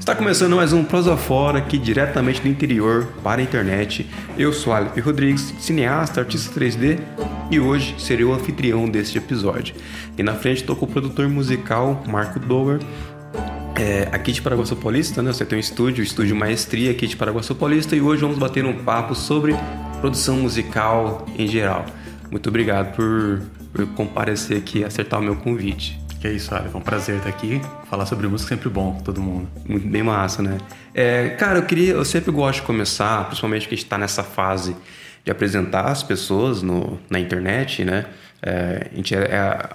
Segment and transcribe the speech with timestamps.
[0.00, 4.08] Está começando mais um Prosa Fora aqui diretamente do interior para a internet.
[4.36, 6.98] Eu sou Alep Rodrigues, cineasta, artista 3D
[7.50, 9.74] e hoje serei o anfitrião deste episódio.
[10.16, 12.80] E na frente estou com o produtor musical Marco Dower,
[13.76, 15.34] é, aqui de Paraguaçu Paulista, né?
[15.34, 18.82] Você tem um estúdio, estúdio Maestria aqui de Paraguaçu Paulista e hoje vamos bater um
[18.82, 19.54] papo sobre
[20.00, 21.84] produção musical em geral.
[22.30, 26.00] Muito obrigado por, por comparecer aqui e acertar o meu convite.
[26.20, 26.74] Que é isso, Alex.
[26.74, 27.62] É um prazer estar aqui.
[27.88, 29.48] Falar sobre música é sempre bom com todo mundo.
[29.66, 30.58] Muito bem massa, né?
[30.94, 31.94] É, cara, eu queria.
[31.94, 34.76] Eu sempre gosto de começar, principalmente que a gente está nessa fase
[35.24, 38.04] de apresentar as pessoas no, na internet, né?
[38.42, 39.70] É, a gente é,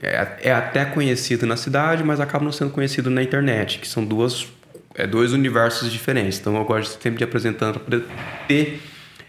[0.00, 4.04] é, é, até conhecido na cidade, mas acaba não sendo conhecido na internet, que são
[4.04, 4.46] duas,
[4.94, 6.38] é, dois universos diferentes.
[6.38, 8.00] Então eu gosto sempre de apresentar para
[8.46, 8.80] ter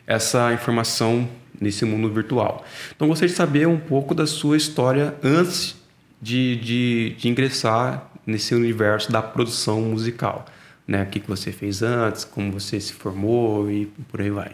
[0.06, 1.28] essa informação
[1.60, 2.64] nesse mundo virtual.
[2.96, 5.79] Então gostaria de saber um pouco da sua história antes
[6.22, 10.46] de, de, de ingressar nesse universo da produção musical.
[10.88, 11.04] Né?
[11.04, 14.52] O que, que você fez antes, como você se formou e por aí vai.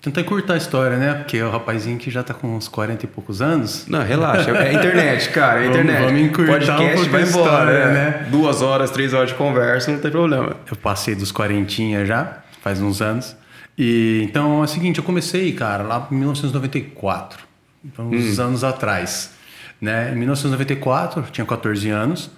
[0.00, 1.14] Tentei curtar a história, né?
[1.14, 3.84] Porque é o rapazinho que já tá com uns 40 e poucos anos.
[3.88, 4.50] Não, relaxa.
[4.52, 5.64] É internet, cara.
[5.64, 5.96] É internet.
[5.96, 7.92] Vamos, vamos encurtar Podcast um vai embora, história, é.
[7.92, 8.28] né?
[8.30, 10.56] Duas horas, três horas de conversa, não tem problema.
[10.70, 13.36] Eu passei dos 40 já, faz uns anos.
[13.76, 17.40] E então é o seguinte, eu comecei, cara, lá em 1994.
[17.84, 18.42] Então, uns Hum.
[18.42, 19.32] anos atrás.
[19.80, 20.12] Né?
[20.12, 22.30] Em 1994, eu tinha 14 anos.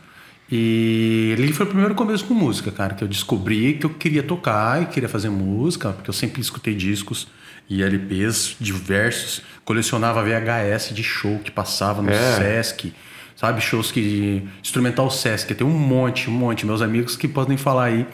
[0.52, 4.22] E ali foi o primeiro começo com música, cara, que eu descobri que eu queria
[4.22, 7.28] tocar e queria fazer música, porque eu sempre escutei discos
[7.68, 12.36] e LPs diversos, colecionava VHS de show que passava no É.
[12.36, 12.92] Sesc,
[13.36, 13.60] sabe?
[13.60, 14.42] Shows que.
[14.60, 16.66] Instrumental Sesc, tem um monte, um monte.
[16.66, 18.04] Meus amigos que podem falar aí,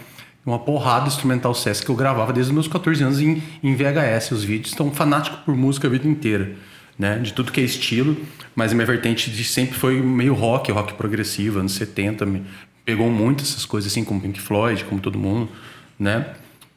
[0.44, 3.74] uma porrada de instrumental Sesc que eu gravava desde os meus 14 anos em, em
[3.74, 4.74] VHS, os vídeos.
[4.74, 6.54] Então, fanático por música a vida inteira,
[6.98, 7.18] né?
[7.18, 8.16] De tudo que é estilo,
[8.54, 12.24] mas a minha vertente de sempre foi meio rock, rock progressivo, anos 70.
[12.26, 12.42] Me
[12.84, 15.48] pegou muito essas coisas assim, como Pink Floyd, como todo mundo,
[15.98, 16.26] né?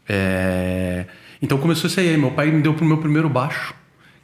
[0.07, 1.05] É,
[1.41, 2.17] Então começou isso aí.
[2.17, 3.73] Meu pai me deu pro meu primeiro baixo,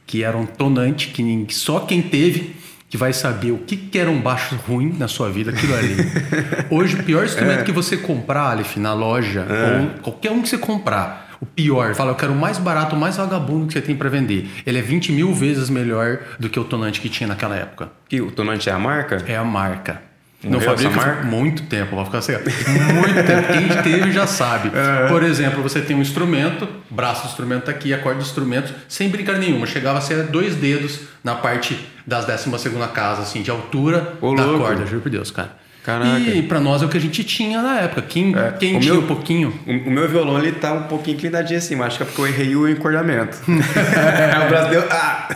[0.06, 2.56] que era um tonante, que só quem teve
[2.88, 5.96] que vai saber o que, que era um baixo ruim na sua vida, aquilo ali.
[6.70, 10.58] Hoje, o pior instrumento que você comprar, Aleph, na loja, ou qualquer um que você
[10.58, 13.96] comprar, o pior, fala, eu quero o mais barato, o mais vagabundo que você tem
[13.96, 14.48] para vender.
[14.64, 17.90] Ele é 20 mil vezes melhor do que o tonante que tinha naquela época.
[18.08, 19.22] Que o Tonante é a marca?
[19.26, 20.00] É a marca.
[20.44, 22.32] Não fabrica muito tempo, vai ficar assim.
[22.32, 23.52] Muito tempo.
[23.52, 24.70] Quem teve já sabe.
[24.76, 25.08] É.
[25.08, 28.72] Por exemplo, você tem um instrumento, braço do instrumento tá aqui, a corda do instrumento,
[28.88, 29.66] sem brincadeira nenhuma.
[29.66, 34.34] Chegava a ser dois dedos na parte das 12 segunda casa, assim, de altura Ô,
[34.34, 34.64] da louco.
[34.64, 35.50] corda, juro por Deus, cara.
[35.86, 36.18] Caraca.
[36.18, 38.02] E pra nós é o que a gente tinha na época.
[38.02, 39.54] Quem, quem O tinha meu- um pouquinho.
[39.64, 42.20] O, o meu violão ele tá um pouquinho inclinadinho assim, mas acho que é porque
[42.22, 43.38] eu errei o encordamento.
[43.46, 44.84] Aí o braço deu.
[44.90, 45.28] Ah!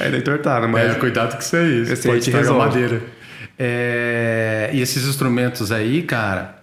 [0.00, 0.92] Aí deu entortado, mas.
[0.92, 1.92] É, cuidado que isso é isso.
[1.92, 2.58] Esse aí Pode te a resolve.
[2.66, 3.02] madeira.
[3.58, 6.56] É, e esses instrumentos aí, cara,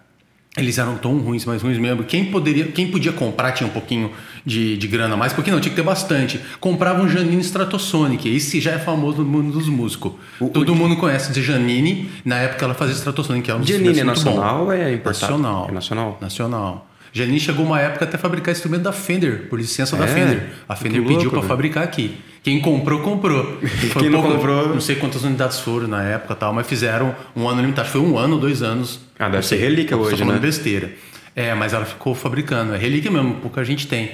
[0.58, 2.04] eles eram tão ruins, mas ruins mesmo.
[2.04, 4.12] Quem poderia, quem podia comprar tinha um pouquinho
[4.48, 6.40] de, de grana a mais, porque não, tinha que ter bastante.
[6.62, 10.14] Comprava um Janine Stratosonic, esse já é famoso no mundo dos músicos.
[10.54, 14.04] Todo mundo conhece de Janine, na época ela fazia Stratosonic, que era um Janine é
[14.06, 14.30] muito bom.
[14.32, 15.34] nacional ou é importado?
[15.34, 15.68] Nacional.
[15.70, 16.18] É nacional?
[16.22, 16.88] Nacional.
[17.12, 20.08] Janine chegou uma época até fabricar instrumento da Fender, por licença da É?
[20.08, 20.44] Fender.
[20.70, 22.16] A Fender Que pediu louco, para fabricar aqui.
[22.42, 23.58] Quem comprou, comprou.
[23.92, 27.14] Foi Quem não comprou- Não sei quantas unidades foram na época e tal, mas fizeram
[27.36, 27.90] um ano limitado.
[27.90, 29.02] Foi um ano, dois anos.
[29.20, 30.40] Ah, deve ser relíquia hoje, falando né?
[30.40, 30.92] besteira.
[31.36, 32.74] É, mas ela ficou fabricando.
[32.74, 34.12] É relíquia mesmo, pouca gente tem.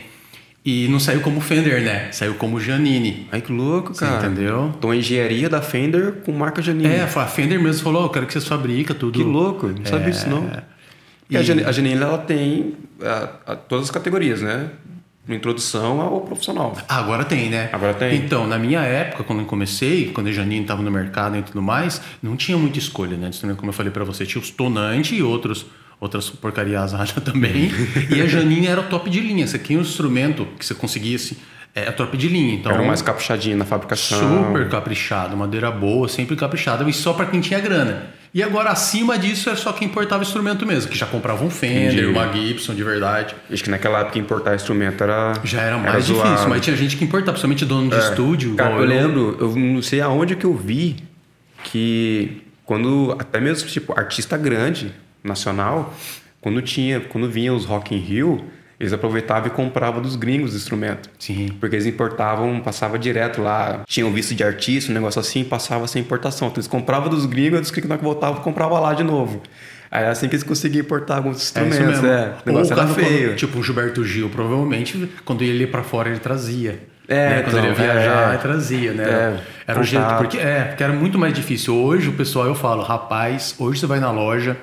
[0.66, 2.10] E não saiu como Fender, né?
[2.14, 3.28] Saiu como Janine.
[3.32, 4.26] Ai, que louco, Você cara.
[4.28, 4.72] entendeu?
[4.78, 6.88] Então, a engenharia da Fender com marca Janine.
[6.88, 9.20] É, a Fender mesmo falou, "Ó, eu quero que vocês fabriquem tudo.
[9.20, 10.50] Que louco, não sabia disso não.
[11.30, 14.70] E, a E- Janine, a Janine, ela tem ah, ah, todas as categorias, né?
[15.28, 16.78] Introdução ao profissional.
[16.88, 17.70] Ah, Agora tem, né?
[17.72, 18.16] Agora tem.
[18.16, 21.62] Então, na minha época, quando eu comecei, quando a Janine estava no mercado e tudo
[21.62, 23.30] mais, não tinha muita escolha, né?
[23.56, 25.66] como eu falei para você, tinha os tonantes e outros,
[26.00, 27.72] outras porcarias lá também.
[28.10, 29.46] e a Janine era o top de linha.
[29.48, 31.38] Você tinha um instrumento que você conseguisse,
[31.76, 32.56] é a top de linha.
[32.56, 34.46] Então, Era mais caprichadinho na fabricação.
[34.46, 38.08] super caprichado, madeira boa, sempre caprichada, e só para quem tinha grana.
[38.34, 41.94] E agora, acima disso, é só quem importava instrumento mesmo, que já comprava um Fender,
[41.94, 42.06] Entendi.
[42.08, 43.36] uma Gibson de verdade.
[43.52, 45.34] Acho que naquela época importar instrumento era.
[45.44, 46.28] Já era mais zoado.
[46.30, 48.56] difícil, mas tinha gente que importava, principalmente dono de estúdio.
[48.56, 50.96] Cara, igual eu lembro, eu não sei aonde que eu vi
[51.64, 54.92] que quando até mesmo tipo artista grande
[55.24, 55.94] nacional,
[56.42, 58.44] quando tinha, quando vinha os Rock in Rio,
[58.80, 61.10] eles aproveitavam e compravam dos gringos o instrumento.
[61.18, 61.50] Sim.
[61.60, 66.02] Porque eles importavam, passava direto lá, tinham visto de artista, um negócio assim, passava sem
[66.02, 66.48] importação.
[66.50, 69.42] Então eles compravam dos gringos, os gringos que voltavam, compravam lá de novo.
[69.90, 72.08] Aí assim que eles conseguiam importar alguns É isso instrumentos, mesmo.
[72.08, 72.34] é.
[72.46, 73.28] O negócio Ou era feio.
[73.30, 76.80] quando- tipo o Gilberto Gil, provavelmente, quando ele ia pra fora, ele trazia.
[77.08, 77.42] É, né?
[77.44, 78.34] Quando ele ia então, viajar, é.
[78.34, 79.04] ele trazia, né?
[79.04, 80.16] É, era um jeito.
[80.18, 81.76] Porque, é, porque era muito mais difícil.
[81.76, 84.58] Hoje, o pessoal, eu falo, rapaz, hoje você vai na loja,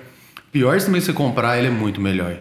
[0.53, 2.35] Pior que você comprar, ele é muito melhor.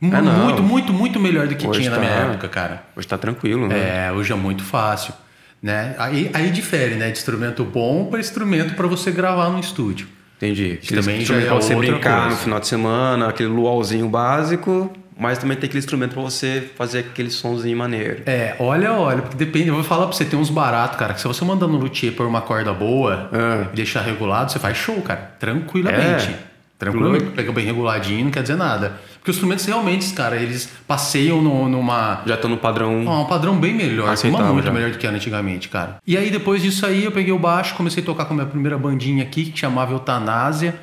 [0.00, 0.32] Mu- Ah, não.
[0.44, 2.82] muito, muito, muito melhor do que Hoje tinha na minha tá- época, cara.
[2.94, 4.06] Hoje tá tranquilo, né?
[4.08, 5.12] É, hoje é muito fácil.
[5.60, 5.96] Né?
[5.98, 7.06] Aí, aí difere, né?
[7.10, 10.06] De instrumento bom para instrumento para você gravar no estúdio.
[10.36, 10.78] Entendi.
[10.80, 12.28] Aquele também já é pra você brincar coisa.
[12.30, 14.88] no final de semana, aquele luauzinho básico,
[15.18, 18.22] mas também tem aquele instrumento pra você fazer aquele sonzinho maneiro.
[18.24, 19.66] É, olha, olha, porque depende.
[19.66, 22.12] Eu vou falar pra você, tem uns baratos, cara, que se você mandar no luthier
[22.12, 23.66] por uma corda boa Ah.
[23.72, 25.32] e deixar regulado, você faz show, cara.
[25.40, 26.28] Tranquilamente.
[26.30, 26.47] É.
[26.78, 27.24] Tranquilamente.
[27.32, 29.00] Pega bem reguladinho, não quer dizer nada.
[29.16, 32.22] Porque os instrumentos realmente, cara, eles passeiam no- numa.
[32.24, 33.04] Já tô no padrão.
[33.08, 34.72] Ah, um padrão bem melhor, uma muito já.
[34.72, 35.96] melhor do que era antigamente, cara.
[36.06, 38.46] E aí depois disso aí eu peguei o baixo, comecei a tocar com a minha
[38.46, 40.74] primeira bandinha aqui, que chamava Eutanásia.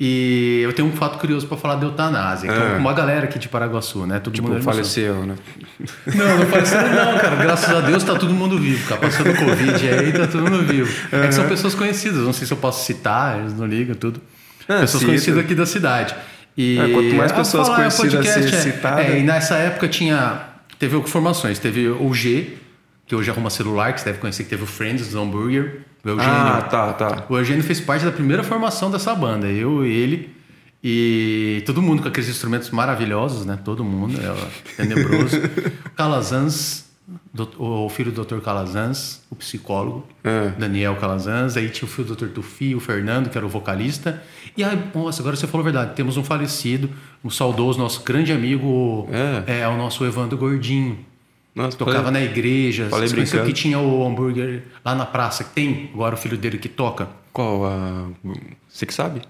[0.00, 3.48] E eu tenho um fato curioso pra falar de Eutanásia, é uma galera aqui de
[3.48, 4.18] Paraguaçu, né?
[4.18, 5.36] Todo tipo, mundo é faleceu, né?
[6.06, 7.36] Não, não faleceu não, cara.
[7.36, 9.00] Graças a Deus tá todo mundo vivo, cara.
[9.02, 10.92] Passando o Covid aí, tá todo mundo vivo.
[11.12, 14.20] É que são pessoas conhecidas, não sei se eu posso citar, eles não ligam, tudo.
[14.68, 15.06] Ah, pessoas cita.
[15.06, 16.14] conhecidas aqui da cidade.
[16.56, 18.60] E É, quanto mais Ah, pessoas falar, é conhecidas podcast, é.
[18.60, 20.40] citadas- É, e nessa época tinha.
[20.78, 21.58] Teve formações.
[21.58, 22.54] Teve o G,
[23.06, 25.80] que hoje arruma celular, que você deve conhecer, que teve o Friends do Hambúrguer.
[26.04, 26.32] O Eugênio.
[26.32, 27.24] Ah, tá, tá.
[27.28, 29.46] O Eugênio fez parte da primeira formação dessa banda.
[29.48, 30.30] Eu, ele
[30.82, 33.58] e todo mundo com aqueles instrumentos maravilhosos, né?
[33.64, 35.40] Todo mundo, é tenebroso.
[35.96, 36.83] Calazans,
[37.58, 38.38] o filho do Dr.
[38.40, 40.52] Calazans, o psicólogo, Ah.
[40.58, 41.56] Daniel Calazans.
[41.56, 42.28] Aí tinha o filho do Dr.
[42.28, 44.22] Tufi, o Fernando, que era o vocalista.
[44.56, 45.94] E aí, nossa, agora você falou a verdade.
[45.94, 46.88] Temos um falecido,
[47.22, 49.08] um saudoso, nosso grande amigo,
[49.46, 49.60] É.
[49.60, 50.98] é, o nosso Evandro Gordinho.
[51.54, 52.88] Nossa, Tocava falei- na igreja.
[52.88, 53.44] falei Você brincando.
[53.46, 57.08] que tinha o hambúrguer lá na praça, que tem agora o filho dele que toca?
[57.32, 58.06] Qual a.
[58.68, 59.22] Você que sabe?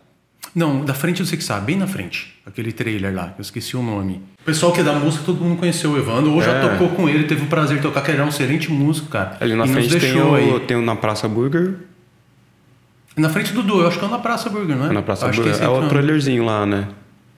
[0.54, 2.32] Não, da frente você que sabe, bem na frente.
[2.46, 4.22] Aquele trailer lá, que eu esqueci o nome.
[4.40, 6.68] O pessoal que é da música, todo mundo conheceu o Evandro, ou já É.
[6.68, 9.36] tocou com ele, teve o prazer de tocar, que ele era um excelente músico, cara.
[9.40, 10.60] Ali na e frente tem o, aí.
[10.60, 11.74] tem o na Praça Burger.
[13.16, 14.92] Na frente do Du, eu acho que é na Praça Burger, não é?
[14.92, 15.60] Na Praça acho Burger.
[15.60, 16.88] É aí o trailerzinho lá, né?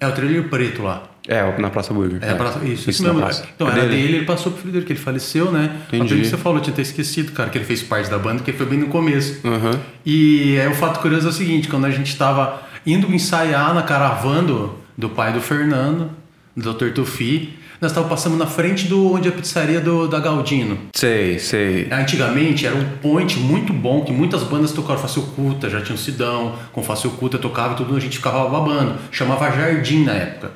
[0.01, 1.05] É o trailer preto lá.
[1.29, 2.19] É, na Praça Burger.
[2.23, 3.19] É, a praça, isso, isso mesmo.
[3.19, 3.45] praça.
[3.55, 3.97] Então, É era dele?
[4.03, 5.75] dele, ele passou pro filho dele, que ele faleceu, né?
[5.89, 6.15] Entendi.
[6.15, 8.43] A que você falou, eu tinha até esquecido, cara, que ele fez parte da banda,
[8.45, 9.41] que foi bem no começo.
[9.47, 9.81] Aham.
[10.05, 13.83] E é, o fato curioso é o seguinte, quando a gente tava indo ensaiar na
[13.83, 16.11] caravana do, pai do Fernando,
[16.57, 16.91] do Dr.
[16.93, 20.79] Tufi, nós estávamos passando na frente do onde é a pizzaria do, da Galdino.
[20.95, 21.89] Sei, sei.
[21.91, 25.99] Antigamente era um point muito bom, que muitas bandas tocaram Face Oculta, já tinha o
[25.99, 28.95] Sidão, com Face Oculta tocava e tudo, a gente ficava babando.
[29.11, 30.53] Chamava Jardim na época,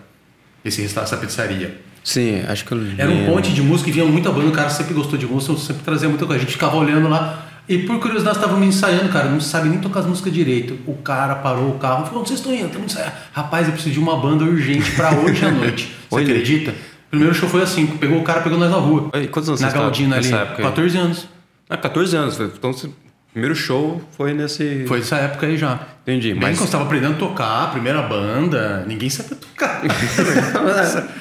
[0.64, 1.78] esse essa pizzaria.
[2.02, 4.70] Sim, acho que eu Era um ponte de música e vinha muita banda, o cara
[4.70, 6.40] sempre gostou de música, sempre trazia muita coisa.
[6.40, 10.00] A gente ficava olhando lá e por curiosidade estávamos ensaiando, cara, não sabe nem tocar
[10.00, 10.76] as músicas direito.
[10.86, 12.66] O cara parou o carro e falou: onde vocês estão indo?
[12.66, 13.12] Estamos ensaiando.
[13.32, 15.94] Rapaz, eu preciso de uma banda urgente pra hoje à noite.
[16.10, 16.74] Você acredita?
[17.08, 19.10] Primeiro show foi assim, pegou o cara, pegou nós na rua.
[19.14, 20.68] Oi, quantos anos Na você estava Galdina ali, nessa época aí?
[20.68, 21.28] 14 anos.
[21.68, 22.40] Ah, 14 anos.
[22.40, 22.92] Então, o
[23.32, 24.84] primeiro show foi nesse.
[24.88, 25.78] Foi essa época aí já.
[26.02, 29.80] Entendi, Bem mas- quando você tava aprendendo a tocar, a primeira banda, ninguém sabia tocar.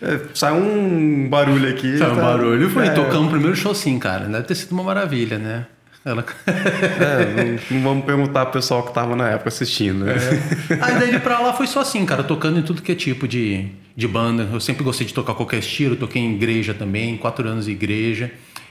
[0.00, 1.98] É, sai um barulho aqui.
[1.98, 4.26] Sabe, o tá- barulho foi É, tocamos o primeiro show sim, cara.
[4.26, 5.66] Deve ter sido uma maravilha, né?
[6.04, 6.24] Ela...
[6.46, 10.04] é, não, não vamos perguntar pro pessoal que tava na época assistindo.
[10.04, 10.14] Né?
[10.80, 13.66] Aí daí pra lá foi só assim, cara, tocando em tudo que é tipo de,
[13.96, 14.48] de banda.
[14.52, 18.30] Eu sempre gostei de tocar qualquer estilo, toquei em igreja também, quatro anos de igreja.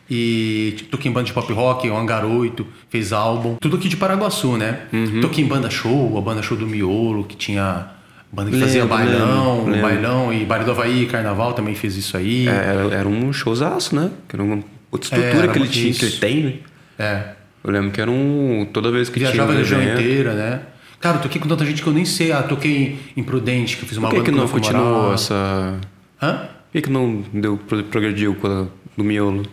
[0.09, 3.55] E toquei em banda de pop rock, o Hangar 8, fez álbum.
[3.59, 4.83] Tudo aqui de Paraguaçu, né?
[4.93, 5.19] Uhum.
[5.19, 7.89] Toquei em banda show, a banda show do Miolo, que tinha
[8.31, 12.15] banda que Lembro, fazia bailão, lembro, bailão e baile do Havaí, carnaval também fez isso
[12.15, 12.47] aí.
[12.47, 14.09] É, era, era um showzaço, né?
[14.29, 16.53] Que era uma outra É, estrutura era que ele tinha, que ele tem, né?
[16.97, 17.23] É.
[17.63, 18.67] Eu lembro que era um.
[18.71, 20.61] Toda vez que Viajava a tinha um região evento, inteira, né?
[20.99, 22.31] Cara, eu toquei com tanta gente que eu nem sei.
[22.31, 25.75] Ah, toquei em Prudente, que eu fiz uma Por que, banda que não continuou essa.
[26.21, 26.33] Hã?
[26.37, 29.43] Por que, que não deu, pro- progrediu com a do miolo?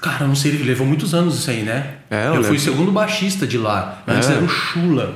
[0.00, 1.94] Cara, eu não sei, levou muitos anos isso aí, né?
[2.10, 4.02] É, eu eu fui o segundo baixista de lá.
[4.08, 4.32] Antes É.
[4.34, 5.14] era o Chula.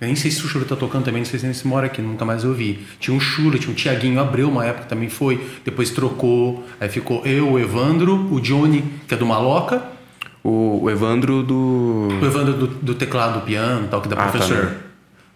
[0.00, 1.86] Eu nem sei se o Chula tá tocando também, não sei se ele se mora
[1.86, 2.80] aqui, nunca mais ouvi.
[2.98, 5.38] Tinha um Chula, tinha um Tiaguinho Abreu, uma época também foi.
[5.64, 6.66] Depois trocou.
[6.80, 9.82] Aí ficou eu, o Evandro, o Johnny, que é do Maloca,
[10.44, 12.08] O, o Evandro do.
[12.20, 14.64] o Evandro do, do teclado, do piano, tal, que da Ah, tá, professor.
[14.64, 14.76] né?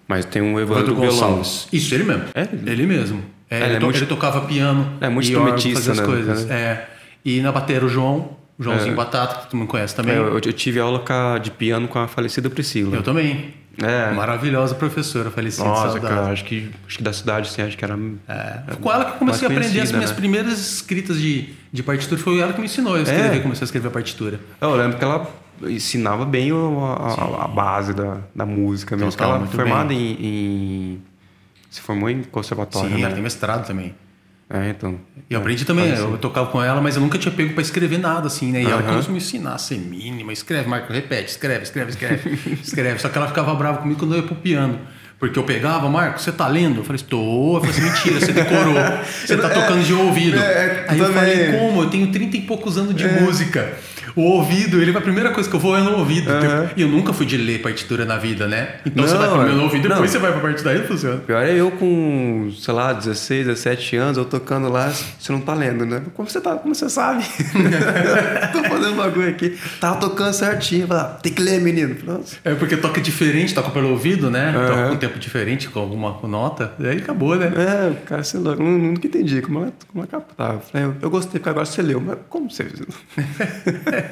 [0.09, 1.11] Mas tem um Evandro, Evandro.
[1.11, 1.69] Gonçalves.
[1.73, 2.25] Isso, ele mesmo.
[2.35, 2.49] É?
[2.67, 3.23] Ele mesmo.
[3.51, 4.93] É, É, ele, ele é to- muito- ele tocava piano.
[5.01, 6.45] É, muito instrumentista, né, coisas.
[6.45, 6.59] cara?
[6.61, 6.89] É.
[7.25, 8.97] E na bateria o João, o Joãozinho É.
[8.97, 10.15] Batata, que tu me conhece também.
[10.15, 11.03] É, eu, eu tive aula
[11.43, 12.97] de piano com a falecida Priscila.
[12.97, 13.55] Eu também.
[13.83, 14.11] É.
[14.12, 15.64] Maravilhosa professora, falecida.
[15.68, 16.06] Nossa, saudade.
[16.14, 17.99] cara, acho que, acho que da cidade, assim, acho que era.
[18.28, 20.16] É, foi com ela que eu comecei a aprender as minhas né?
[20.16, 22.21] primeiras escritas de, de partitura.
[22.21, 23.40] Foi ela que me ensinou a escrever, É?
[23.40, 24.40] comecei a escrever a partitura.
[24.61, 25.28] Eu lembro que ela
[25.62, 29.11] ensinava bem o- a, a base da, da música mesmo.
[29.11, 31.02] Total, ela formada em, em-
[31.71, 33.02] Se formou em conservatório, Sim, né?
[33.02, 33.95] ela tem mestrado também.
[34.49, 34.97] É, então.
[35.29, 36.03] E eu aprendi também, Parece.
[36.03, 38.62] eu tocava com ela, mas eu nunca tinha pego pra escrever nada, assim, né?
[38.62, 38.91] E ela Aham.
[38.91, 42.99] começou a me ensinar ser mínima, escreve, Marco, repete, escreve, escreve, escreve, escreve.
[43.00, 44.79] Só que ela ficava brava comigo quando eu ia pro piano.
[45.19, 46.81] Porque eu pegava, Marco, você tá lendo?
[46.81, 47.57] Eu falei, estou.
[47.57, 48.75] Eu falei assim, mentira, você decorou.
[49.26, 50.38] Você tá tocando de ouvido.
[50.38, 51.19] É, Aí eu também.
[51.21, 51.83] falei, como?
[51.85, 53.75] Eu tenho 30 e poucos anos de música.
[54.16, 56.30] O ouvido, ele a primeira coisa que eu vou é no ouvido.
[56.75, 58.76] E eu nunca fui de ler partitura na vida, né?
[58.87, 60.08] Então você Não, vai primeiro no é- ouvido, depois não.
[60.08, 61.18] você vai pra partitura, aí funciona.
[61.18, 65.52] Pior é eu com, sei lá, 16, 17 anos, eu tocando lá, você não tá
[65.52, 66.00] lendo, né?
[66.14, 67.25] Como você tá, como você sabe?
[68.52, 69.58] Tô fazendo um bagulho aqui.
[69.78, 70.87] Tava tocando certinho.
[70.87, 71.94] Falei, ah, tem que ler, menino.
[72.04, 72.37] Nossa.
[72.42, 74.50] É porque toca diferente, toca pelo ouvido, né?
[74.52, 74.88] Toca Aham.
[74.88, 76.73] com um tempo diferente, com alguma nota.
[76.80, 77.52] Aí acabou, né?
[77.54, 80.62] É, o cara, sei lá, eu nunca entendi como ela, como ela captava.
[80.73, 82.66] Eu, eu gostei, porque agora você leu, mas como você?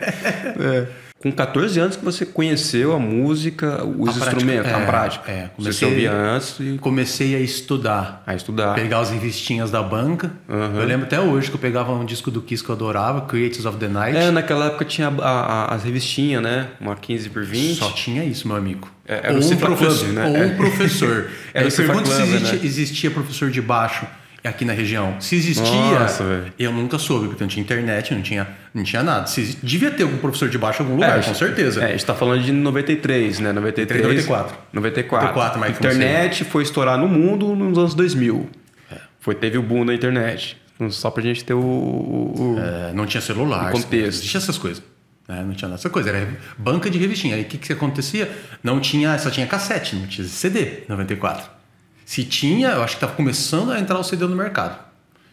[0.61, 0.87] É.
[1.19, 5.31] Com 14 anos que você conheceu a música, os A prática, instrumentos, é, a prática.
[5.33, 8.23] é, você comecei- ouvia antes e Comecei a estudar.
[8.27, 8.75] a estudar.
[8.75, 10.31] Pegar as revistinhas da banca.
[10.47, 10.81] Aham.
[10.81, 13.65] Eu lembro até hoje que eu pegava um disco do Kiss que eu adorava, Creators
[13.65, 14.19] of the Night.
[14.19, 15.23] É, naquela época tinha a-
[15.71, 16.69] a- as revistinhas, né?
[16.79, 17.79] Uma 15 por 20.
[17.79, 18.87] Só tinha isso, meu amigo.
[19.09, 20.27] É, era ou, o um professor, né?
[20.27, 20.47] ou É.
[20.47, 21.31] um professor.
[21.55, 22.61] Era pergunta se existia, né?
[22.67, 24.07] existia professor de baixo
[24.49, 25.21] aqui na região.
[25.21, 29.27] Se existia, Nossa, eu nunca soube, porque não tinha internet, não tinha, não tinha nada.
[29.27, 31.83] Se devia ter algum professor de baixo em algum lugar, É, com certeza.
[31.83, 33.53] É, a gente tá falando de 93, né?
[33.53, 34.03] 93.
[34.03, 34.57] 94.
[34.73, 35.29] 94.
[35.29, 38.49] 94, mas internet foi estourar no mundo nos anos 2000.
[39.21, 40.61] Foi, teve o boom da internet.
[40.75, 41.61] Então, Só pra gente ter o...
[41.61, 43.71] o- É, não tinha celular.
[43.73, 43.93] Contexto.
[43.93, 44.83] Não existia essas coisas.
[45.27, 45.43] né?
[45.43, 46.11] Não tinha nada dessa coisa.
[46.11, 47.37] Era banca de revistinha.
[47.37, 48.31] Aí o que, que acontecia?
[48.63, 51.49] Não tinha, só tinha cassete, não tinha CD 94.
[52.05, 54.79] Se tinha, eu acho que estava começando a entrar o CD no mercado.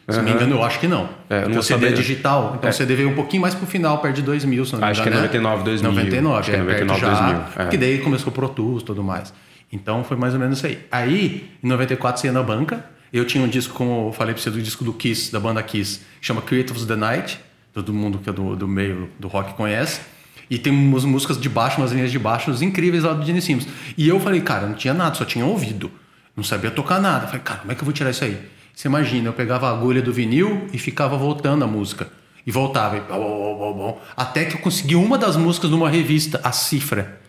[0.09, 1.07] Se não me engano, eu acho que não.
[1.29, 2.55] É, Porque o CD é digital.
[2.57, 2.71] Então É.
[2.71, 5.01] o CD veio um pouquinho mais pro final, perto de 2000, se não me Acho
[5.01, 5.29] engano.
[5.29, 5.47] que é né?
[5.49, 5.91] 99, 2000.
[5.91, 7.69] 99, Acho que é é, perto 99, já, 2000, é.
[7.69, 9.33] Que daí começou o Pro Tools e tudo mais.
[9.71, 10.79] Então foi mais ou menos isso aí.
[10.91, 12.83] Aí, em 94, você ia na banca.
[13.13, 15.61] Eu tinha um disco, como eu falei pra você, do disco do Kiss, da banda
[15.63, 17.39] Kiss, que chama Creatives of the Night.
[17.73, 20.01] Todo mundo que é do, do meio do rock conhece.
[20.49, 23.65] E tem umas músicas de baixo, umas linhas de baixo incríveis lá do Gene Simmons.
[23.97, 25.89] E eu falei, cara, não tinha nada, só tinha ouvido.
[26.35, 27.27] Não sabia tocar nada.
[27.27, 28.37] Falei, cara, como é que eu vou tirar isso aí?
[28.73, 32.07] Você imagina, eu pegava a agulha do vinil e ficava voltando a música.
[32.47, 32.97] E voltava.
[32.97, 34.01] E bom, bom, bom.
[34.17, 37.19] Até que eu consegui uma das músicas numa revista, A Cifra.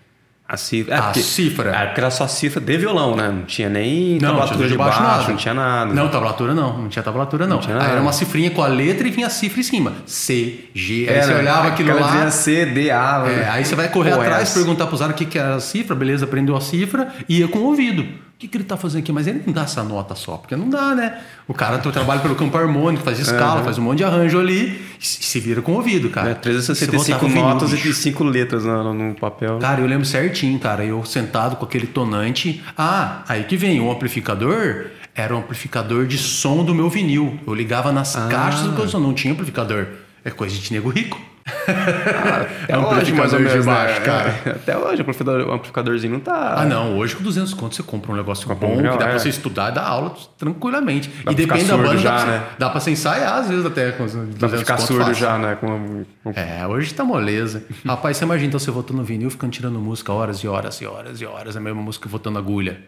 [0.49, 0.99] A cifra.
[0.99, 1.71] A porque- cifra.
[1.71, 3.29] É, porque era só cifra de violão, né?
[3.31, 5.95] Não tinha nem tablatura de baixo, não tinha nada.
[5.95, 6.77] Não, tablatura não.
[6.83, 7.59] Não tinha tablatura não.
[7.59, 7.93] tinha Aí nada.
[7.93, 9.93] era uma cifrinha com a letra e vinha a cifra em cima.
[10.05, 11.07] C, G.
[11.09, 12.07] Aí Era, você olhava aquilo lá.
[12.11, 13.25] dizia C, D, A.
[13.29, 14.59] É, aí você vai correr Pô, atrás, essa.
[14.59, 17.49] perguntar pro Zara o que, que era a cifra, beleza, aprendeu a cifra e ia
[17.49, 18.07] com o ouvido.
[18.43, 19.13] O que, que ele tá fazendo aqui?
[19.13, 21.21] Mas ele não dá essa nota só, porque não dá, né?
[21.47, 25.07] O cara trabalha pelo campo harmônico, faz escala, faz um monte de arranjo ali e
[25.07, 26.31] se vira com o ouvido, cara.
[26.31, 29.61] É, Você 365 botava o vinil, notas e 5 letras no, no papel.
[29.61, 30.85] Cara, eu lembro certinho, cara.
[30.85, 32.61] Eu sentado com aquele tonante.
[32.77, 33.81] Ah, aí que vem.
[33.81, 37.39] O amplificador era um amplificador de som do meu vinil.
[37.47, 38.27] Eu ligava nas Ah.
[38.29, 39.87] caixas do som, não tinha amplificador.
[40.25, 41.21] É coisa de nego rico.
[41.45, 44.07] Até É um hoje, mais ou amplificador de menos, baixo, né?
[44.07, 44.35] cara.
[44.47, 46.55] É, Até hoje, o amplificador- o amplificadorzinho não tá...
[46.59, 46.97] Ah, não.
[46.97, 49.19] Hoje com 200 contos você compra um negócio Compra bom, um que dá pra é.
[49.19, 51.09] você estudar e dar aula tranquilamente.
[51.09, 52.43] pra e depende da banda, já, dá, pra, né?
[52.59, 55.05] dá pra você ensaiar às vezes até com os 200 Dá pra ficar conto surdo
[55.07, 55.15] fácil.
[55.21, 55.57] já, né?
[55.57, 57.65] Com, É, hoje tá moleza.
[57.87, 60.87] Rapaz, você imagina então você voltando no vinil, ficando tirando música horas e horas e
[60.87, 62.79] horas e horas, a mesma música voltando agulha.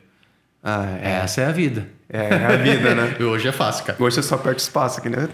[0.65, 1.11] Ah, é.
[1.25, 1.87] Essa é a vida.
[2.09, 3.17] É, é a vida, né?
[3.25, 4.03] Hoje é fácil, cara.
[4.03, 5.29] Hoje você só aperta espaço aqui, né?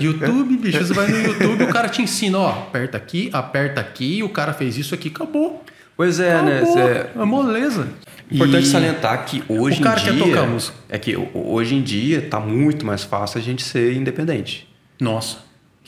[0.00, 4.22] YouTube, bicho, você vai no YouTube, o cara te ensina, ó, aperta aqui, aperta aqui,
[4.22, 5.64] o cara fez isso aqui, acabou.
[5.96, 6.58] Pois é, né?
[6.58, 6.74] Acabou.
[6.74, 7.88] Cê- É moleza.
[8.30, 10.76] Importante E- salientar que hoje O cara em quer dia tocar música.
[10.88, 14.68] é que ho- hoje em dia tá muito mais fácil a gente ser independente.
[15.00, 15.38] Nossa,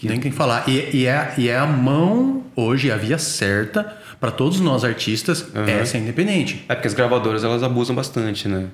[0.02, 0.68] nem quem falar.
[0.68, 5.46] E, e é, e é a mão, hoje, a via certa para todos nós artistas
[5.66, 6.64] é ser independente.
[6.68, 8.66] É porque as gravadoras elas abusam bastante, né?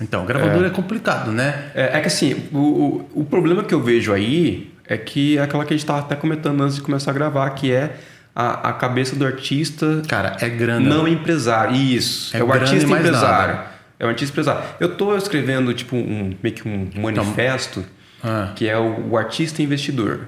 [0.00, 1.70] Então, gravador é, complicado, né?
[1.74, 5.42] É, é que assim, o, o, o problema que eu vejo aí é que é
[5.42, 7.96] aquela que a gente tava até comentando antes de começar a gravar, que é
[8.34, 10.88] a, a cabeça do artista Cara, é grana.
[10.88, 11.74] não empresário.
[11.74, 12.34] Isso.
[12.36, 13.54] É É, o artista empresário.
[13.56, 13.66] nada.
[13.98, 14.62] É o artista empresário.
[14.78, 17.84] Eu tô escrevendo, tipo, um, meio que um manifesto
[18.22, 18.52] Ah.
[18.54, 20.20] que é o, o artista investidor.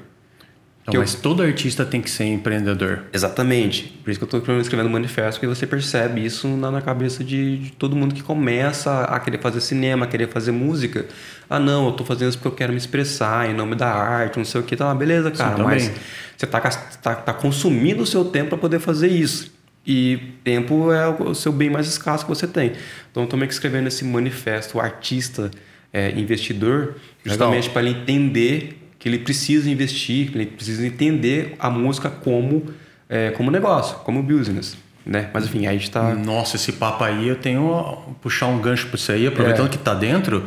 [0.91, 3.05] Então, eu- mas todo artista tem que ser empreendedor.
[3.13, 3.99] Exatamente.
[4.05, 7.25] Por isso que eu estou escrevendo um manifesto, porque você percebe isso na, na cabeça
[7.25, 11.07] de, de todo mundo que começa a querer fazer cinema, a querer fazer música.
[11.49, 14.37] Ah, não, eu estou fazendo isso porque eu quero me expressar em nome da arte,
[14.39, 14.77] não sei o que.
[14.77, 15.65] Tá, beleza, cara, também.
[15.67, 15.93] mas
[16.37, 19.53] você está tá, tá consumindo o seu tempo para poder fazer isso.
[19.87, 22.73] E tempo é o o seu bem mais escasso que você tem.
[23.11, 25.51] Então, eu estou meio que escrevendo esse manifesto, o artista
[25.93, 26.95] é, investidor,
[27.25, 32.67] justamente para ele entender que ele precisa investir, que ele precisa entender a música como,
[33.09, 34.77] é, como negócio, como business.
[35.05, 35.31] Né?
[35.33, 36.15] Mas enfim, aí a gente tá.
[36.15, 39.71] Nossa, esse papo aí, eu tenho puxar um gancho para isso aí, aproveitando É.
[39.71, 40.45] que tá dentro.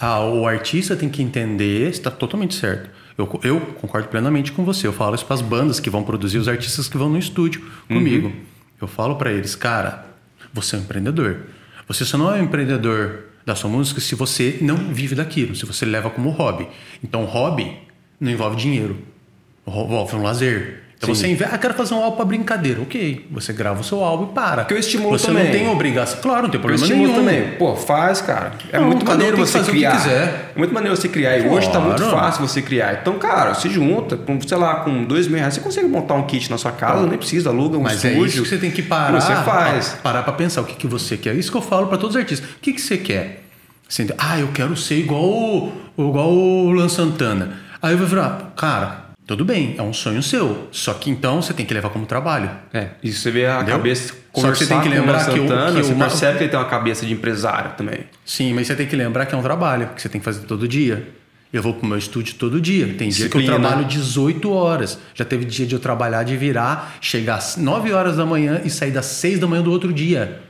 [0.00, 2.90] ah, o artista tem que entender, está totalmente certo.
[3.16, 4.88] Eu, eu concordo plenamente com você.
[4.88, 7.62] Eu falo isso para as bandas que vão produzir, os artistas que vão no estúdio
[7.86, 8.26] comigo.
[8.26, 8.34] Uhum.
[8.82, 10.04] Eu falo para eles, cara,
[10.52, 11.36] você é um empreendedor.
[11.86, 15.64] Você só não é um empreendedor da sua música se você não vive daquilo, se
[15.64, 16.66] você leva como hobby.
[17.02, 17.76] Então, hobby
[18.24, 18.96] não envolve dinheiro,
[19.66, 20.80] envolve um lazer.
[20.96, 21.20] Então Sim.
[21.20, 22.80] você investe, ah, quero fazer um álbum para brincadeira.
[22.80, 24.64] Ok, você grava o seu álbum e para.
[24.64, 25.44] Que eu estimulo você também.
[25.44, 26.18] não tem obrigação.
[26.22, 27.24] Claro, não tem Eu problema estimulo nenhum.
[27.42, 27.58] também.
[27.58, 28.52] Pô, faz, cara.
[28.72, 29.96] É Não, muito maneiro você criar.
[29.96, 30.52] quiser.
[30.54, 31.36] É muito maneiro você criar.
[31.36, 32.16] E hoje tá muito Claro.
[32.16, 33.00] fácil você criar.
[33.02, 36.22] Então, cara, se junta, com, sei lá, com dois mil reais, você consegue montar um
[36.22, 38.26] kit na sua casa, nem precisa, aluga um Mas é estúdio.
[38.26, 39.20] isso que você tem que parar.
[39.20, 39.88] Você faz.
[39.88, 41.34] pa- Parar pra pensar o que, que você quer.
[41.34, 42.48] Isso que eu falo pra todos os artistas.
[42.48, 43.42] O que, que você quer?
[43.86, 47.62] Você, ah, eu quero ser igual o, igual o Luan Santana.
[47.84, 50.68] Aí eu vou virar, cara, tudo bem, é um sonho seu.
[50.72, 52.50] Só que então você tem que levar como trabalho.
[52.72, 53.76] É, e você vê a Entendeu?
[53.76, 54.14] cabeça.
[54.34, 56.64] Só que você tem que lembrar que o- que você percebe que ele tem uma
[56.68, 58.00] cabeça de empresário também.
[58.24, 60.46] Sim, mas você tem que lembrar que é um trabalho que você tem que fazer
[60.46, 61.06] todo dia.
[61.52, 62.86] Eu vou pro meu estúdio todo dia.
[62.86, 63.58] Tem dia que eu Disciplina.
[63.60, 64.98] trabalho 18 horas.
[65.14, 68.70] Já teve dia de eu trabalhar, de virar, chegar às 9 horas da manhã e
[68.70, 70.40] sair das 6 da manhã do outro dia.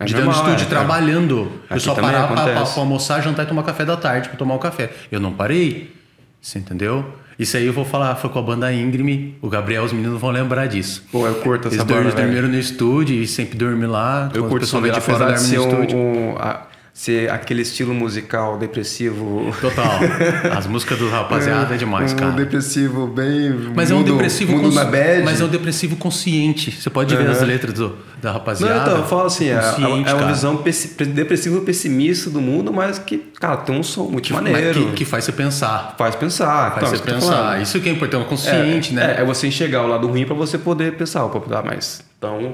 [0.00, 0.66] É de dentro do estúdio é, é.
[0.66, 1.34] trabalhando.
[1.38, 2.72] Eu Aqui só também parar pra, pra, acontece.
[2.74, 4.90] pra almoçar, jantar e tomar café da tarde, pra tomar o café.
[5.12, 6.01] Eu não parei.
[6.42, 7.04] Você entendeu?
[7.38, 9.36] Isso aí eu vou falar, foi com a banda Íngreme.
[9.40, 11.04] O Gabriel, os meninos vão lembrar disso.
[11.10, 12.16] Pô, eu curto essa Eles banda, velho.
[12.16, 14.28] dormiram no estúdio e sempre dormem lá.
[14.34, 15.98] Eu curto de fora, de ser no um, estúdio.
[15.98, 19.50] um- a- ser aquele estilo musical depressivo.
[19.60, 19.98] Total.
[20.56, 22.32] As músicas do rapaziada é demais, um cara.
[22.32, 23.50] depressivo bem.
[23.74, 25.22] Mas é um mundo- depressivo mundo na bad.
[25.24, 26.70] Mas é um depressivo consciente.
[26.70, 27.32] Você pode ver Aham.
[27.32, 28.80] as letras do- da Não, rapaziada.
[28.82, 32.98] então, eu falo assim, é, é é uma visão pessi- depressiva pessimista do mundo, mas
[32.98, 34.86] que, cara, tem um som muito Mas maneiro.
[34.88, 35.94] que, que faz você pensar.
[35.96, 36.72] faz pensar.
[36.72, 37.60] Faz Então, você que pensar.
[37.62, 39.14] Isso que é importante, consciente, é, né?
[39.18, 42.52] É, é você enxergar o lado ruim pra você poder pensar, opa, tá, mas então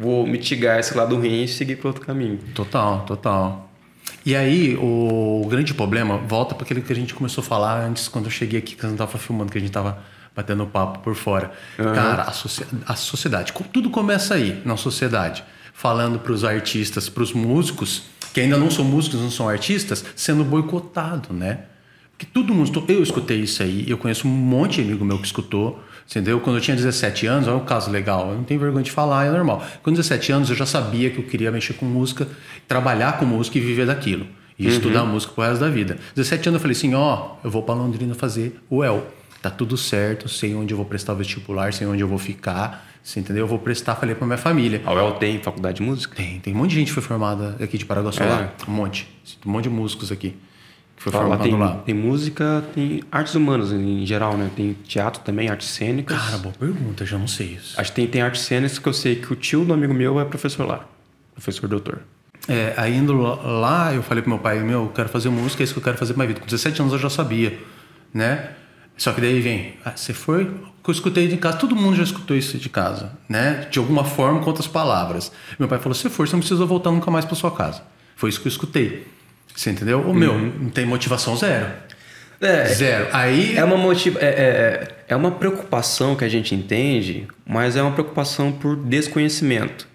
[0.00, 2.38] vou mitigar esse lado ruim e seguir para outro caminho.
[2.54, 3.70] Total, total.
[4.24, 8.08] E aí, o, grande problema, volta para aquilo que a gente começou a falar antes,
[8.08, 10.02] quando eu cheguei aqui, que eu não tava filmando, que a gente tava
[10.34, 11.52] batendo papo por fora.
[11.76, 15.44] Cara, a, a sociedade, tudo começa aí, na sociedade.
[15.72, 18.04] Falando para os artistas, para os músicos,
[18.34, 21.60] que ainda não são músicos, não são artistas, sendo boicotado, né?
[22.10, 22.84] Porque todo mundo.
[22.86, 26.40] Eu escutei isso aí, eu conheço um monte de amigo meu que escutou, entendeu?
[26.40, 29.26] Quando eu tinha 17 anos, olha um caso legal, eu não tenho vergonha de falar,
[29.26, 29.64] é normal.
[29.82, 32.26] Com 17 anos eu já sabia que eu queria mexer com música,
[32.66, 34.26] trabalhar com música e viver daquilo.
[34.58, 35.96] E estudar música pro resto da vida.
[36.14, 39.06] 17 anos eu falei assim: ó, eu vou pra Londrina fazer o El.
[39.40, 42.86] Tá tudo certo, sei onde eu vou prestar o vestibular, sei onde eu vou ficar,
[43.02, 43.44] você entendeu?
[43.44, 44.82] Eu vou prestar, falei pra minha família.
[44.84, 46.14] A UEL tem faculdade de música?
[46.14, 48.52] Tem, tem um monte de gente que foi formada aqui de Paraguaçu lá.
[48.68, 49.08] Um monte.
[49.46, 50.36] Um monte de músicos aqui
[51.00, 51.76] que foi Lá formado tem, lá.
[51.76, 54.50] tem música, tem artes humanas em geral, né?
[54.54, 56.18] Tem teatro também, artes cênicas.
[56.18, 57.80] Cara, boa pergunta, já não sei isso.
[57.80, 60.20] Acho que tem, tem artes cênicas que eu sei que o tio do amigo meu
[60.20, 60.84] é professor lá.
[61.32, 62.02] Professor doutor.
[62.46, 65.64] É, aí indo lá, eu falei pro meu pai, meu, eu quero fazer música, é
[65.64, 66.40] isso que eu quero fazer pra minha vida.
[66.40, 67.58] Com 17 anos eu já sabia,
[68.12, 68.50] né?
[68.94, 70.44] Só que daí vem, ah, você foi,
[70.84, 73.66] que eu escutei de casa, todo mundo já escutou isso de casa, né?
[73.70, 75.32] De alguma forma, com outras palavras.
[75.58, 77.82] Meu pai falou, se for, você não precisa voltar nunca mais pra sua casa.
[78.16, 79.06] Foi isso que eu escutei.
[79.54, 80.00] Você entendeu?
[80.00, 81.66] O meu, não tem motivação zero.
[82.40, 83.08] É, Zero.
[83.12, 87.82] Aí, É uma, motiva é, é, é uma preocupação que a gente entende, mas é
[87.82, 89.86] uma preocupação por desconhecimento.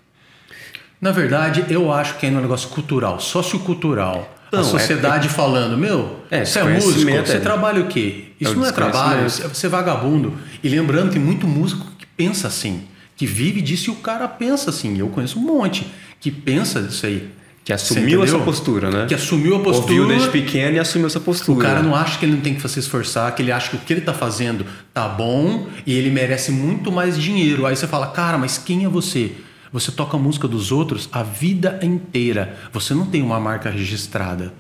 [1.02, 4.32] na verdade, eu acho que é um negócio cultural, sociocultural.
[4.52, 7.40] Não, a sociedade falando, meu, É, você é músico, você é.
[7.40, 8.26] trabalha o quê?
[8.40, 10.34] Isso não é trabalho, você é vagabundo.
[10.64, 12.84] E lembrando, tem muito músico que pensa assim,
[13.18, 14.98] que vive disso e o cara pensa assim.
[14.98, 15.88] Eu conheço um monte
[16.20, 17.30] que pensa disso aí.
[17.66, 19.08] Que assumiu essa postura, né?
[19.08, 20.02] Que assumiu a postura.
[20.02, 21.58] Ouviu desde pequeno e assumiu essa postura.
[21.58, 23.76] O cara não acha que ele não tem que se esforçar, que ele acha que
[23.76, 27.66] o que ele tá fazendo tá bom e ele merece muito mais dinheiro.
[27.66, 29.32] Aí você fala, cara, mas quem é você?
[29.74, 32.56] Você toca a música dos outros a vida inteira.
[32.72, 34.54] Você não tem uma marca registrada.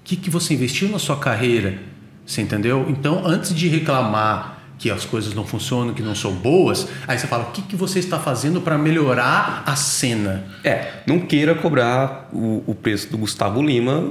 [0.00, 1.78] O que, que você investiu na sua carreira?
[2.26, 2.84] Você entendeu?
[2.86, 4.51] Então, antes de reclamar
[4.82, 7.76] que as coisas não funcionam, que não são boas, aí você fala, o que, que
[7.76, 10.44] você está fazendo para melhorar a cena?
[10.64, 14.10] É, não queira cobrar o, o preço do Gustavo Lima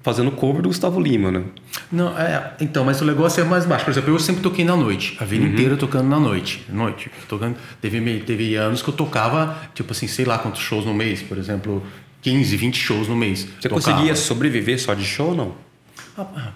[0.00, 1.42] fazendo cover do Gustavo Lima, né?
[1.90, 3.84] Não, é, então, mas o negócio é mais baixo.
[3.84, 5.28] Por exemplo, eu sempre toquei na noite, a Uhum.
[5.28, 6.62] vida inteira tocando na noite.
[6.68, 7.10] Noite.
[7.28, 11.20] Tocando, teve, teve anos que eu tocava, tipo assim, sei lá quantos shows no mês,
[11.22, 11.82] por exemplo,
[12.22, 13.40] 15, 20 shows no mês.
[13.60, 13.80] Você Tocava.
[13.96, 15.52] conseguia sobreviver só de show ou não?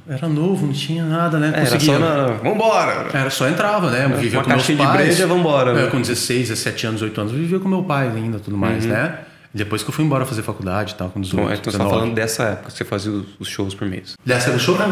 [0.09, 1.49] Era novo, não tinha nada, né?
[1.55, 1.95] Era Conseguia.
[1.95, 2.27] só na...
[2.43, 3.07] Vambora!
[3.13, 4.07] Era só entrava, né?
[4.17, 5.05] Vivia uma com meus caixinha de pais.
[5.07, 5.85] breja, vambora, né?
[5.85, 8.85] É, com 16, 17 anos, 18 anos, eu vivia com meu pai ainda, tudo mais,
[8.85, 8.91] Uhum.
[8.91, 9.19] né?
[9.53, 11.85] Depois que eu fui embora fazer faculdade e tal, com 18, Então, então você tá
[11.85, 11.97] 19.
[12.01, 14.15] falando dessa época, que você fazia os, shows por mês.
[14.25, 14.77] Dessa do show?
[14.79, 14.89] Não,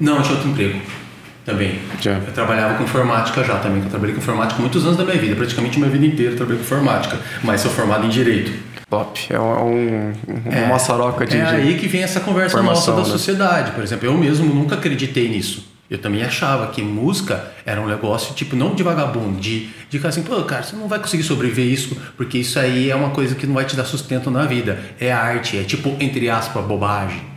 [0.00, 0.80] não, eu tinha outro emprego
[1.46, 1.78] também.
[2.00, 2.12] Já.
[2.12, 3.82] Eu trabalhava com informática já também.
[3.82, 6.58] Eu trabalhei com informática muitos anos da minha vida, praticamente minha vida inteira eu trabalhei
[6.58, 8.52] com informática, mas sou formado em direito.
[8.92, 9.26] Top.
[9.30, 10.12] É um, um-
[10.44, 11.38] uma maçaroca de...
[11.38, 13.18] É aí que vem essa conversa formação, nossa da né?
[13.18, 13.70] sociedade.
[13.70, 15.64] Por exemplo, eu mesmo nunca acreditei nisso.
[15.90, 20.10] Eu também achava que música era um negócio, tipo, não de vagabundo, de, de ficar
[20.10, 23.34] assim, pô, cara, você não vai conseguir sobreviver isso, porque isso aí é uma coisa
[23.34, 24.78] que não vai te dar sustento na vida.
[25.00, 27.32] É arte, é tipo, entre aspas, bobagem.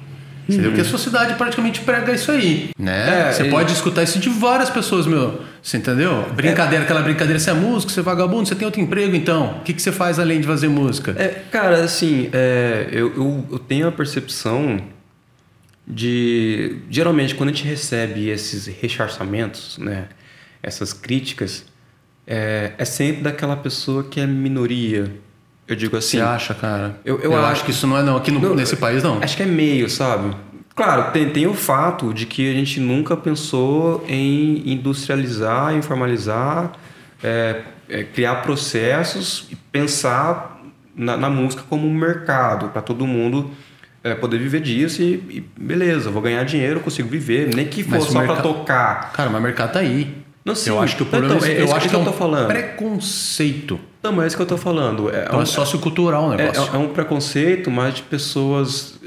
[0.47, 0.73] Você uhum.
[0.73, 3.29] Que a sociedade praticamente prega isso aí, né?
[3.29, 5.41] É, você pode escutar isso de várias pessoas, meu.
[5.65, 6.31] Você entendeu?
[6.35, 6.85] Brincadeira, é...
[6.85, 9.57] aquela brincadeira, você é músico, você é vagabundo, você tem outro emprego, então.
[9.57, 11.15] O que, que você faz além de fazer música?
[11.17, 14.79] É, cara, assim, é, eu, eu, eu tenho a percepção
[15.87, 20.09] de geralmente quando a gente recebe esses rechaçamentos, né,
[20.61, 21.65] essas críticas,
[22.27, 25.11] é, é sempre daquela pessoa que é minoria.
[25.67, 26.17] Eu digo assim.
[26.17, 26.99] Você acha, cara?
[27.03, 29.01] Eu, eu, eu acho, acho que isso não é não aqui no, não, nesse país
[29.01, 29.17] não.
[29.19, 30.35] Acho que é meio, sabe?
[30.75, 36.73] Claro, tem, tem o fato de que a gente nunca pensou em industrializar, informalizar,
[37.23, 40.61] é, é, criar processos e pensar
[40.93, 43.51] na, na música como um mercado para todo mundo
[44.03, 48.01] é, poder viver disso e, e, beleza, vou ganhar dinheiro, consigo viver, nem que for
[48.01, 49.13] só para tocar.
[49.13, 50.25] Cara, mas o mercado tá aí.
[50.43, 50.69] Não, sim.
[50.69, 52.47] Eu acho que o problema então, é, eu acho que, que, é um falando.
[52.47, 53.79] preconceito.
[54.03, 55.09] Não, mas é isso que eu tô falando.
[55.09, 56.71] É, então é, um, é sociocultural o é, negócio.
[56.71, 58.99] É, é, um preconceito, mas de pessoas.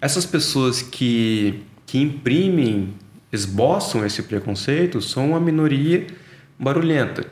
[0.00, 2.94] Essas pessoas que, que imprimem,
[3.32, 6.06] esboçam esse preconceito, são uma minoria
[6.58, 7.24] barulhenta.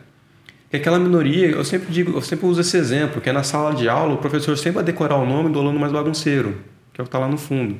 [0.72, 3.74] E aquela minoria, eu sempre digo, eu sempre uso esse exemplo, que é na sala
[3.74, 6.56] de aula, o professor sempre vai decorar o nome do aluno mais bagunceiro,
[6.92, 7.76] que é o que está lá no fundo.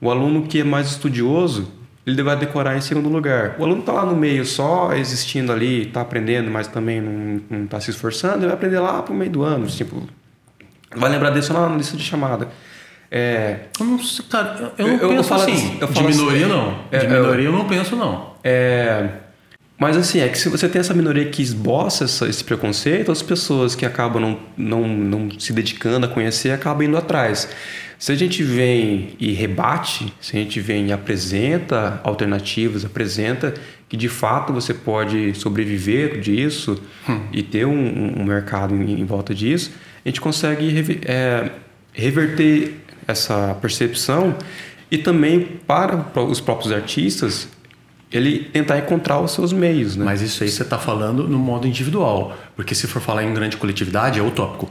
[0.00, 1.70] O aluno que é mais estudioso,
[2.06, 3.56] ele vai decorar em segundo lugar.
[3.58, 7.80] O aluno está lá no meio, só existindo ali, está aprendendo, mas também não está
[7.80, 9.66] se esforçando, ele vai aprender lá para o meio do ano.
[9.66, 10.02] Tipo,
[10.94, 12.48] vai lembrar disso na lista de chamada.
[13.10, 15.52] É, eu não sei, cara, eu, eu não eu, penso eu assim.
[15.52, 15.78] assim.
[15.80, 16.78] Eu de minoria, assim, não.
[16.90, 18.34] É, de minoria eu, não penso, não.
[18.42, 19.08] É
[19.78, 23.74] mas assim, é que se você tem essa minoria que esboça esse preconceito, as pessoas
[23.74, 27.48] que acabam não, não, não se dedicando a conhecer acabam indo atrás.
[27.98, 33.52] Se a gente vem e rebate, se a gente vem e apresenta alternativas, apresenta
[33.88, 37.20] que de fato você pode sobreviver disso hum.
[37.32, 39.72] e ter um, um mercado em, em, volta disso,
[40.04, 41.50] a gente consegue é,
[41.92, 44.34] reverter essa percepção
[44.90, 47.48] e também para os próprios artistas
[48.10, 49.96] ele tentar encontrar os seus meios.
[49.96, 50.04] Né?
[50.04, 52.36] Mas isso aí você está falando no modo individual.
[52.54, 54.70] Porque se for falar em grande coletividade, é utópico.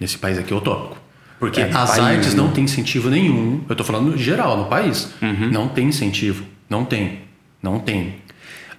[0.00, 0.96] Nesse país aqui é utópico.
[1.38, 3.64] Porque é, as país, artes não têm incentivo nenhum.
[3.68, 5.10] Eu estou falando geral, no país.
[5.20, 5.50] Uhum.
[5.50, 6.44] Não tem incentivo.
[6.68, 7.20] Não tem.
[7.62, 8.16] Não tem.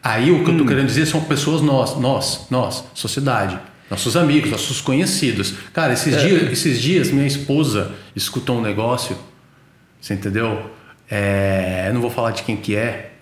[0.04, 0.48] Aí o que hum.
[0.48, 3.60] eu estou querendo dizer são pessoas nós, nós, nós, sociedade.
[3.90, 5.56] Nossos amigos, nossos conhecidos.
[5.74, 6.28] Cara, esses, é.
[6.28, 9.18] dias, esses dias minha esposa escutou um negócio.
[10.00, 10.70] Você entendeu?
[11.10, 13.14] É, eu não vou falar de quem que é,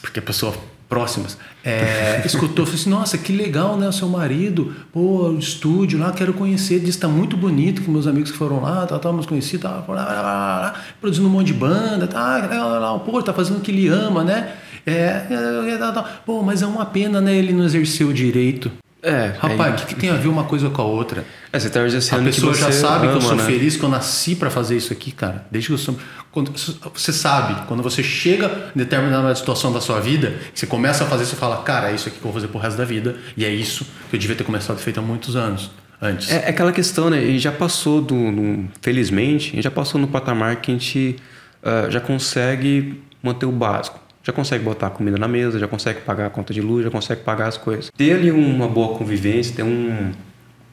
[0.00, 0.54] porque a pessoa
[0.88, 5.98] próximas, é, escutou, falou assim, nossa, que legal, né, o seu marido, pô, o estúdio
[5.98, 9.12] lá, quero conhecer, diz tá muito bonito, que meus amigos que foram lá, tá, tá,
[9.12, 13.20] meus conhecidos, tá, lá, lá, lá, produzindo um monte de banda, tá, lá, lá, pô,
[13.22, 14.54] tá fazendo o que ele ama, né,
[14.86, 16.02] é, é, é, tá, tá.
[16.24, 18.70] pô, mas é uma pena, né, ele não exerceu o direito.
[19.06, 21.24] É, Rapaz, o que, que, tem a ver uma coisa com a outra?
[21.52, 23.44] É, você tá a pessoa já sabe ama, que eu sou né?
[23.44, 25.46] feliz, que eu nasci para fazer isso aqui, cara.
[25.48, 25.96] Desde que eu sou.
[26.32, 31.06] Quando, você sabe, quando você chega em determinada situação da sua vida, você começa a
[31.06, 33.14] fazer, você fala, cara, é isso aqui que eu vou fazer pro resto da vida.
[33.36, 35.70] E é isso que eu devia ter começado feito há muitos anos
[36.02, 36.28] antes.
[36.28, 37.20] É, é aquela questão, né?
[37.20, 38.16] Gente já passou do.
[38.16, 41.14] No, felizmente, a gente já passou no patamar que a gente
[41.62, 46.26] uh, já consegue manter o básico já consegue botar comida na mesa, já consegue pagar
[46.26, 47.92] a conta de luz, já consegue pagar as coisas.
[47.96, 50.10] Ter ali uma boa convivência, ter um,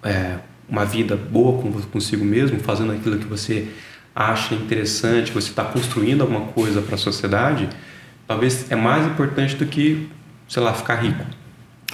[0.02, 0.38] é,
[0.68, 1.62] uma vida boa
[1.92, 3.68] consigo mesmo, fazendo aquilo que você
[4.16, 7.70] acha interessante, você está construindo alguma coisa para a sociedade,
[8.28, 10.10] talvez é mais importante do que,
[10.48, 11.24] sei lá, ficar rico.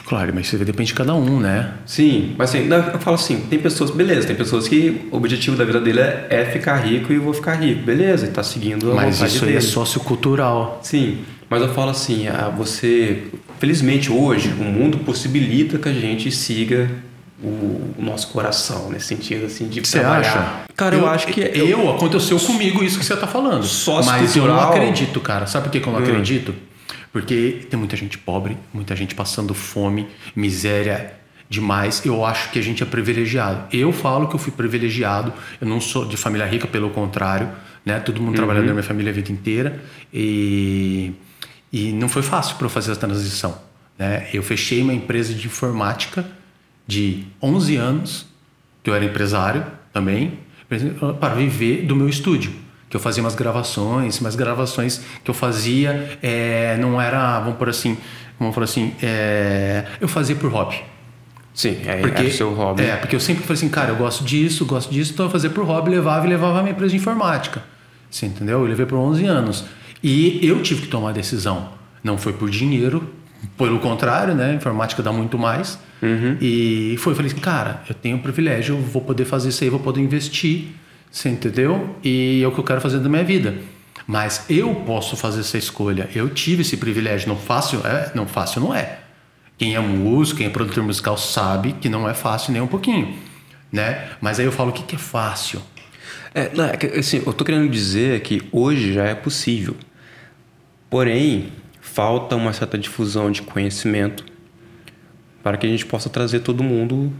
[0.05, 1.73] Claro, mas isso depende de cada um, né?
[1.85, 5.65] Sim, mas assim, eu falo assim, tem pessoas, beleza, tem pessoas que o objetivo da
[5.65, 8.95] vida dele é, é ficar rico e eu vou ficar rico, beleza, está seguindo a
[8.95, 10.79] Mas isso aí é sociocultural.
[10.81, 11.19] Sim,
[11.49, 13.23] mas eu falo assim, ah, você,
[13.59, 16.89] felizmente hoje, o mundo possibilita que a gente siga
[17.41, 20.19] o, o nosso coração nesse sentido assim de você trabalhar.
[20.19, 20.73] acha?
[20.75, 23.63] Cara, eu, eu acho que eu, eu, aconteceu comigo isso que você está falando.
[23.63, 25.47] Só mas eu não acredito, cara.
[25.47, 26.03] Sabe por que, que eu não hum.
[26.03, 26.53] acredito?
[27.11, 31.13] Porque tem muita gente pobre, muita gente passando fome, miséria
[31.49, 32.05] demais.
[32.05, 33.63] Eu acho que a gente é privilegiado.
[33.75, 35.33] Eu falo que eu fui privilegiado.
[35.59, 37.49] Eu não sou de família rica, pelo contrário,
[37.83, 37.99] né?
[37.99, 38.35] Todo mundo uhum.
[38.35, 39.81] trabalhando na minha família a vida inteira
[40.13, 41.13] e
[41.71, 43.57] e não foi fácil para eu fazer essa transição.
[43.97, 44.27] Né?
[44.33, 46.25] Eu fechei uma empresa de informática
[46.87, 48.25] de 11 anos,
[48.81, 50.39] que eu era empresário também,
[51.19, 52.51] para viver do meu estúdio.
[52.89, 57.69] Que eu fazia umas gravações, mas gravações que eu fazia é, não era, vamos por
[57.69, 57.95] assim,
[58.39, 60.81] vamos por assim, é, eu fazia por hobby.
[61.53, 62.83] Sim, é, porque, é o seu hobby.
[62.83, 65.49] É, porque eu sempre falei assim, cara, eu gosto disso, gosto disso, então eu fazia
[65.49, 67.61] por hobby, levava e levava a minha empresa de informática.
[68.09, 68.61] Você entendeu?
[68.61, 69.65] Eu levei por 11 anos.
[70.01, 71.69] E eu tive que tomar a decisão.
[72.03, 73.09] Não foi por dinheiro,
[73.57, 74.51] pelo contrário, né?
[74.51, 75.79] A informática dá muito mais.
[76.01, 76.37] Uhum.
[76.39, 79.63] E foi, eu falei assim, cara, eu tenho o privilégio, eu vou poder fazer isso
[79.63, 80.67] aí, vou poder investir,
[81.11, 81.95] você entendeu?
[82.03, 83.55] E é o que eu quero fazer da minha vida.
[84.07, 86.09] Mas eu posso fazer essa escolha.
[86.15, 87.29] Eu tive esse privilégio.
[87.29, 88.99] Não fácil, é, não fácil não é.
[89.57, 93.13] Quem é músico, quem é produtor musical sabe que não é fácil nem um pouquinho,
[93.71, 94.07] né?
[94.21, 95.61] Mas aí eu falo o que, que é fácil.
[96.33, 99.75] É, não, é assim, eu tô querendo dizer que hoje já é possível.
[100.89, 104.25] Porém, falta uma certa difusão de conhecimento
[105.43, 107.13] para que a gente possa trazer todo mundo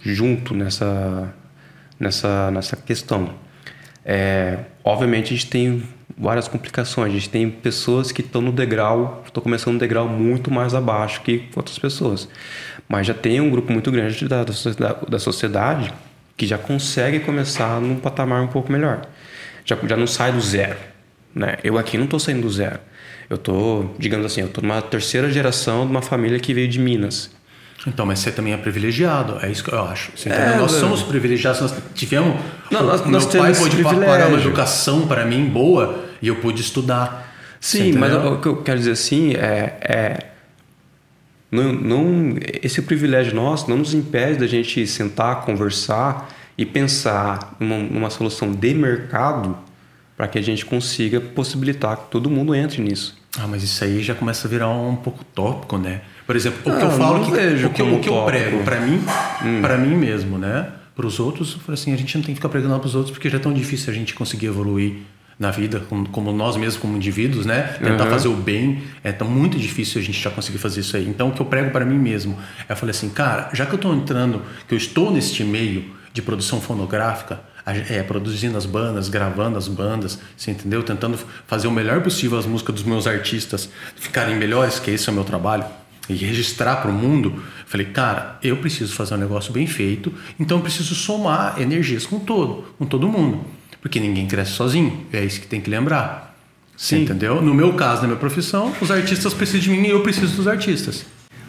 [0.00, 1.34] junto nessa,
[1.98, 3.34] nessa, nessa questão.
[4.04, 5.82] É, obviamente, a gente tem
[6.16, 7.10] várias complicações.
[7.10, 11.22] A gente tem pessoas que estão no degrau, estão começando um degrau muito mais abaixo
[11.22, 12.28] que outras pessoas.
[12.88, 15.92] Mas já tem um grupo muito grande da, da sociedade
[16.36, 19.06] que já consegue começar num patamar um pouco melhor.
[19.64, 20.78] Já, já não sai do zero.
[21.34, 21.56] Né?
[21.62, 22.80] Eu aqui não estou saindo do zero.
[23.28, 26.78] Eu estou, digamos assim, eu estou numa terceira geração de uma família que veio de
[26.78, 27.30] Minas.
[27.86, 30.12] Então, mas você também é privilegiado, é isso que eu acho.
[30.26, 32.36] É, nós somos privilegiados, nós tivemos.
[32.70, 36.60] Não, nós, meu nós pai pôde parar uma educação para mim boa e eu pude
[36.60, 37.26] estudar.
[37.60, 40.26] Sim, mas o que eu quero dizer assim é, é
[41.50, 47.78] não, não, esse privilégio nosso não nos impede da gente sentar, conversar e pensar numa,
[47.78, 49.56] numa solução de mercado
[50.16, 53.17] para que a gente consiga possibilitar que todo mundo entre nisso.
[53.36, 56.00] Ah, mas isso aí já começa a virar um pouco tópico, né?
[56.26, 57.30] Por exemplo, o que eu falo que
[57.64, 59.00] o que, o que eu prego para mim,
[59.44, 59.60] hum.
[59.60, 60.68] para mim mesmo, né?
[60.96, 62.94] Para os outros, eu falo assim, a gente não tem que ficar pregando para os
[62.94, 64.96] outros porque já é tão difícil a gente conseguir evoluir
[65.38, 67.76] na vida, como, como nós mesmos, como indivíduos, né?
[67.78, 68.10] Tentar uhum.
[68.10, 71.08] fazer o bem, é tão muito difícil a gente já conseguir fazer isso aí.
[71.08, 72.36] Então, o que eu prego para mim mesmo,
[72.68, 75.84] é eu falei assim, cara, já que eu estou entrando, que eu estou neste meio
[76.12, 77.40] de produção fonográfica,
[77.76, 80.82] é, produzindo as bandas, gravando as bandas, você entendeu?
[80.82, 85.12] Tentando fazer o melhor possível as músicas dos meus artistas ficarem melhores, que esse é
[85.12, 85.64] o meu trabalho,
[86.08, 87.42] e registrar para o mundo.
[87.66, 92.18] Falei, cara, eu preciso fazer um negócio bem feito, então eu preciso somar energias com
[92.18, 93.44] todo, com todo mundo.
[93.80, 95.06] Porque ninguém cresce sozinho.
[95.12, 96.36] É isso que tem que lembrar.
[96.76, 97.02] Sim.
[97.02, 97.42] Entendeu?
[97.42, 100.48] No meu caso, na minha profissão, os artistas precisam de mim e eu preciso dos
[100.48, 101.04] artistas.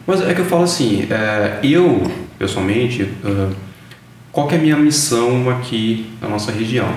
[0.06, 3.54] Mas é que eu falo assim, é, eu, pessoalmente, uh,
[4.32, 6.88] qual que é a minha missão aqui na nossa região?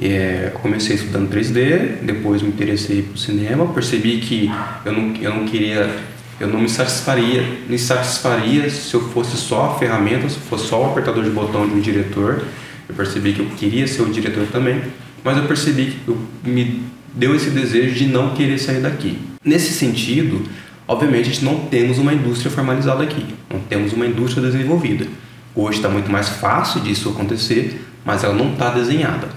[0.00, 4.50] É, eu comecei estudando 3D, depois me interessei por cinema, percebi que
[4.84, 5.98] eu não, eu não queria,
[6.38, 10.66] eu não me satisfaria, me satisfaria se eu fosse só a ferramenta, se eu fosse
[10.66, 12.42] só o apertador de botão de um diretor.
[12.88, 14.82] Eu percebi que eu queria ser o diretor também,
[15.24, 16.82] mas eu percebi que eu, me
[17.14, 19.18] deu esse desejo de não querer sair daqui.
[19.42, 20.42] Nesse sentido,
[20.86, 25.06] obviamente a gente não temos uma indústria formalizada aqui, não temos uma indústria desenvolvida.
[25.54, 29.28] Hoje está muito mais fácil disso acontecer, mas ela não está desenhada.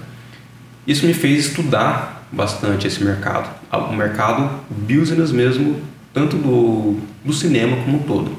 [0.86, 5.80] Isso me fez estudar bastante esse mercado, o mercado business mesmo,
[6.14, 8.32] tanto do, do cinema como um todo.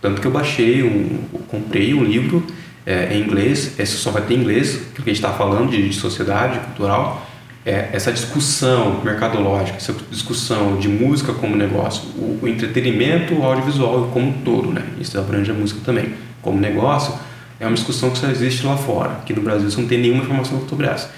[0.00, 2.44] Tanto que eu baixei, um, comprei um livro
[2.86, 5.88] é, em inglês, esse só vai ter em inglês, que a gente está falando de,
[5.88, 7.26] de, sociedade cultural,
[7.66, 14.08] é, essa discussão mercadológica, essa discussão de música como negócio, o, o entretenimento o audiovisual
[14.12, 14.84] como um todo, né?
[15.00, 16.14] isso abrange a música também,
[16.48, 17.14] como negócio,
[17.60, 19.10] é uma discussão que só existe lá fora.
[19.12, 21.10] Aqui no Brasil você não tem nenhuma informação sobre essa.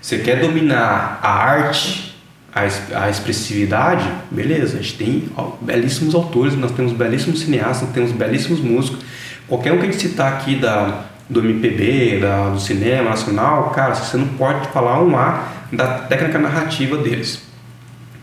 [0.00, 2.16] Você quer dominar a arte,
[2.54, 2.62] a,
[3.04, 5.28] a expressividade, beleza, a gente tem
[5.60, 9.00] belíssimos autores, nós temos belíssimos cineastas, nós temos belíssimos músicos.
[9.46, 13.94] Qualquer um que a gente citar aqui da, do MPB, da, do cinema nacional, cara,
[13.94, 17.42] você não pode falar um A da técnica narrativa deles,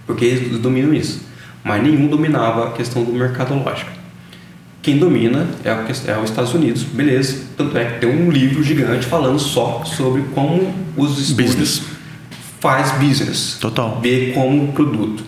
[0.08, 1.24] porque eles dominam isso.
[1.64, 4.05] Mas nenhum dominava a questão do mercadológico.
[4.86, 7.44] Quem domina é, o, é os Estados Unidos, beleza.
[7.58, 11.82] Tanto é que tem um livro gigante falando só sobre como os estúdios business.
[12.60, 13.58] faz business.
[13.60, 14.00] Total.
[14.00, 15.24] Ver como produto.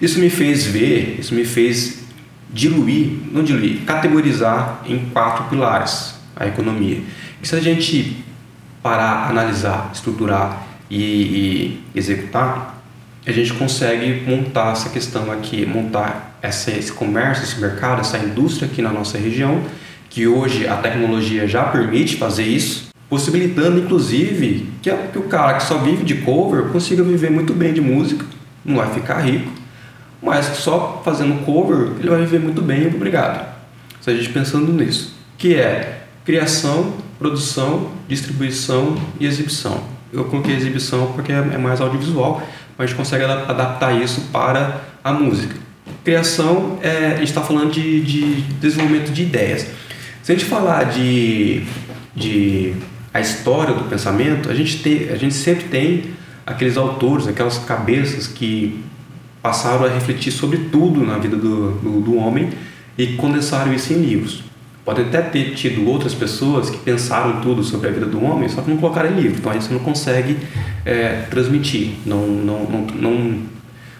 [0.00, 2.04] Isso me fez ver, isso me fez
[2.50, 7.02] diluir, não diluir, categorizar em quatro pilares a economia.
[7.42, 8.24] E se a gente
[8.82, 12.75] parar, analisar, estruturar e, e executar,
[13.26, 18.68] a gente consegue montar essa questão aqui, montar essa, esse comércio, esse mercado, essa indústria
[18.68, 19.62] aqui na nossa região,
[20.08, 25.64] que hoje a tecnologia já permite fazer isso, possibilitando inclusive que, que o cara que
[25.64, 28.24] só vive de cover consiga viver muito bem de música,
[28.64, 29.50] não vai ficar rico,
[30.22, 33.56] mas só fazendo cover ele vai viver muito bem, obrigado.
[34.00, 39.82] Se a gente pensando nisso, que é criação, produção, distribuição e exibição.
[40.12, 42.40] Eu coloquei exibição porque é, é mais audiovisual,
[42.76, 45.54] mas a gente consegue adaptar isso para a música.
[46.04, 49.66] Criação, é, a gente está falando de, de, desenvolvimento de ideias.
[50.22, 51.62] Se a gente falar de,
[52.14, 52.74] de
[53.12, 56.04] a história do pensamento, a gente, a gente sempre tem
[56.44, 58.84] aqueles autores, aquelas cabeças que
[59.42, 62.50] passaram a refletir sobre tudo na vida do, do, do homem
[62.98, 64.42] e condensaram isso em livros.
[64.86, 68.62] Pode até ter tido outras pessoas que pensaram tudo sobre a vida do homem, só
[68.62, 69.38] que não colocaram em livro.
[69.40, 70.38] Então aí você não consegue
[70.84, 73.38] é, transmitir, não, não, não, não,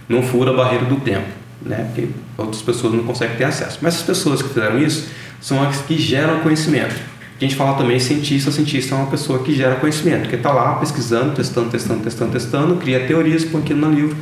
[0.08, 1.26] não fura a barreira do tempo,
[1.60, 1.88] né?
[1.92, 3.80] Porque outras pessoas não conseguem ter acesso.
[3.82, 5.08] Mas as pessoas que fizeram isso
[5.40, 6.94] são as que geram conhecimento.
[7.36, 10.76] A gente fala também cientista, cientista é uma pessoa que gera conhecimento, que está lá
[10.76, 14.16] pesquisando, testando, testando, testando, testando, cria teorias, põe aquilo no livro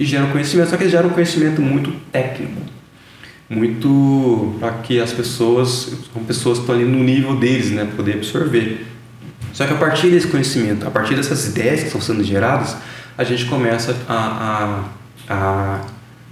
[0.00, 0.68] e gera conhecimento.
[0.68, 2.60] Só que eles geram conhecimento muito técnico,
[3.52, 8.14] muito para que as pessoas, são pessoas que estão ali no nível deles, né, poder
[8.14, 8.86] absorver.
[9.52, 12.76] Só que a partir desse conhecimento, a partir dessas ideias que estão sendo geradas,
[13.16, 14.84] a gente começa a,
[15.28, 15.80] a,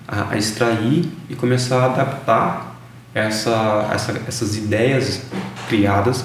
[0.09, 2.81] a, a extrair e começar a adaptar
[3.15, 5.23] essa, essa, essas ideias
[5.69, 6.25] criadas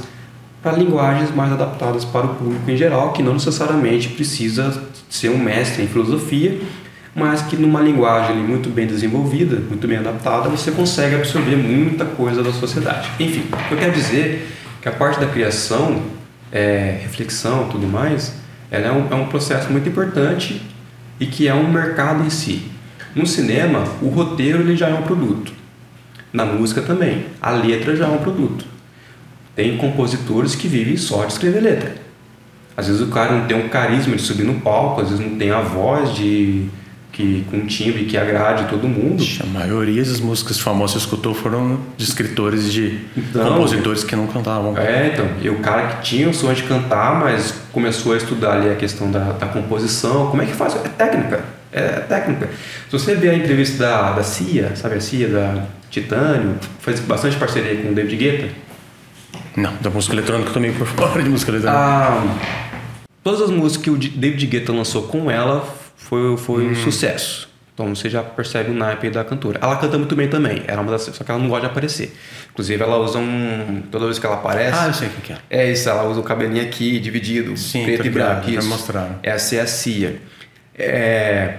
[0.62, 5.38] para linguagens mais adaptadas para o público em geral, que não necessariamente precisa ser um
[5.38, 6.60] mestre em filosofia
[7.15, 12.43] mas que numa linguagem muito bem desenvolvida, muito bem adaptada, você consegue absorver muita coisa
[12.43, 13.10] da sociedade.
[13.17, 14.51] Enfim, eu quero dizer
[14.82, 16.01] que a parte da criação,
[16.51, 18.34] é, reflexão tudo mais,
[18.69, 20.62] ela é um, é um processo muito importante
[21.17, 22.69] e que é um mercado em si.
[23.15, 25.54] No cinema, o roteiro ele já é um produto.
[26.34, 28.65] Na música também, a letra já é um produto.
[29.56, 31.95] Tem compositores que vivem só de escrever letra.
[32.75, 35.38] Às vezes o cara não tem um carisma de subir no palco, às vezes não
[35.38, 36.67] tem a voz de
[37.15, 39.23] que com um timbre que agrade todo mundo.
[39.39, 44.28] A maioria das músicas famosas que escutou foram de escritores de então, compositores que não
[44.28, 44.78] cantavam.
[44.78, 48.58] É, então, e o cara que tinha o sonho de cantar, mas começou a estudar
[48.58, 50.75] ali a questão da, da composição, como é que faz?
[50.75, 52.49] É técnica, é técnica.
[52.89, 57.38] Se você ver a entrevista da, da Cia, sabe a Cia da Titânio, faz bastante
[57.38, 58.49] parceria com o David Guetta.
[59.56, 61.82] Não, da música eletrônica também por fora de música eletrônica.
[61.82, 62.21] Ah,
[63.23, 65.65] todas as músicas que o David Guetta lançou com ela
[66.06, 66.72] foi, foi hum.
[66.72, 67.50] um sucesso.
[67.74, 69.60] Então você já percebe o naipe da cantora.
[69.62, 72.15] Ela canta muito bem também, era uma das, só que ela não gosta de aparecer.
[72.52, 73.84] Inclusive ela usa um.
[73.91, 74.78] Toda vez que ela aparece.
[74.80, 75.38] Ah, eu sei o que é.
[75.50, 78.50] É isso, ela usa o cabelinho aqui, dividido, Sim, preto e branco.
[78.50, 78.70] Isso.
[78.70, 79.20] Mostraram.
[79.22, 80.22] Essa é a Cia.
[80.78, 81.56] É,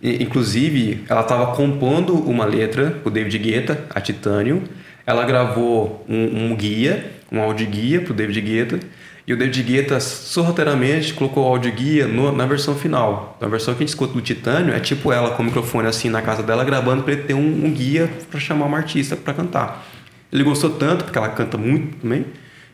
[0.00, 4.62] inclusive, ela estava compondo uma letra, o David Guetta, a Titânio.
[5.04, 8.80] Ela gravou um, um guia, um áudio guia pro David Guetta
[9.26, 13.36] e o David Guetta sorrateiramente colocou o áudio guia no, na versão final.
[13.40, 16.08] Na versão que a gente escuta do Titânio, é tipo ela com o microfone assim
[16.08, 19.34] na casa dela gravando para ele ter um, um guia para chamar uma artista para
[19.34, 19.84] cantar.
[20.32, 22.24] Ele gostou tanto, porque ela canta muito também,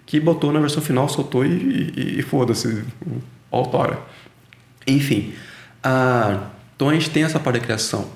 [0.05, 2.85] que botou na versão final, soltou e, e, e foda-se,
[3.51, 3.99] autora.
[4.87, 5.33] Enfim,
[5.83, 8.11] ah, então a gente tem essa parte da criação.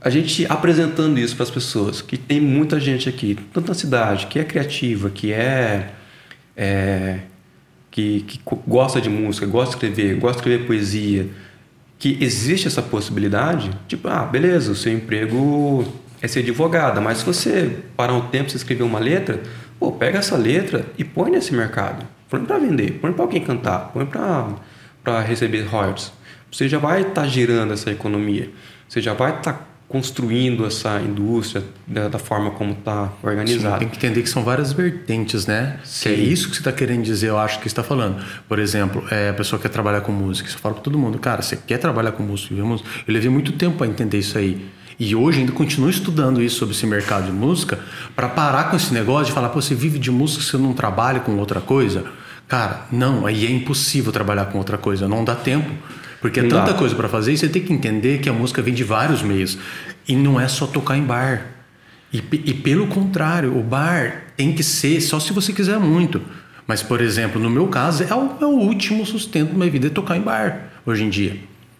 [0.00, 4.26] A gente apresentando isso para as pessoas, que tem muita gente aqui, tanto na cidade,
[4.26, 5.92] que é criativa, que é
[6.56, 7.18] é,
[7.90, 11.28] que, que gosta de música, gosta de escrever, gosta de escrever poesia,
[11.98, 15.86] que existe essa possibilidade, tipo, ah, beleza, o seu emprego
[16.20, 19.40] é ser advogada, mas se você parar um tempo e escrever uma letra,
[19.78, 22.06] pô, pega essa letra e põe nesse mercado.
[22.28, 26.12] Põe para vender, põe para alguém cantar, põe para receber royalties.
[26.50, 28.50] Você já vai estar tá girando essa economia.
[28.88, 33.78] Você já vai estar tá construindo essa indústria da, da forma como está organizada.
[33.78, 35.78] tem que entender que são várias vertentes, né?
[35.84, 36.08] Sim.
[36.08, 38.22] Que é isso que você está querendo dizer, eu acho que está falando.
[38.48, 41.40] Por exemplo, é, a pessoa quer trabalhar com música, você fala para todo mundo, cara,
[41.40, 42.52] você quer trabalhar com música?
[42.54, 44.66] Eu levei muito tempo para entender isso aí.
[44.98, 47.78] E hoje ainda continuo estudando isso sobre esse mercado de música
[48.14, 51.20] para parar com esse negócio de falar, Pô, você vive de música, você não trabalha
[51.20, 52.04] com outra coisa?
[52.48, 55.70] Cara, não, aí é impossível trabalhar com outra coisa, não dá tempo.
[56.26, 58.74] Porque é tanta coisa para fazer e você tem que entender que a música vem
[58.74, 59.58] de vários meios.
[60.08, 61.46] E não é só tocar em bar.
[62.12, 66.20] E, e pelo contrário, o bar tem que ser só se você quiser muito.
[66.66, 69.86] Mas, por exemplo, no meu caso, é o, é o último sustento da minha vida
[69.86, 71.36] é tocar em bar, hoje em dia.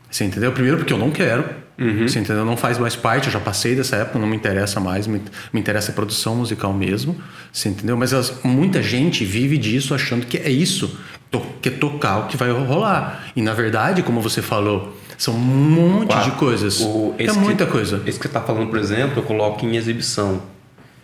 [0.08, 0.52] Você entendeu?
[0.52, 1.44] Primeiro porque eu não quero.
[1.78, 2.08] Uhum.
[2.08, 2.44] Você entendeu?
[2.44, 5.20] Não faz mais parte, eu já passei dessa época, não me interessa mais, me,
[5.52, 7.16] me interessa a produção musical mesmo.
[7.52, 7.96] Você entendeu?
[7.96, 10.98] Mas as, muita gente vive disso achando que é isso,
[11.30, 13.30] to, que é tocar o que vai rolar.
[13.36, 16.80] E na verdade, como você falou, são um monte de coisas.
[16.80, 18.02] O, é muita que, coisa.
[18.06, 20.42] Esse que você está falando, por exemplo, eu coloco em exibição.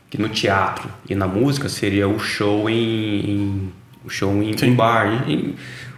[0.09, 3.31] Que no teatro e na música seria o show em.
[3.31, 3.73] em
[4.05, 5.27] o show em, em bar.
[5.27, 5.55] Em,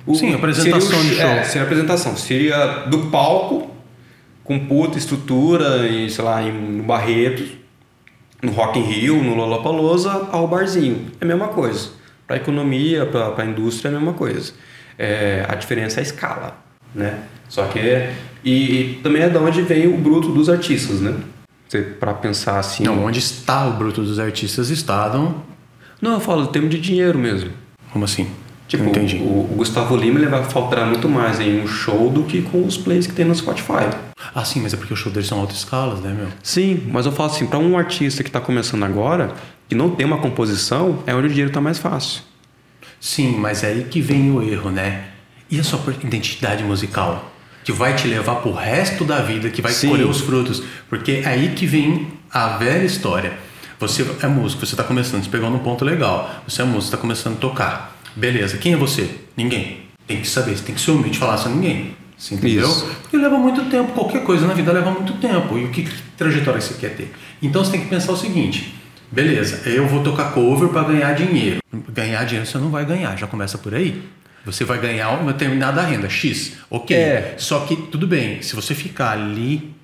[0.06, 1.26] o, Sim, apresentação seria o, de show.
[1.26, 2.16] É, seria apresentação.
[2.16, 3.73] Seria do palco,
[4.44, 7.48] com puta estrutura, em, sei lá, em, no Barretos,
[8.42, 11.06] no Rock in Rio, no Lollapalooza, ao barzinho.
[11.20, 11.88] É a mesma coisa.
[12.26, 14.52] Para a economia, para a indústria, é a mesma coisa.
[14.98, 16.56] É, a diferença é a escala,
[16.94, 17.20] né?
[17.48, 18.14] Só que é,
[18.44, 21.14] e, e, também é da onde vem o bruto dos artistas, né?
[21.98, 22.84] Para pensar assim.
[22.84, 24.70] Não, onde está o bruto dos artistas?
[24.70, 25.42] Estado.
[26.00, 27.50] Não, eu falo, temos de dinheiro mesmo.
[27.92, 28.28] Como assim?
[28.66, 29.16] Tipo, Entendi.
[29.16, 32.64] O, o Gustavo Lima ele vai faltar muito mais em um show do que com
[32.64, 33.90] os plays que tem no Spotify.
[34.34, 36.28] Ah, sim, mas é porque os shows deles são altas escalas, né, meu?
[36.42, 39.34] Sim, mas eu falo assim, para um artista que está começando agora,
[39.68, 42.22] que não tem uma composição, é onde o dinheiro está mais fácil.
[42.98, 45.04] Sim, mas é aí que vem o erro, né?
[45.50, 47.30] E a sua identidade musical?
[47.62, 49.90] Que vai te levar pro resto da vida, que vai Sim.
[49.90, 50.62] colher os frutos.
[50.88, 53.34] Porque é aí que vem a velha história.
[53.78, 56.42] Você é músico, você tá começando, você pegou num ponto legal.
[56.48, 57.93] Você é músico, você tá começando a tocar.
[58.16, 59.10] Beleza, quem é você?
[59.36, 59.84] Ninguém.
[60.06, 61.96] Tem que saber, você tem que ser humilde e falar assim, ninguém.
[62.16, 62.68] Você entendeu?
[62.68, 62.86] Isso.
[63.02, 65.58] Porque leva muito tempo, qualquer coisa na vida leva muito tempo.
[65.58, 67.12] E o que trajetória você quer ter?
[67.42, 68.74] Então você tem que pensar o seguinte:
[69.10, 71.58] beleza, eu vou tocar cover para ganhar dinheiro.
[71.88, 74.02] Ganhar dinheiro você não vai ganhar, já começa por aí.
[74.44, 76.58] Você vai ganhar uma determinada renda, X.
[76.68, 76.94] Ok.
[76.94, 77.34] É.
[77.38, 79.74] Só que, tudo bem, se você ficar ali,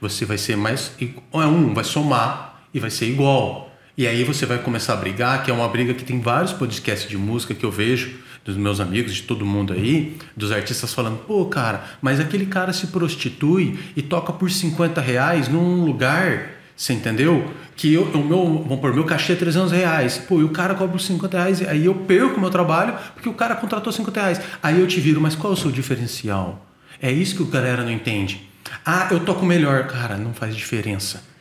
[0.00, 0.92] você vai ser mais.
[1.00, 3.63] É um, vai somar e vai ser igual.
[3.96, 7.08] E aí você vai começar a brigar, que é uma briga que tem vários podcasts
[7.08, 11.18] de música que eu vejo dos meus amigos, de todo mundo aí, dos artistas falando,
[11.18, 16.92] pô, cara, mas aquele cara se prostitui e toca por 50 reais num lugar, você
[16.92, 17.50] entendeu?
[17.76, 20.74] Que eu, o meu, vamos pôr, meu cachê é 300 reais, pô, e o cara
[20.74, 24.20] cobra por 50 reais, aí eu perco o meu trabalho porque o cara contratou 50
[24.20, 24.40] reais.
[24.60, 26.66] Aí eu te viro, mas qual é o seu diferencial?
[27.00, 28.42] É isso que a galera não entende.
[28.84, 31.33] Ah, eu toco melhor, cara, não faz diferença.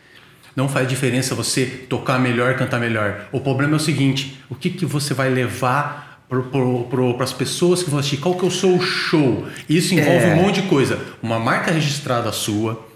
[0.56, 3.28] Não faz diferença você tocar melhor, cantar melhor.
[3.32, 7.90] O problema é o seguinte: o que, que você vai levar para as pessoas que
[7.90, 8.18] vão assistir?
[8.18, 9.48] Qual que é o seu show?
[9.68, 10.34] Isso envolve É.
[10.34, 11.00] um monte de coisa.
[11.22, 12.88] Uma marca registrada sua,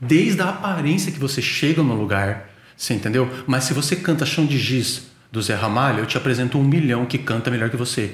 [0.00, 3.30] desde a aparência que você chega no lugar, você entendeu?
[3.46, 7.06] Mas se você canta Chão de Giz do Zé Ramalho, eu te apresento um milhão
[7.06, 8.10] que canta melhor que você.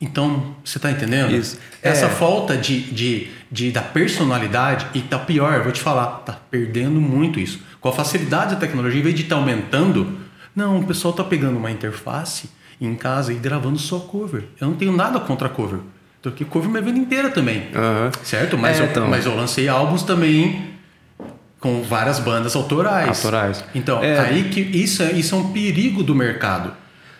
[0.00, 1.32] Então, você tá entendendo?
[1.32, 1.56] Isso.
[1.80, 2.08] Essa É.
[2.08, 7.00] falta de, de, de, da personalidade, e tá pior, eu vou te falar, tá perdendo
[7.00, 7.60] muito isso.
[7.82, 10.18] Com a facilidade da tecnologia, em vez de estar aumentando,
[10.54, 12.48] não, o pessoal tá pegando uma interface
[12.80, 14.44] em casa e gravando só cover.
[14.60, 15.80] Eu não tenho nada contra cover.
[16.22, 17.66] Toquei cover minha vida inteira também.
[17.74, 18.10] Aham.
[18.22, 18.56] Certo?
[18.56, 19.08] Mas, É, eu, então.
[19.08, 20.70] mas eu lancei álbuns também
[21.58, 23.08] com várias bandas autorais.
[23.24, 23.64] Autorais.
[23.74, 24.18] Então, É.
[24.20, 26.72] aí que isso é, isso é um perigo do mercado.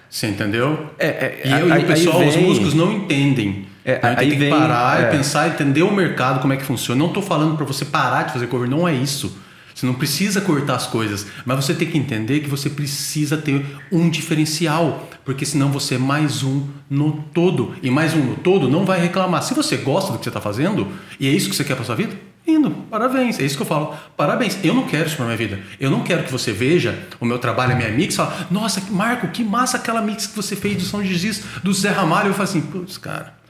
[0.08, 0.90] Você entendeu?
[0.98, 3.66] É, é, e, eu, e aí- o pessoal, aí os vem- músicos não entendem.
[3.84, 5.08] É, Então, aí tem que vem- parar é.
[5.08, 6.98] e pensar, entender o mercado, como é que funciona.
[7.00, 9.36] Não estou falando para você parar de fazer cover, não é isso.
[9.82, 13.66] Você não precisa cortar as coisas, mas você tem que entender que você precisa ter
[13.90, 17.74] um diferencial, porque senão você é mais um no todo.
[17.82, 19.42] E mais um no todo não vai reclamar.
[19.42, 20.86] Se você gosta do que você está fazendo
[21.18, 22.16] e é isso que você quer para sua vida,
[22.46, 23.40] indo, parabéns.
[23.40, 23.92] É isso que eu falo.
[24.16, 24.56] Parabéns.
[24.62, 25.58] Eu não quero isso para minha vida.
[25.80, 28.80] Eu não quero que você veja o meu trabalho, a minha mix, e fala, nossa,
[28.88, 32.28] Marco, que massa aquela mix que você fez do São Giz, do Zé Ramalho.
[32.28, 33.41] Eu falo assim, putz, cara.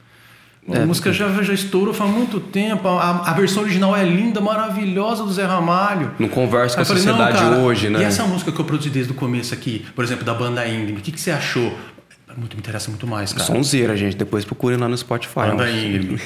[0.71, 2.87] A É, música já, já estourou faz muito tempo.
[2.87, 6.11] A, a versão original é linda, maravilhosa do Zé Ramalho.
[6.17, 7.99] Não conversa com a falei, sociedade cara, hoje, né?
[7.99, 10.99] E essa música que eu produzi desde o começo aqui, por exemplo, da banda Ingrid,
[10.99, 11.73] o que, que você achou?
[12.35, 13.45] Muito, me interessa muito mais, cara.
[13.45, 14.15] Sonzeira, gente.
[14.15, 15.33] Depois procurem lá no Spotify.
[15.51, 16.19] Banda Ingrid.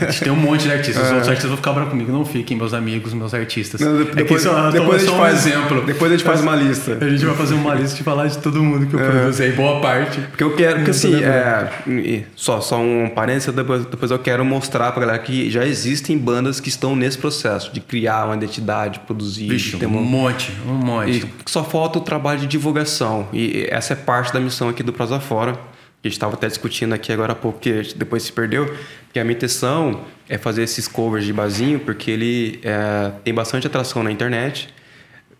[0.00, 1.02] A gente tem um monte de artistas.
[1.04, 2.10] Os outros artistas vão ficar bravos comigo.
[2.12, 3.80] Não fiquem, meus amigos, meus artistas.
[3.80, 3.84] É.
[3.84, 5.82] Não, é que depois- é depois a só gente um faz- exemplo.
[5.82, 6.98] depois a gente faz uma lista.
[7.00, 9.52] A gente vai fazer uma lista de falar de todo mundo que eu produzo aí,
[9.52, 10.20] boa parte.
[10.20, 14.90] Porque eu quero, porque assim, é, só, só um parênteses, depois, depois eu quero mostrar
[14.92, 19.48] pra galera que já existem bandas que estão nesse processo de criar uma identidade, produzir,
[19.48, 21.10] Vixe, um uma, monte, um monte.
[21.18, 23.28] E só falta o trabalho de divulgação.
[23.32, 25.43] E essa é parte da missão aqui do Prosa Fora.
[25.52, 28.76] Que a gente estava até discutindo aqui agora há pouco, que depois se perdeu.
[29.12, 33.66] Que a minha intenção é fazer esses covers de barzinho, porque ele é, tem bastante
[33.66, 34.68] atração na internet.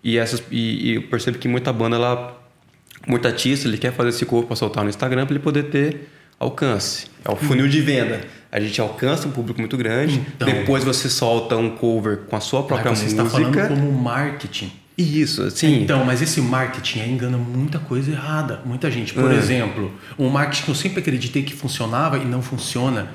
[0.03, 2.41] E, essas, e, e eu percebo que muita banda, ela,
[3.07, 6.09] muito artista, ele quer fazer esse cover para soltar no Instagram para ele poder ter
[6.39, 7.07] alcance.
[7.25, 8.21] É o funil de venda.
[8.53, 10.23] A gente alcança um público muito grande.
[10.37, 10.47] Então.
[10.47, 13.23] depois você solta um cover com a sua própria Mas você música.
[13.23, 14.73] está falando como marketing.
[14.97, 15.83] Isso, assim.
[15.83, 18.61] Então, mas esse marketing aí engana muita coisa errada.
[18.65, 19.13] Muita gente.
[19.13, 19.35] Por É.
[19.35, 23.09] exemplo, um marketing que eu sempre acreditei que funcionava e não funciona.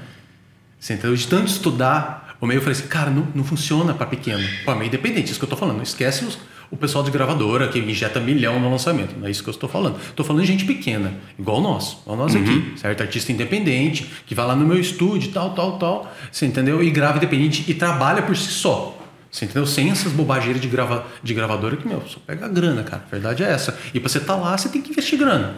[0.77, 1.15] Você entendeu?
[1.15, 4.43] De tanto estudar, o meio eu falei assim, cara, não, não funciona para pequeno.
[4.65, 5.77] Para meio independente, isso que eu tô falando.
[5.77, 6.38] Não esquece os-
[6.71, 9.17] o pessoal de gravadora que injeta milhão no lançamento.
[9.17, 9.97] Não é isso que eu estou falando.
[10.01, 11.97] Estou falando de gente pequena, igual nós.
[12.03, 13.01] Igual nós aqui, certo?
[13.01, 16.13] Artista independente, que vai lá no meu estúdio, tal, tal, tal.
[16.32, 16.84] Você entendeu?
[16.84, 18.95] E grava independente e trabalha por si só.
[19.32, 19.65] Você entendeu?
[19.65, 23.03] Sem essas bobageiras de, grava, de gravadora que, meu, só pega grana, cara.
[23.05, 23.77] A verdade é essa.
[23.93, 25.57] E pra você estar lá, você tem que investir grana.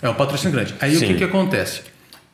[0.00, 0.74] É um patrocínio grande.
[0.80, 1.06] Aí o Sim.
[1.06, 1.82] que, que acontece?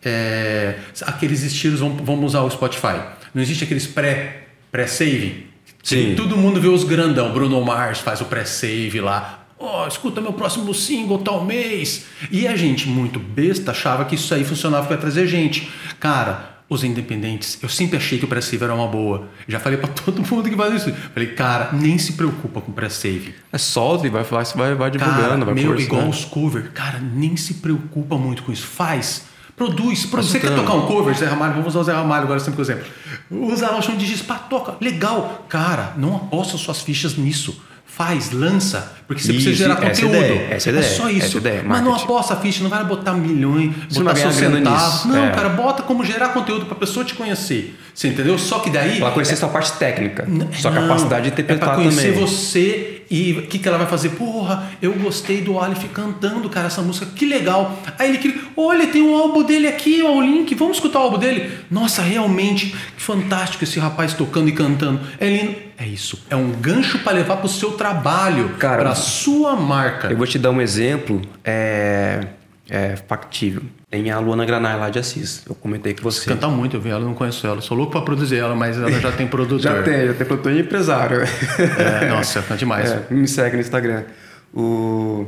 [0.02, 3.00] É, aqueles estilos, vamos, vamos usar o Spotify.
[3.34, 5.46] Não existe aqueles pré, pré-save?
[5.82, 6.14] Sim.
[6.16, 7.32] Todo mundo vê os grandão.
[7.32, 9.46] Bruno Mars faz o pré-save lá.
[9.58, 12.06] Ó, escuta meu próximo single tal mês.
[12.30, 15.70] E a gente, muito besta, achava que isso aí funcionava para trazer gente.
[15.98, 19.28] Cara, os independentes, eu sempre achei que o pré-save era uma boa.
[19.46, 20.92] Já falei para todo mundo que faz isso.
[21.14, 23.34] Falei, cara, nem se preocupa com pré-save.
[23.50, 25.80] É solta e vai, vai, vai, divulgando, Cara, vai meu, conversando.
[25.80, 28.66] igual os cover, cara, nem se preocupa muito com isso.
[28.66, 29.26] Faz.
[29.56, 30.30] Produz, produz.
[30.30, 31.54] Você quer tocar um cover, Zé Ramalho?
[31.54, 32.86] Vamos usar o Zé Ramalho agora sempre como exemplo.
[33.28, 34.76] Usa lá o chão de giz, toca.
[34.80, 35.46] Legal.
[35.48, 37.60] Cara, não aposta suas fichas nisso.
[37.98, 40.14] Faz, lança, porque você precisa Isso, gerar essa conteúdo.
[40.24, 41.26] ideia, é ideia, só isso.
[41.26, 44.56] essa ideia, Mas não aposta a ficha, não vai botar milhões, Você não botar grana
[44.56, 44.92] centavos.
[44.94, 45.30] nisso, Não, é.
[45.32, 47.76] cara, bota como gerar conteúdo pra pessoa te conhecer.
[47.92, 48.38] Você entendeu?
[48.38, 49.00] Só que daí.
[49.00, 52.20] Ela conhecer sua parte técnica, sua Não, capacidade de É interpretar conhecer também.
[52.24, 54.10] você e o que, que ela vai fazer?
[54.10, 57.82] Porra, eu gostei do Aleph cantando, cara, essa música, que legal.
[57.98, 61.02] Aí ele queria, olha, tem um álbum dele aqui, ó, o link, vamos escutar o
[61.02, 61.50] álbum dele?
[61.68, 65.00] Nossa, realmente, que fantástico esse rapaz tocando e cantando.
[65.18, 65.67] É lindo.
[65.78, 70.08] É isso, é um gancho para levar pro seu trabalho, Cara, pra sua marca.
[70.08, 72.26] Eu vou te dar um exemplo é,
[72.68, 73.62] é factível.
[73.88, 75.44] Tem a Luana Granai lá de Assis.
[75.48, 76.28] Eu comentei com você.
[76.28, 77.60] Canta muito, eu vi ela, não conheço ela.
[77.60, 79.60] Sou louco pra produzir ela, mas ela já tem produtor.
[79.78, 81.20] Já tem, já tem produtor e empresário.
[81.22, 82.90] É, nossa, canta demais.
[83.10, 84.04] É, me segue no Instagram.
[84.52, 85.26] O...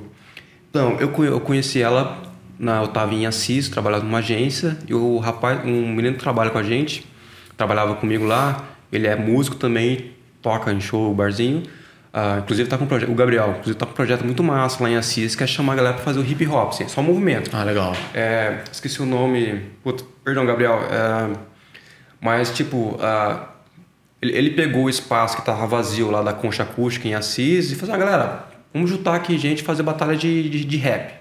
[0.69, 2.23] Então, eu conheci ela,
[2.59, 6.51] na, eu estava em Assis, trabalhava numa agência, e o rapaz, um menino que trabalha
[6.51, 7.07] com a gente,
[7.57, 11.63] trabalhava comigo lá, ele é músico também, toca em show, barzinho.
[12.13, 14.83] Ah, inclusive tá com um projeto, o Gabriel, inclusive tá com um projeto muito massa
[14.83, 17.01] lá em Assis, que é chamar a galera para fazer o hip hop, assim, só
[17.03, 17.51] movimento.
[17.55, 17.95] Ah, legal.
[18.13, 19.63] É, esqueci o nome.
[19.83, 20.81] Puta, perdão, Gabriel.
[20.91, 21.31] É,
[22.21, 23.51] mas, tipo, ah,
[24.21, 27.77] ele, ele pegou o espaço que tava vazio lá da Concha Acústica em Assis e
[27.77, 31.15] falou assim: ah, galera, vamos juntar aqui gente fazer batalha de, de, de rap.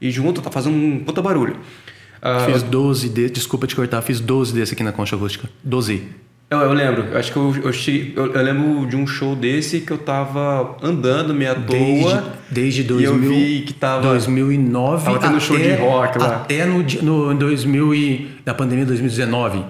[0.00, 1.58] E junto tá fazendo um puta barulho.
[2.20, 5.48] Ah, Fiz 12 de, desculpa te cortar, fiz 12 desse aqui na Concha Acústica.
[5.64, 6.06] 12.
[6.48, 9.92] Eu, eu lembro, eu acho que eu, eu, eu, lembro de um show desse que
[9.92, 12.32] eu tava andando meio à Desde, toa.
[12.48, 14.02] desde E eu 2000, vi que tava.
[14.02, 16.36] 2009 tava tendo até, show de rock lá.
[16.36, 19.64] até no, no 2000 e, na pandemia de 2019.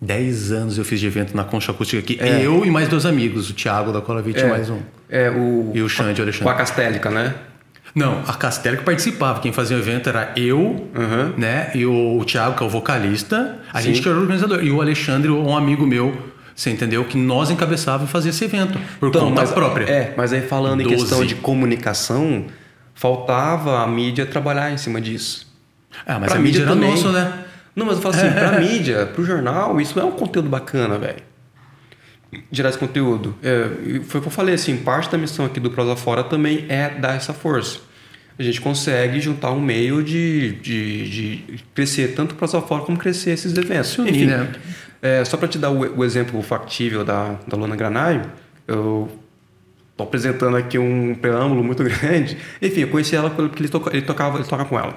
[0.00, 2.18] 10 anos eu fiz de evento na Concha Acústica aqui.
[2.20, 4.80] Eu e mais dois amigos, o Thiago da Colavite e mais um.
[5.08, 5.70] É, o.
[5.72, 6.54] E o Xande, o Com a Alexandre.
[6.56, 7.34] Castélica, né?
[7.94, 9.40] Não, a Castelo que participava.
[9.40, 11.34] Quem fazia o evento era eu, Uhum.
[11.36, 11.70] né?
[11.74, 13.58] E o, o Thiago, que é o vocalista.
[13.72, 13.88] A Sim.
[13.88, 14.62] gente que era o organizador.
[14.64, 16.16] E o Alexandre, um amigo meu,
[16.54, 17.04] você entendeu?
[17.04, 18.78] Que nós encabeçávamos e fazia esse evento.
[18.98, 19.84] Por conta mas, própria.
[19.84, 20.96] É, mas aí falando em 12.
[20.96, 22.46] questão de comunicação,
[22.94, 25.46] faltava a mídia trabalhar em cima disso.
[26.06, 26.90] Ah, mas Pra a mídia era também.
[26.90, 27.32] nosso, né?
[27.74, 31.22] Não, mas eu falo assim, pra mídia, pro jornal, isso é um conteúdo bacana, velho.
[32.50, 33.34] Gerar esse conteúdo.
[33.42, 36.64] É, foi o que eu falei, assim, parte da missão aqui do Prosa Fora também
[36.68, 37.78] é dar essa força.
[38.38, 42.96] A gente consegue juntar um meio de, de, de crescer tanto o Prosa Fora como
[42.96, 43.98] crescer esses eventos.
[43.98, 44.50] Unir, Enfim, né?
[45.02, 48.22] é, só para te dar o, o exemplo factível da, da Luna Granai,
[48.66, 49.10] eu
[49.96, 52.38] tô apresentando aqui um preâmbulo muito grande.
[52.62, 54.96] Enfim, eu conheci ela porque ele, toca, ele tocava, ele toca com ela.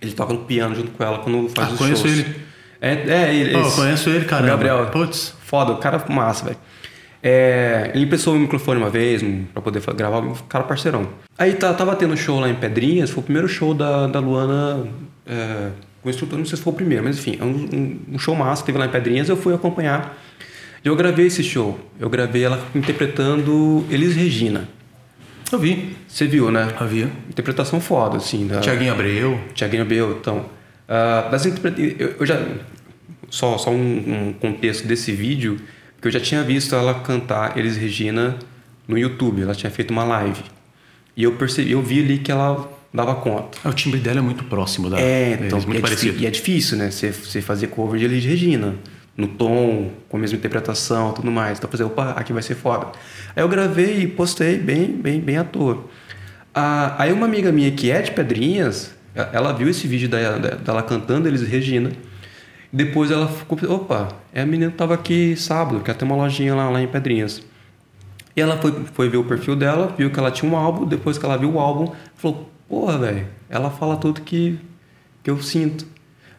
[0.00, 2.18] Ele toca no piano junto com ela quando faz Ah, os conheço shows.
[2.20, 2.36] ele.
[2.80, 3.52] É, é ele.
[3.52, 4.50] Pô, esse- conheço ele, caramba.
[4.50, 4.86] Gabriel.
[4.92, 5.34] Putz.
[5.54, 6.56] Foda, o cara massa, velho.
[7.22, 11.06] É, ele emprestou o microfone uma vez pra poder gravar, um cara parceirão.
[11.38, 14.86] Aí tá, tava tendo show lá em Pedrinhas, foi o primeiro show da, da Luana
[15.24, 15.68] é,
[16.02, 18.34] com o instrutor, não sei se foi o primeiro, mas enfim, é um, um- show
[18.34, 20.18] massa que teve lá em Pedrinhas, eu fui acompanhar.
[20.84, 21.78] E eu gravei esse show.
[21.98, 24.68] Eu gravei ela interpretando Elis Regina.
[25.52, 25.96] Eu vi.
[26.06, 26.68] Você viu, né?
[26.78, 27.08] Havia.
[27.30, 28.46] Interpretação foda, assim.
[28.48, 28.60] Da...
[28.60, 29.40] Tiaguinho Abreu.
[29.54, 30.44] Tiaguinho Abreu, então.
[30.88, 32.38] ah, das interpreta- eu, eu já.
[33.30, 35.56] Só, só um, um contexto desse vídeo,
[36.00, 38.36] que eu já tinha visto ela cantar Elis Regina
[38.86, 39.42] no YouTube.
[39.42, 40.42] Ela tinha feito uma live.
[41.16, 43.58] E eu percebi, eu vi ali que ela dava conta.
[43.64, 45.00] Ah, O timbre dela é muito próximo da.
[45.00, 46.20] É, então, deles, muito é parecido.
[46.20, 46.90] e é difícil, né?
[46.90, 48.74] Você, você fazer cover de Elis Regina.
[49.16, 51.58] No tom, com a mesma interpretação tudo mais.
[51.58, 52.88] Então, falei, opa, aqui vai ser foda.
[53.36, 55.84] Aí eu gravei e postei bem, bem, bem à toa.
[56.52, 60.36] Ah, aí uma amiga minha que é de Pedrinhas, ela- ela viu esse vídeo da-
[60.38, 61.92] da- dela cantando Elis Regina.
[62.74, 66.56] Depois ela ficou, opa, é a menina que tava aqui sábado, que tem uma lojinha
[66.56, 67.40] lá, lá em Pedrinhas.
[68.34, 71.16] E ela foi, foi ver o perfil dela, viu que ela tinha um álbum, depois
[71.16, 74.58] que ela viu o álbum, falou, porra, velho, ela fala tudo que,
[75.22, 75.86] que eu sinto.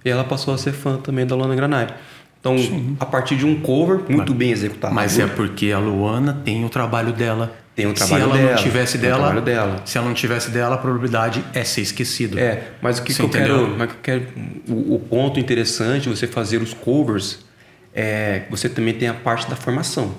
[0.04, 1.88] E ela passou a ser fã também da Lana Granai.
[2.38, 2.58] Então,
[3.00, 4.94] a partir de um cover muito bem executado.
[4.94, 7.56] Mas é porque a Luana tem o trabalho dela.
[7.76, 9.82] Tem o trabalho se ela dela, não tivesse dela, dela.
[9.84, 12.40] se ela não tivesse dela, a probabilidade é ser esquecido.
[12.40, 14.28] É, mas o que, que eu quero, mas o que eu quero
[14.70, 17.40] o, o ponto interessante de você fazer os covers
[17.94, 20.16] é que você também tem a parte da formação.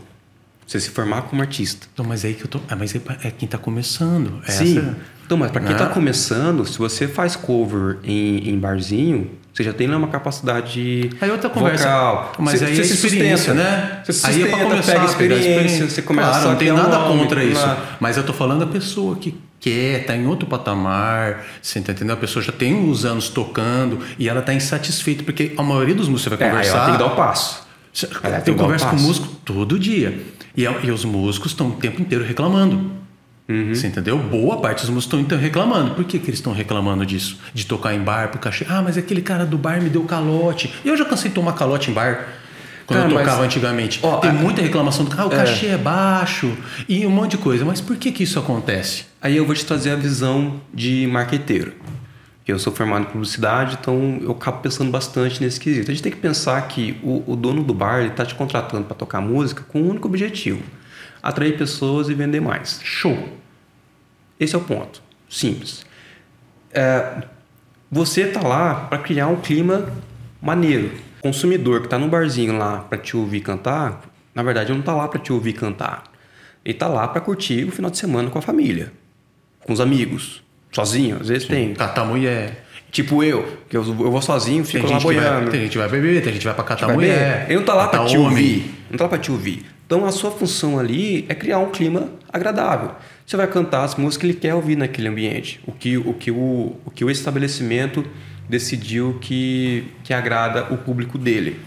[0.67, 1.87] Você se formar como artista.
[1.97, 2.61] Não, mas é aí que eu tô.
[2.69, 4.43] É, mas é, é quem tá começando.
[4.47, 4.79] É Sim.
[4.79, 5.77] essa- Então, mas para quem Né?
[5.77, 11.09] está começando, se você faz cover em, em barzinho, você já tem lá uma capacidade
[11.19, 11.85] Aí outra conversa.
[11.85, 12.33] vocal.
[12.39, 14.01] Mas você, aí você é se experiência, sustenta, né?
[14.05, 16.51] Você se aí é sustenta, pra começar pega a pegar experiência, você começa claro, a
[16.51, 17.61] não tem um nada contra isso.
[17.63, 17.81] claro.
[17.99, 22.13] Mas eu tô falando da pessoa que quer, tá em outro patamar, você tá entendendo?
[22.13, 26.07] A pessoa já tem uns anos tocando e ela tá insatisfeita, porque a maioria dos
[26.09, 26.77] músicos você vai É, conversar.
[26.77, 27.67] ela tem que dar o passo.
[28.23, 29.05] Ela tem Eu converso com passo.
[29.05, 30.21] músico todo dia.
[30.55, 32.93] E, e os músicos estão o tempo inteiro reclamando.
[33.49, 34.19] Você entendeu?
[34.19, 35.95] Boa parte dos músicos estão reclamando.
[35.95, 37.39] Por que, que eles estão reclamando disso?
[37.55, 38.67] De tocar em bar pro cachê.
[38.69, 40.73] Ah, mas aquele cara do bar me deu calote.
[40.85, 42.27] Eu já cansei de tomar calote em bar.
[42.87, 44.01] Quando Cara, eu tocava mas- antigamente.
[44.03, 45.37] Ó, Tem a- muita reclamação do ah, o É.
[45.37, 46.57] cachê é baixo
[46.89, 47.65] e um monte de coisa.
[47.65, 49.05] Mas por que, que isso acontece?
[49.23, 51.73] Aí eu vou te trazer a visão de marqueteiro.
[52.47, 55.91] Eu sou formado em publicidade, então eu acabo pensando bastante nesse quesito.
[55.91, 58.95] A gente tem que pensar que o, o dono do bar está te contratando para
[58.97, 60.63] tocar música com um único objetivo:
[61.27, 62.81] atrair pessoas e vender mais.
[62.85, 63.19] Show.
[64.39, 65.03] Esse é o ponto.
[65.29, 65.85] Simples.
[66.73, 67.23] É,
[67.91, 69.93] você está lá para criar um clima
[70.41, 70.93] maneiro.
[71.19, 74.03] O consumidor que está no barzinho lá para te ouvir cantar,
[74.33, 76.05] na verdade, não está lá para te ouvir cantar.
[76.65, 78.93] Ele está lá para curtir o final de semana com a família,
[79.65, 81.19] com os amigos, sozinho.
[81.21, 81.75] Às vezes tem.
[81.75, 82.65] Catar mulher.
[82.93, 85.51] Tipo eu, que eu, eu vou sozinho, Tem fico lá gente, que vai, boiando.
[85.51, 87.47] tem gente que vai beber, tem gente que vai pra catar mulher.
[87.49, 88.75] Ele não tá lá para te ouvir.
[88.89, 89.76] Não tá lá para te ouvir.
[89.87, 92.91] Então a sua função ali é criar um clima agradável.
[93.25, 95.61] Você vai cantar as músicas que ele quer ouvir naquele ambiente.
[95.67, 98.05] O que o, que o, o, que o estabelecimento
[98.49, 101.61] decidiu que, que agrada o público dele.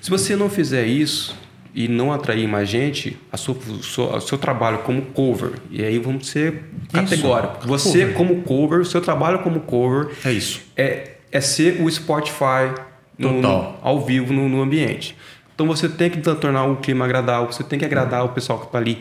[0.00, 1.36] Se você não fizer isso
[1.74, 6.28] e não atrair mais gente, a sua, o seu trabalho como cover, e aí vamos
[6.28, 7.64] ser categóricos.
[7.66, 8.14] Você Cover.
[8.14, 10.60] como cover, o seu trabalho como cover É isso.
[10.76, 12.74] é, é ser o Spotify
[13.16, 15.16] no- no- ao vivo no, no ambiente.
[15.62, 18.66] Então você tem que tornar o clima agradável, você tem que agradar o pessoal que
[18.66, 18.98] está ali.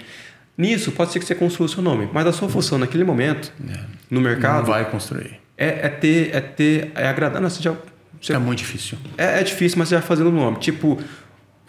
[0.55, 3.51] Nisso, pode ser que você construa o seu nome, mas a sua função naquele momento,
[3.59, 3.71] no
[4.11, 5.39] Não mercado, vai construir.
[5.57, 7.41] é, é ter, é ter, é agradar.
[7.41, 7.73] Não, você já,
[8.21, 8.95] você- É muito difícil.
[9.17, 10.57] é, é difícil, mas você vai fazendo o nome.
[10.59, 10.99] Tipo,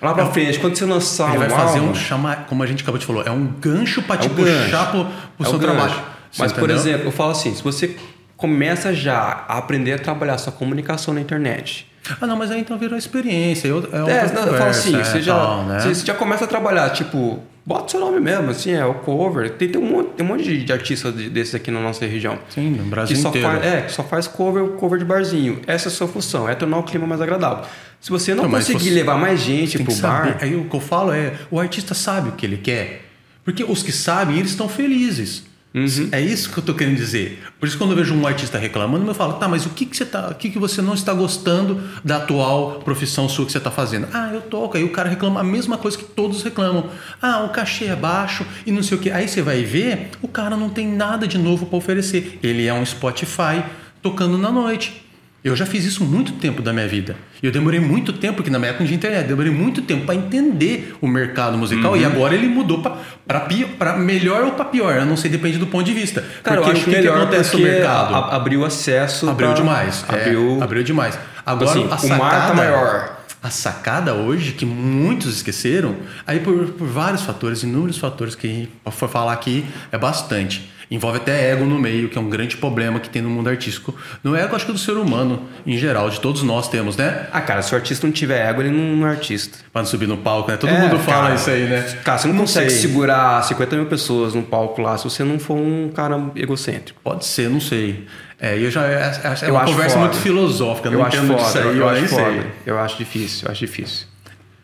[0.01, 2.99] lá pra frente, quando você lançar Ele vai fazer um chamar, como a gente acabou
[2.99, 4.65] de falar, é um gancho para te É gancho.
[4.65, 5.05] puxar pro,
[5.39, 5.89] pro É seu trabalho.
[5.91, 6.05] gancho.
[6.39, 6.77] Mas, por entendeu?
[6.77, 7.97] exemplo, eu falo assim: se você
[8.37, 11.91] começa já a aprender a trabalhar sua comunicação na internet,
[12.21, 13.69] Ah, não, mas aí então virou experiência.
[13.69, 15.81] É, é É, não, eu falo assim, é, você, já, tal, né?
[15.81, 19.51] você, você já começa a trabalhar, tipo, bota seu nome mesmo, assim, é o cover.
[19.51, 22.05] Tem, tem, um, monte, tem um monte de, de artistas de- desses aqui na nossa
[22.05, 22.39] região.
[22.51, 23.47] Sim, no Brasil que inteiro.
[23.49, 25.61] Faz, é, que só faz cover, cover de barzinho.
[25.67, 27.65] Essa é a sua função, é tornar o clima mais agradável.
[28.01, 30.33] Se você não, Não, conseguir você levar mais gente pro saber.
[30.33, 33.05] bar, Aí o que eu falo é, o artista sabe o que ele quer.
[33.45, 35.45] Porque os que sabem, eles estão felizes.
[35.75, 36.09] Uhum.
[36.13, 37.43] É isso que eu tô querendo dizer.
[37.59, 39.97] Por isso quando eu vejo um artista reclamando, eu falo, tá, mas o que, que
[39.97, 40.29] você tá.
[40.29, 44.07] O que, que você não está gostando da atual profissão sua que você está fazendo?
[44.13, 44.77] Ah, eu toco.
[44.77, 46.91] Aí o cara reclama a mesma coisa que todos reclamam.
[47.21, 49.11] Ah, o cachê é baixo e não sei o que.
[49.11, 52.39] Aí você vai ver, o cara não tem nada de novo para oferecer.
[52.43, 53.63] Ele é um Spotify
[54.03, 55.03] tocando na noite.
[55.45, 57.17] Eu já fiz isso muito tempo da minha vida.
[57.43, 60.15] E eu demorei muito tempo, porque na minha época de internet, demorei muito tempo para
[60.15, 61.93] entender o mercado musical.
[61.93, 62.01] Uhum.
[62.01, 62.81] E agora ele mudou
[63.27, 64.95] para melhor ou para pior.
[64.97, 66.25] Eu não sei, depende do ponto de vista.
[66.45, 68.15] cara, porque eu acho o que, que melhor acontece porque no mercado?
[68.15, 69.29] a- abriu acesso.
[69.29, 70.05] abriu pra- demais.
[70.09, 70.63] É, Abriu.
[70.63, 71.19] abriu demais.
[71.45, 73.19] Agora Assim, a o sacada, mar tá maior.
[73.43, 78.51] A sacada hoje, que muitos esqueceram, aí por, por vários fatores, inúmeros fatores que a
[78.51, 80.71] gente for falar aqui, é bastante.
[80.95, 83.95] Envolve até ego no meio, que é um grande problema que tem no mundo artístico.
[84.23, 87.29] No ego, acho que do ser humano, em geral, de todos nós temos, né?
[87.33, 89.59] Ah, cara, se o artista não tiver ego, ele não, não é artista.
[89.73, 90.57] Pra não subir no palco, né?
[90.59, 91.81] Todo É, mundo fala cara, isso aí, né?
[92.05, 92.81] Cara, você não, consegue sei.
[92.83, 97.01] segurar 50 mil pessoas num palco lá se você não for um cara egocêntrico.
[97.03, 98.07] Pode ser, não sei.
[98.39, 99.13] É, eu já, é,
[99.43, 100.09] é Eu uma conversa foda.
[100.09, 102.25] muito filosófica, eu não acho entendo foda, disso aí, eu, eu, acho foda.
[102.33, 102.43] sei.
[102.67, 104.07] Eu acho difícil, eu acho difícil.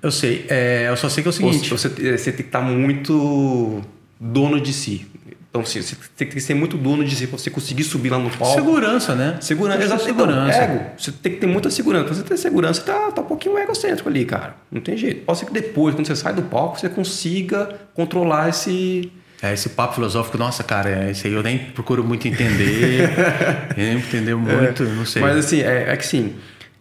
[0.03, 1.71] Eu sei, é, eu só sei que é o seguinte.
[1.71, 3.81] Você, você tem que estar muito
[4.21, 5.07] dono de si.
[5.51, 8.29] Então, assim, você tem que ser muito dono de si você conseguir subir lá no
[8.31, 8.55] palco.
[8.55, 9.39] Segurança, né?
[9.41, 10.05] Segurança, exato.
[10.05, 10.63] segurança.
[10.63, 10.85] Então, ego.
[10.99, 12.05] Você tem que ter muita segurança.
[12.05, 14.57] Pra você ter segurança, você tá, tá um pouquinho egocêntrico ali, cara.
[14.71, 15.25] Não tem jeito.
[15.25, 19.11] Pode ser que depois, quando você sai do palco, você consiga controlar esse.
[19.41, 23.09] É, esse papo filosófico, nossa, cara, é, esse aí eu nem procuro muito entender.
[23.77, 25.23] nem entender muito, não sei.
[25.23, 26.35] Mas assim, é, é que sim.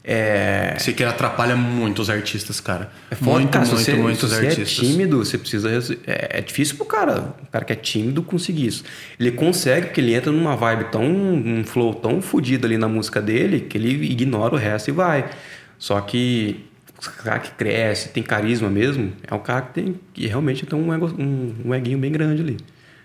[0.09, 2.89] É, que ele atrapalha muito os artistas, cara.
[3.11, 4.85] É foda, muito, cara, se muito, você, muitos se você artistas.
[4.85, 5.69] é tímido, você precisa.
[6.07, 8.85] É, é difícil pro cara, o cara que é tímido conseguir isso.
[9.19, 11.03] Ele consegue porque ele entra numa vibe tão.
[11.03, 15.29] um flow tão fodido ali na música dele que ele ignora o resto e vai.
[15.77, 16.65] Só que
[17.05, 19.99] o cara que cresce, tem carisma mesmo, é um cara que tem.
[20.13, 22.57] que realmente tem um, ego, um, um eguinho bem grande ali.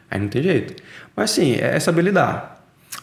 [0.09, 0.80] Aí não tem jeito.
[1.16, 2.51] Mas sim, é saber lidar.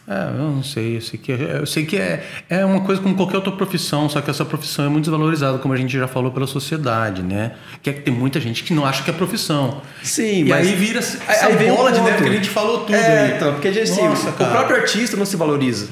[0.09, 3.13] É, eu não sei, eu sei que, eu sei que é, é uma coisa como
[3.15, 6.31] qualquer outra profissão, só que essa profissão é muito desvalorizada, como a gente já falou
[6.31, 7.51] pela sociedade, né?
[7.83, 9.81] Que é que tem muita gente que não acha que é profissão.
[10.01, 12.09] Sim, e mas- aí vira essa Aí- bola de ponto.
[12.09, 13.35] neve que a gente falou tudo É, aí.
[13.35, 14.49] então, porque assim, Nossa, o cara.
[14.49, 15.89] próprio artista não se valoriza.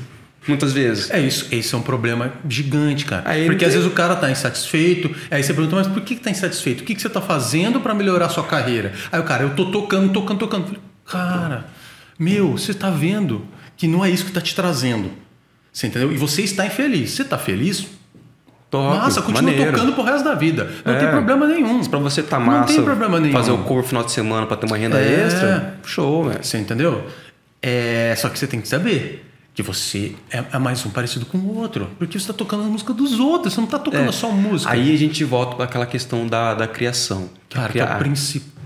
[0.48, 1.12] Muitas vezes.
[1.12, 3.22] É isso, esse é um problema gigante, cara.
[3.22, 6.16] Porque não às tem- vezes o cara tá insatisfeito, aí você pergunta, mas por que,
[6.16, 6.82] que tá insatisfeito?
[6.84, 8.94] O que, que você tá fazendo para melhorar a sua carreira?
[9.12, 10.64] Aí o cara, eu tô tocando, tocando, tocando.
[10.66, 11.66] Falei, Cara,
[12.18, 13.46] meu, você tá vendo
[13.78, 15.12] que não é isso que tá te trazendo.
[15.72, 16.12] Você entendeu?
[16.12, 17.12] E você está infeliz.
[17.12, 17.86] Você tá feliz?
[18.70, 19.72] Toco, Massa, continua maneiro.
[19.72, 20.70] tocando pro resto da vida.
[20.84, 21.00] Não É.
[21.00, 21.86] tem problema nenhum.
[21.86, 23.32] Pra você tá Não massa, tem problema nenhum.
[23.32, 25.26] fazer o cover no final de semana pra ter uma renda É.
[25.26, 26.44] extra, show, velho.
[26.44, 27.08] Você entendeu?
[27.62, 29.24] É, só que você tem que saber
[29.54, 31.90] que você é, é mais um parecido com o outro.
[31.98, 34.72] Porque você tá tocando a música dos outros, você não tá tocando só música.
[34.72, 34.74] É.
[34.74, 37.30] Aí a gente volta para aquela questão da, da criação.
[37.50, 38.57] Cara, que Criar- o principal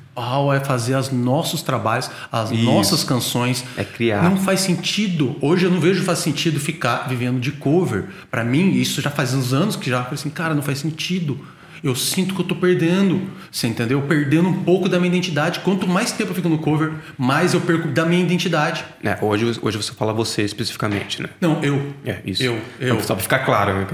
[0.53, 2.63] é fazer os nossos trabalhos, as Isso.
[2.63, 3.63] nossas canções.
[3.75, 4.23] É criar.
[4.23, 5.35] Não faz sentido.
[5.41, 8.05] Hoje eu não vejo faz sentido ficar vivendo de cover.
[8.29, 11.39] Pra mim, isso já faz uns anos que já assim, cara, não faz sentido.
[11.83, 13.21] Eu sinto que eu tô perdendo.
[13.51, 14.01] Você entendeu?
[14.03, 15.61] Perdendo um pouco da minha identidade.
[15.61, 18.85] Quanto mais tempo eu fico no cover, mais eu perco da minha identidade.
[19.03, 21.29] É, hoje, hoje você fala você especificamente, né?
[21.41, 21.91] Não, eu.
[22.05, 22.43] É, isso.
[22.43, 23.01] Eu, eu.
[23.01, 23.87] Só pra ficar claro, né?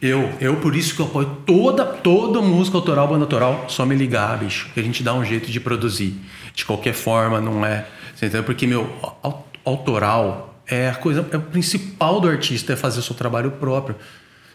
[0.00, 3.94] Eu, eu por isso que eu apoio toda, toda música autoral, banda autoral, só me
[3.96, 4.68] ligar, bicho.
[4.72, 6.14] Que a gente dá um jeito de produzir.
[6.54, 7.84] De qualquer forma, não é.
[8.14, 8.44] Você entendeu?
[8.44, 8.88] Porque, meu,
[9.22, 13.50] au- autoral é a coisa, é o principal do artista, é fazer o seu trabalho
[13.50, 13.96] próprio.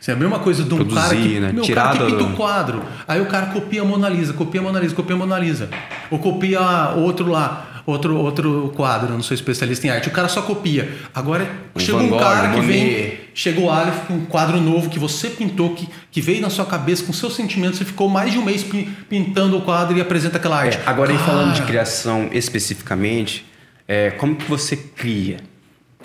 [0.02, 1.52] Assim, é a mesma coisa de um Produzir, cara que, né?
[1.52, 2.82] meu, Tirar cara que do- pinta o quadro.
[3.08, 5.70] Aí o cara copia a Mona Lisa, copia a Mona Lisa, copia a Mona Lisa.
[6.10, 10.08] Ou copia outro lá, outro, outro quadro, eu não sou especialista em arte.
[10.08, 10.89] O cara só copia.
[11.14, 12.68] Agora Um chega Van um Gogh, cara que Monet.
[12.68, 16.50] vem Chegou o Aleph com um quadro novo que você pintou, que, que veio na
[16.50, 17.78] sua cabeça com seus sentimentos.
[17.78, 20.78] Você ficou mais de um mês pi- pintando o quadro e apresenta aquela arte.
[20.78, 23.45] É, agora, aí falando de Cara, criação especificamente,
[23.88, 25.38] é, como que você cria?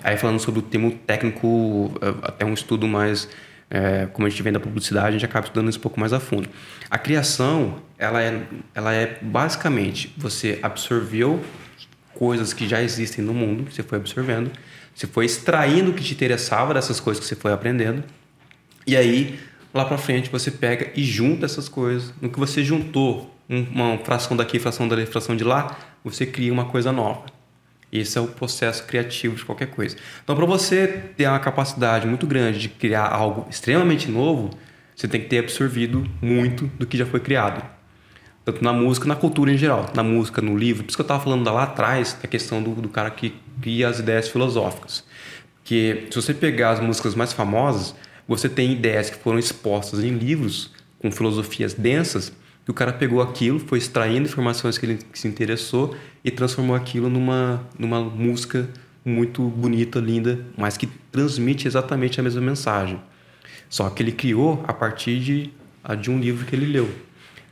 [0.03, 3.27] Aí falando sobre o termo técnico, é, até um estudo mais,
[3.69, 6.13] é, como a gente vem da publicidade, a gente acaba estudando isso um pouco mais
[6.13, 6.47] a fundo.
[6.89, 8.41] A criação, ela é,
[8.73, 11.43] ela é basicamente, você absorveu
[12.13, 14.51] coisas que já existem no mundo, você foi absorvendo,
[14.93, 18.03] você foi extraindo o que te interessava dessas coisas que você foi aprendendo,
[18.87, 19.39] e aí,
[19.73, 22.13] lá pra frente, você pega e junta essas coisas.
[22.21, 26.53] No que você juntou, um- uma fração daqui, fração dali, fração de lá, você cria
[26.53, 27.25] uma coisa nova.
[27.91, 29.95] Esse é o processo criativo de qualquer coisa.
[30.23, 34.49] Então, para você ter uma capacidade muito grande de criar algo extremamente novo,
[34.95, 37.63] você tem que ter absorvido muito do que já foi criado.
[38.43, 39.91] Tanto na música, na cultura em geral.
[39.95, 40.83] Na música, no livro.
[40.83, 43.89] Por isso que eu estava falando lá atrás, da questão do, do cara que cria
[43.89, 45.03] as ideias filosóficas.
[45.55, 47.95] Porque se você pegar as músicas mais famosas,
[48.27, 52.31] você tem ideias que foram expostas em livros com filosofias densas,
[52.65, 56.75] que o cara pegou aquilo, foi extraindo informações que ele que se interessou e transformou
[56.75, 58.67] aquilo numa, numa música
[59.05, 62.99] muito bonita, linda, mas que transmite exatamente a mesma mensagem.
[63.69, 65.51] Só que ele criou a partir de,
[66.01, 66.89] de um livro que ele leu.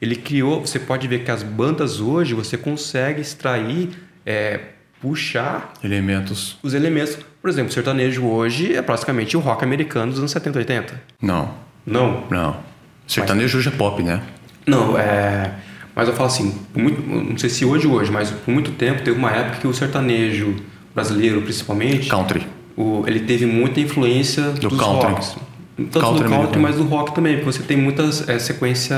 [0.01, 3.89] Ele criou, você pode ver que as bandas hoje você consegue extrair,
[4.26, 4.59] é,
[4.99, 6.57] puxar Elementos.
[6.64, 7.18] os elementos.
[7.39, 11.01] Por exemplo, o sertanejo hoje é praticamente o rock americano dos anos 70, 80.
[11.22, 11.53] Não.
[11.86, 12.26] Não.
[12.32, 12.57] Não.
[13.05, 14.24] Sertanejo hoje é pop, né?
[14.66, 15.51] Não, é.
[15.95, 19.18] Mas eu falo assim, muito, não sei se hoje hoje, mas por muito tempo teve
[19.18, 20.55] uma época que o sertanejo
[20.95, 22.47] brasileiro, principalmente, Country.
[22.76, 25.11] o- ele teve muita influência Do dos country.
[25.11, 25.36] rocks.
[25.78, 28.97] Tanto Country do country, mas do rock também, porque você tem muitas é, sequência,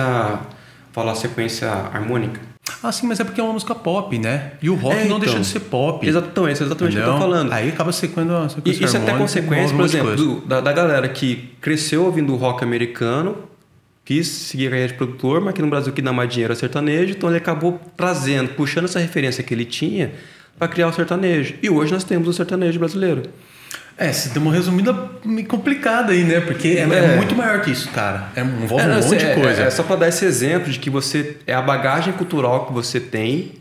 [0.94, 2.40] fala sequência harmônica.
[2.84, 4.52] Ah, sim, mas é porque é uma música pop, né?
[4.62, 5.20] E o rock É, não então.
[5.20, 6.06] deixa de ser pop.
[6.08, 7.52] Exatamente, exatamente o que eu tô falando.
[7.54, 10.72] Aí acaba sequendo a E sequência isso é até consequência, por exemplo, do- da, da
[10.74, 13.36] galera que cresceu ouvindo o rock americano,
[14.06, 16.56] quis seguir a carreira de produtor, mas aqui no Brasil que dá mais dinheiro é
[16.56, 20.12] sertanejo, então ele acabou trazendo, puxando essa referência que ele tinha
[20.60, 21.56] para criar o sertanejo.
[21.62, 23.24] E hoje nós temos o sertanejo brasileiro.
[23.98, 24.94] É, você deu uma resumida
[25.48, 26.40] complicada aí, né?
[26.42, 27.16] Porque é, é É.
[27.16, 28.28] muito maior que isso, cara.
[28.36, 29.62] É, envolve É, um monte é- de coisa.
[29.64, 33.00] É, só para dar esse exemplo de que você é a bagagem cultural que você
[33.00, 33.54] tem,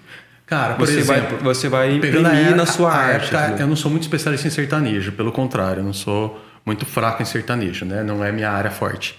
[0.46, 3.26] Cara, por você exemplo, vai você vai a imprimir na sua a arte.
[3.26, 3.60] época, entendeu?
[3.60, 7.24] eu não sou muito especialista em sertanejo, pelo contrário, eu não sou muito fraco em
[7.24, 8.02] sertanejo, né?
[8.02, 9.18] Não é minha área forte.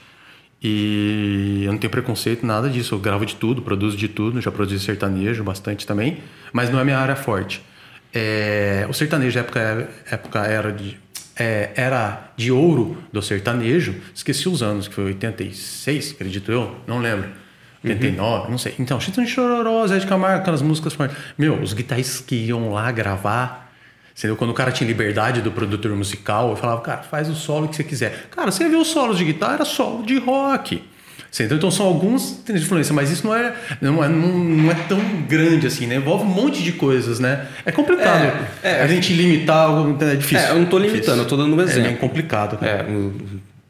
[0.61, 2.95] E eu não tenho preconceito, nada disso.
[2.95, 6.19] Eu gravo de tudo, produzo de tudo, já produzi sertanejo bastante também,
[6.51, 7.61] mas não é minha área forte.
[8.13, 10.97] É, o sertanejo, época, época era de
[11.37, 16.99] é, era de ouro do sertanejo, esqueci os anos, que foi 86, acredito eu, não
[16.99, 17.29] lembro.
[17.83, 18.73] 89, não sei.
[18.79, 21.15] Então, Chitão de Chororó, Zé de Camargo, aquelas músicas fortes.
[21.37, 23.64] Meu, os guitarristas que iam lá gravar,
[24.17, 24.35] entendeu?
[24.35, 27.75] Quando o cara tinha liberdade do produtor musical, eu falava, cara, faz o solo que
[27.75, 28.27] você quiser.
[28.31, 30.81] Cara, você viu os solos de guitarra, era solo de rock.
[31.33, 31.57] Entendeu?
[31.57, 35.67] Então são alguns têm influência, mas isso não é, não, é, não, é tão grande
[35.67, 35.95] assim, né?
[35.95, 37.47] Envolve um monte de coisas, né?
[37.65, 38.31] É complicado.
[38.63, 38.81] É, é.
[38.81, 40.47] a gente limitar algo é difícil.
[40.47, 40.95] É, eu não tô Difícil.
[40.95, 41.89] limitando, eu tô dando um É exemplo.
[41.89, 42.57] bem complicado.
[42.57, 42.71] cara.
[42.71, 43.11] É, um-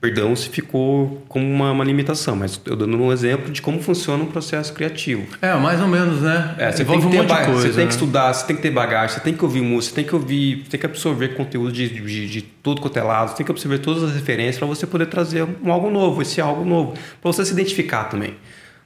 [0.06, 4.24] perdão se ficou como uma, uma limitação, mas eu dando um exemplo de como funciona
[4.24, 5.26] um processo criativo.
[5.42, 6.56] É, mais ou menos, né?
[6.60, 7.62] É, você tem, Envolve que um ter de coisa.
[7.62, 7.86] você tem né?
[7.88, 10.16] que estudar, você tem que ter bagagem, você tem que ouvir música, você tem que
[10.16, 13.46] ouvir, você tem que absorver conteúdo de, de, de tudo quanto é lado, você tem
[13.46, 16.94] que absorver todas as referências para você poder trazer um algo novo, esse algo novo,
[17.20, 18.36] para você se identificar também,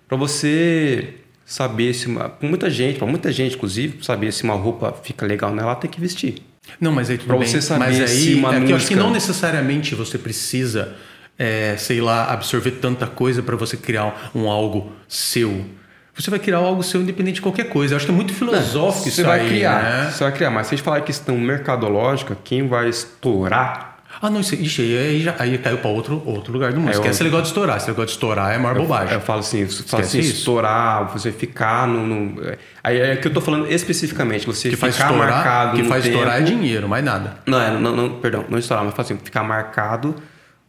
[0.08, 1.16] para você
[1.46, 5.54] saber se uma, muita gente, para muita gente inclusive, saber se uma roupa fica legal
[5.54, 6.36] nela, tem que vestir.
[6.80, 7.48] Não, mas aí tudo Pra bem.
[7.48, 10.18] você saber mas aí, se uma é que eu acho que música- não necessariamente você
[10.18, 10.96] precisa
[11.38, 15.66] é, sei lá, absorver tanta coisa para você criar um algo seu.
[16.14, 17.94] Você vai criar algo seu independente de qualquer coisa.
[17.94, 20.12] Eu acho que é muito filosófico Você isso vai aí, criar, né?
[20.12, 23.89] você vai criar, mas se a gente falar questão mercadológica, quem vai estourar
[24.22, 26.90] Ah, não, isso, ixi, aí, aí, já, aí caiu para outro, outro lugar do mundo.
[26.90, 27.78] É, Esquece eu- esse negócio de estourar.
[27.78, 29.14] Esse negócio de estourar é a maior bobagem.
[29.14, 32.06] Eu falo assim, eu falo assim estourar, você ficar no.
[32.06, 32.42] no-
[32.84, 36.06] aí é que eu tô falando especificamente, você que faz ficar estourar, marcado que faz
[36.06, 37.38] estourar é tempo- dinheiro, mais nada.
[37.46, 40.16] Não, é, não, não, perdão, não estourar, mas falo assim, ficar marcado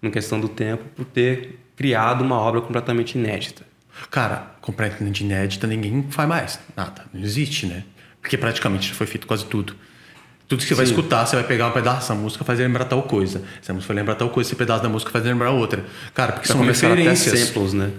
[0.00, 3.62] na questão do tempo por ter criado uma obra completamente inédita.
[4.10, 6.60] Cara, completamente inédita, ninguém faz mais.
[6.76, 7.02] Nada.
[7.12, 7.82] Não existe, né?
[8.20, 9.74] Porque praticamente já foi feito quase tudo.
[10.50, 10.92] Tudo que você vai Sim.
[10.92, 13.40] escutar, você vai pegar um pedaço, essa música faz lembrar tal coisa.
[13.62, 15.84] Essa música vai lembrar tal coisa, esse pedaço da música faz lembrar outra.
[16.12, 17.48] Cara, porque Já são começaram até referências.
[17.48, 17.90] samples, né?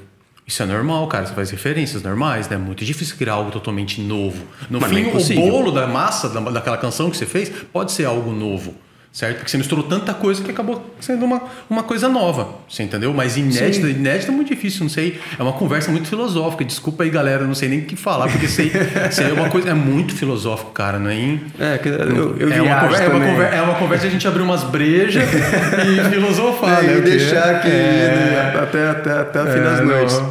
[0.46, 1.26] Isso é normal, cara.
[1.26, 2.58] Você faz referências normais, né?
[2.58, 4.44] É muito difícil criar algo totalmente novo.
[4.70, 7.94] No Mas é fim, o bolo da massa da, daquela canção que você fez pode
[7.94, 8.76] ser algo novo,
[9.12, 9.38] certo?
[9.38, 13.14] Porque você misturou tanta coisa que acabou sendo uma, uma coisa nova, você entendeu?
[13.14, 15.20] Mas inédita, inédita é muito difícil, não sei.
[15.38, 16.64] É uma conversa muito filosófica.
[16.64, 18.72] Desculpa aí, galera, não sei nem o que falar, porque isso aí,
[19.10, 19.70] isso aí é uma coisa.
[19.70, 21.16] É muito filosófico, cara, não é?
[21.16, 21.42] hein?
[21.60, 23.30] É, que eu, eu é, uma conversa, é, uma também.
[23.34, 26.98] conver- é uma conversa a gente abrir umas brejas e filosofar, né?
[26.98, 28.54] e deixar aqui É.
[28.62, 29.86] até, até, até o fim É, das não.
[29.88, 30.22] noites.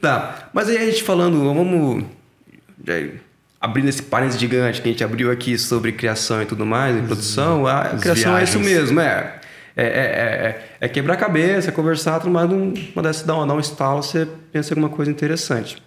[0.00, 2.04] Tá, mas aí a gente falando, vamos
[3.60, 7.02] abrindo esse parênteses gigante que a gente abriu aqui sobre criação e tudo mais, e
[7.02, 8.80] produção, a as criação é isso viagens.
[8.80, 9.36] mesmo, é.
[9.76, 13.46] É, é, é, é quebrar a cabeça, é conversar, tudo mais, uma dessas dá um,
[13.46, 15.80] dá um estalo, você pensa em alguma coisa interessante.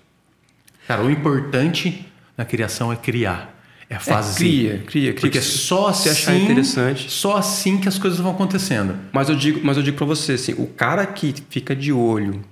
[0.87, 2.05] Cara, o importante
[2.37, 3.51] na criação é criar.
[3.89, 4.35] É fazer.
[4.37, 5.13] cria, cria, cria.
[5.13, 7.11] Porque só Se assim, achar interessante.
[7.11, 8.97] só assim que as coisas vão acontecendo.
[9.11, 12.43] Mas eu digo, mas eu digo para você assim, o cara que fica de olho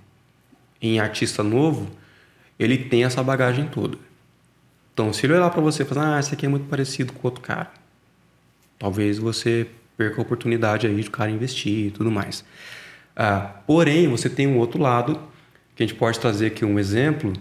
[0.80, 1.90] em artista novo,
[2.60, 3.98] ele tem essa bagagem toda.
[4.94, 7.28] Então, se ele olhar para você e falar, ah, esse aqui é muito parecido com
[7.28, 7.72] outro cara,
[8.78, 9.68] talvez você
[9.98, 12.44] perca a oportunidade aí de o cara investir e tudo mais.
[13.16, 15.20] Ah, porém, você tem um outro lado
[15.76, 17.34] que a gente pode trazer aqui um exemplo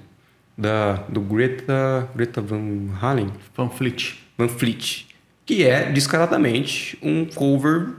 [0.57, 4.21] da do Greta Greta Van Halen, Panflit.
[4.41, 5.07] Van Fleet,
[5.45, 7.95] que é descaradamente um cover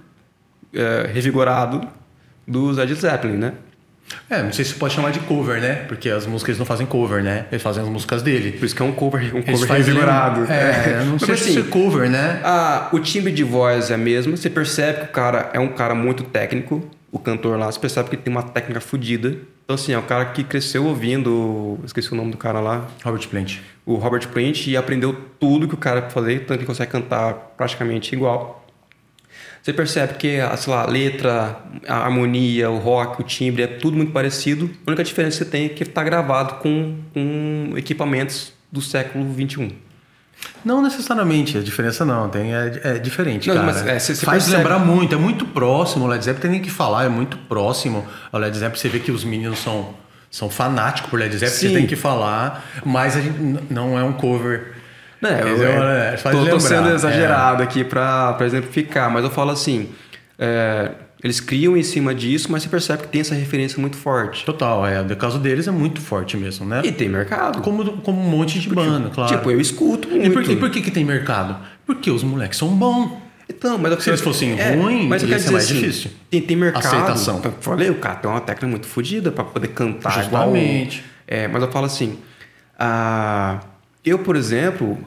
[0.73, 1.87] eh, revigorado
[2.47, 3.53] do Led Zeppelin, né?
[4.29, 5.85] É, não sei se pode chamar de cover, né?
[5.87, 7.45] Porque as músicas não fazem cover, né?
[7.51, 8.53] Eles fazem as músicas dele.
[8.53, 10.51] Por isso que é um cover, um Eles cover fazem- revigorado.
[10.51, 12.39] É, eu não sei assim, se é cover, né?
[12.43, 14.35] a- o timbre de voz é mesmo.
[14.37, 16.87] Você percebe que o cara é um cara muito técnico.
[17.11, 19.35] O cantor lá, você percebe que ele tem uma técnica fodida.
[19.65, 21.77] Então, assim, é um cara que cresceu ouvindo...
[21.83, 22.87] Esqueci o nome do cara lá.
[23.03, 23.57] Robert Plant.
[23.85, 28.13] o Robert Plant e aprendeu tudo que o cara fazer, tanto que consegue cantar praticamente
[28.15, 28.60] igual.
[29.61, 31.55] Você percebe que, a, sei lá, a letra,
[31.87, 34.69] a harmonia, o rock, o timbre, é tudo muito parecido.
[34.85, 39.23] A única diferença que você tem é que está gravado com, com equipamentos do século.
[39.33, 39.75] XXI.
[40.65, 43.67] Não necessariamente, a diferença não, tem, é, é diferente, Não, cara.
[43.67, 46.61] mas, é, você- você Faz lembrar muito, é muito próximo, o Led Zeppelin tem nem
[46.61, 48.07] que falar, é muito próximo.
[48.31, 49.93] O Led Zeppelin, você vê que os meninos são,
[50.31, 53.37] são fanáticos por Led Zeppelin, você tem que falar, mas a gente
[53.69, 54.73] não é um cover.
[55.21, 55.83] Não, eu, Entendeu?
[55.83, 56.95] É, faz tô, tô sendo é.
[56.95, 59.89] exagerado aqui para exemplificar, mas eu falo assim:
[60.39, 60.91] é,
[61.23, 64.43] eles criam em cima disso, mas você percebe que tem essa referência muito forte.
[64.43, 65.01] Total, é.
[65.01, 66.81] O caso deles é muito forte mesmo, né?
[66.83, 67.61] E tem mercado.
[67.61, 69.35] Como, como um monte de banda, claro.
[69.35, 70.25] Tipo, eu escuto muito.
[70.25, 71.57] e por, e por que, que tem mercado?
[71.85, 73.11] Porque os moleques são bons.
[73.47, 76.11] Então, mas eu Se eles fossem ruins, mas eu ia ser mais assim, difícil.
[76.29, 76.85] Tem, tem mercado.
[76.85, 77.41] Aceitação.
[77.43, 80.97] Eu falei, o cara tem uma técnica muito fodida para poder cantar Justamente.
[80.97, 81.11] igual.
[81.27, 82.17] É, mas eu falo assim,
[82.79, 83.59] ah,
[84.03, 84.97] eu, por exemplo,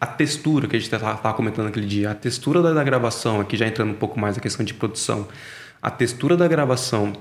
[0.00, 3.56] a textura que a gente estava comentando aquele dia, a textura da, da gravação, aqui
[3.56, 5.28] já entrando um pouco mais na questão de produção,
[5.80, 7.12] a textura da gravação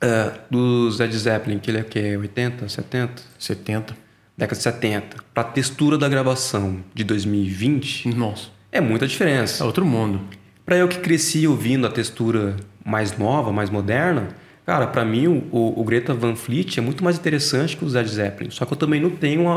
[0.00, 3.22] ah, do Led Zeppelin, que ele é que é 80, 70?
[3.38, 3.96] 70.
[4.36, 9.64] Década de 70, para a textura da gravação de 2020, Nossa, é muita diferença.
[9.64, 10.20] é outro mundo.
[10.64, 14.28] Pra eu que cresci ouvindo a textura mais nova, mais moderna,
[14.68, 18.06] cara, pra mim o, o- Greta Van Fleet é muito mais interessante que o Led
[18.06, 18.50] Zeppelin.
[18.50, 19.56] Só que eu também não tenho a-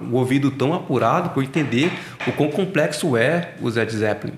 [0.00, 1.92] a- o ouvido tão apurado por entender
[2.26, 4.34] o quão complexo é o Led Zeppelin.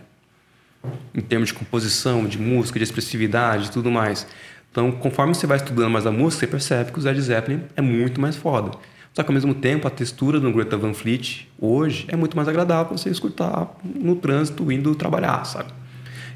[1.15, 4.27] Em termos de composição, de música, de expressividade e tudo mais.
[4.71, 7.81] Então, conforme você vai estudando mais a música, você percebe que o Led Zeppelin é
[7.81, 8.71] muito mais foda.
[9.15, 12.49] Só que ao mesmo tempo, a textura do Greta Van Fleet hoje é muito mais
[12.49, 15.71] agradável você escutar no trânsito indo trabalhar, sabe?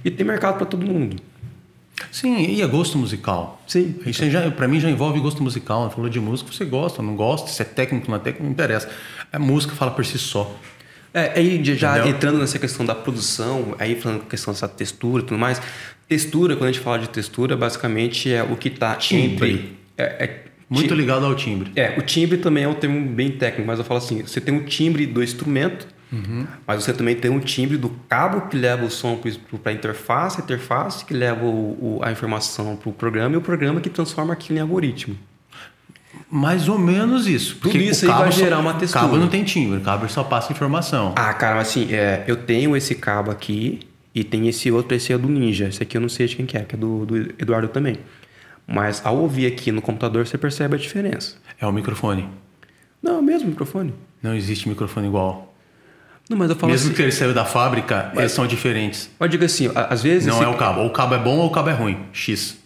[0.03, 1.17] E tem mercado para todo mundo.
[2.13, 3.63] Sim, e é gosto musical.
[3.67, 3.95] Sim.
[4.05, 5.91] Isso já, pra mim já envolve gosto musical.
[5.91, 8.89] Falou de música, você gosta, não gosta, se é técnico, não é técnico, não interessa.
[9.33, 10.55] A música fala por si só.
[11.13, 12.15] É, aí já Entendeu?
[12.15, 15.61] entrando nessa questão da produção, aí falando questão dessa textura e tudo mais.
[16.07, 19.51] Textura, quando a gente fala de textura, basicamente é o que está Timbre.
[19.53, 19.77] entre.
[19.97, 21.73] É, é, Muito ligado ao timbre.
[21.75, 24.55] É, o timbre também é um termo bem técnico, mas eu falo assim: você tem
[24.57, 26.47] o timbre do instrumento Uhum.
[26.67, 29.19] Mas você também tem um timbre do cabo que leva o som
[29.63, 33.39] para a interface, a interface que leva o, o, a informação para o programa e
[33.39, 35.17] o programa que transforma aquilo em algoritmo.
[36.31, 37.57] Mais ou menos isso.
[37.61, 39.05] Tudo isso aí vai gerar uma textura.
[39.05, 41.13] O cabo não tem timbre, o cabo só passa informação.
[41.17, 43.81] Ah, cara, mas assim, é, eu tenho esse cabo aqui
[44.15, 45.69] e tem esse outro, esse é do Ninja.
[45.69, 47.99] Esse aqui eu não sei de quem que é, que é do, do Eduardo também.
[48.67, 51.37] Mas ao ouvir aqui no computador, você percebe a diferença.
[51.61, 52.29] É o microfone.
[53.03, 53.95] Não, é o mesmo microfone.
[54.23, 55.46] Não existe microfone igual.
[56.29, 59.09] Não, mas eu falo Mesmo assim, que ele saiu da fábrica, Mas- eles são diferentes.
[59.19, 60.27] Mas diga assim, às vezes.
[60.27, 60.81] Não é o cabo.
[60.81, 61.99] Ou o cabo é bom ou o cabo é ruim.
[62.13, 62.59] X.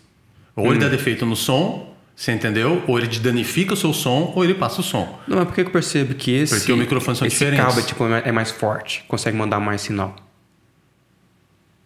[0.56, 0.70] Ou Hum.
[0.72, 2.82] ele dá defeito no som, você entendeu?
[2.86, 5.18] Ou ele danifica o seu som, ou ele passa o som.
[5.28, 6.54] Não, mas por que eu percebo que esse.
[6.56, 7.66] Porque os microfones são esse diferentes.
[7.66, 10.16] cabo é, tipo, é mais forte, consegue mandar mais sinal.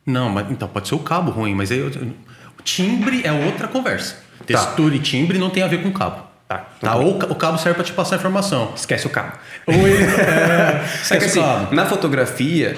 [0.06, 3.66] Não, mas então pode ser o cabo ruim, mas aí eu- o timbre é outra
[3.66, 4.16] conversa.
[4.46, 6.22] Textura e timbre não tem a ver com cabo.
[6.59, 6.66] Tá.
[6.80, 6.96] Tá?
[6.96, 8.72] Ou o ca- o cabo serve para te passar informação.
[8.76, 9.32] Esquece o cabo.
[9.66, 10.05] Ou ele.
[10.05, 11.74] É, É que esquece assim, o cabo.
[11.74, 12.76] na fotografia,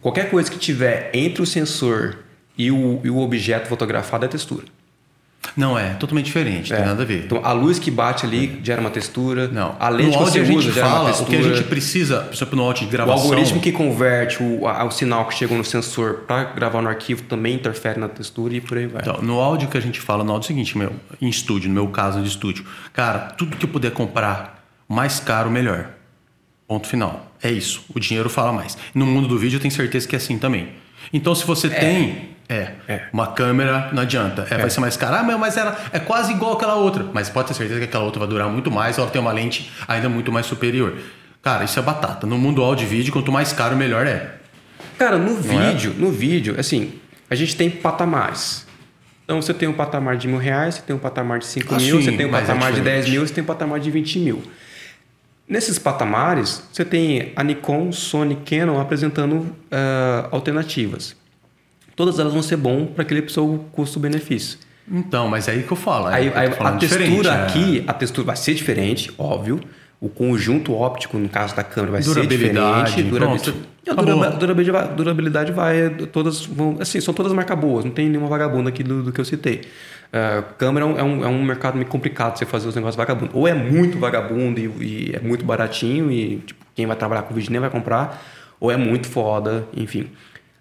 [0.00, 2.16] qualquer coisa que tiver entre o sensor
[2.58, 4.64] e o, e o objeto fotografado é textura.
[5.56, 7.24] Não é, totalmente diferente, tem nada a ver.
[7.24, 9.46] Então, a luz que bate ali gera uma textura.
[9.48, 11.30] Não, A lente no que você a gente gera uma fala o textura.
[11.30, 13.22] que a gente precisa, por exemplo, no áudio de O gravação.
[13.22, 17.22] algoritmo que converte o, a- o sinal que chegou no sensor para gravar no arquivo
[17.22, 19.00] também interfere na textura e por aí vai.
[19.02, 21.68] Então, no áudio que a gente fala, no áudio é o seguinte, meu, em estúdio,
[21.68, 25.90] no meu caso de estúdio, cara, tudo que eu puder comprar mais caro, melhor.
[26.66, 27.30] Ponto final.
[27.42, 27.84] É isso.
[27.94, 28.76] O dinheiro fala mais.
[28.92, 30.70] No mundo do vídeo, eu tenho certeza que é assim também.
[31.12, 32.34] Então, se você tem.
[32.48, 33.02] É, É.
[33.12, 34.46] Uma câmera, não adianta.
[34.50, 35.20] É, Vai ser mais cara.
[35.20, 37.04] Ah, mas ela é quase igual àquela outra.
[37.12, 38.98] Mas pode ter certeza que aquela outra vai durar muito mais.
[38.98, 40.96] Ela tem uma lente ainda muito mais superior.
[41.42, 42.26] Cara, isso é batata.
[42.26, 44.34] No mundo áudio e vídeo, quanto mais caro, melhor é.
[44.98, 45.70] Cara, no é?
[45.70, 46.94] vídeo, no vídeo, assim,
[47.28, 48.66] a gente tem patamares.
[49.24, 51.78] Então você tem um patamar de mil reais, você tem um patamar de cinco Ah,
[51.78, 52.80] mil, sim, você tem um é patamar de.
[52.80, 54.42] 10 mil, você tem um patamar de 20 mil.
[55.48, 61.16] Nesses patamares, você tem a Nikon, Sony, Canon apresentando ah, alternativas.
[61.96, 64.58] Todas elas vão ser bom para aquele seu custo-benefício.
[64.90, 66.08] Então, mas é aí que eu falo.
[66.08, 67.42] é, Aí, eu aí a textura é.
[67.42, 69.58] aqui, a textura vai ser diferente, óbvio.
[69.98, 73.02] O conjunto óptico, no caso da câmera, vai ser diferente.
[73.02, 73.54] Durabilidade, pronto.
[73.88, 75.90] a durabilidade, vai- durabilidade vai.
[76.12, 76.76] Todas vão.
[76.78, 79.62] Assim, são todas marcas boas, não tem nenhuma vagabunda aqui do, do que eu citei.
[80.12, 83.34] Ah, câmera é um, é, um, mercado meio complicado você fazer os negócios vagabundos.
[83.34, 87.34] Ou é muito vagabundo e, e é muito baratinho e tipo, quem vai trabalhar com
[87.34, 88.22] vídeo nem vai comprar,
[88.60, 90.08] ou é muito foda, enfim.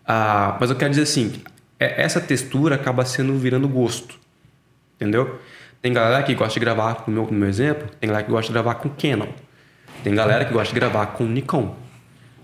[0.08, 1.34] Ah, mas eu quero dizer assim:
[1.80, 4.16] é- essa textura acaba sendo virando gosto.
[4.96, 5.40] Entendeu?
[5.82, 8.48] Tem galera que gosta de gravar, no meu, no meu exemplo, tem galera que gosta
[8.48, 9.28] de gravar com Canon.
[10.04, 11.76] Tem galera que gosta de gravar com Nikon.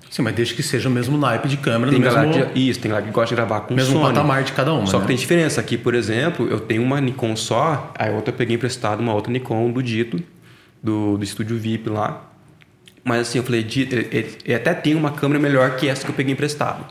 [0.09, 2.79] Sim, mas desde que seja o mesmo naipe de câmera, Tem galera mesmo, que, isso,
[2.81, 4.13] tem galera que gosta de gravar com mesmo Sony.
[4.13, 4.85] patamar de cada uma.
[4.85, 5.07] Só que né?
[5.07, 5.61] tem diferença.
[5.61, 9.13] Aqui, por exemplo, eu tenho uma Nikon só, aí a outra eu peguei emprestado uma
[9.13, 10.21] outra Nikon do Dito,
[10.83, 12.29] do, do estúdio VIP lá.
[13.05, 16.03] Mas assim, eu falei, Dito, ele, ele- ele até tem uma câmera melhor que essa
[16.03, 16.83] que eu peguei emprestado.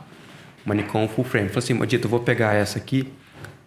[0.65, 1.47] Uma Nikon full frame.
[1.49, 3.07] Falei assim, "Mas, Dito, eu vou pegar essa aqui,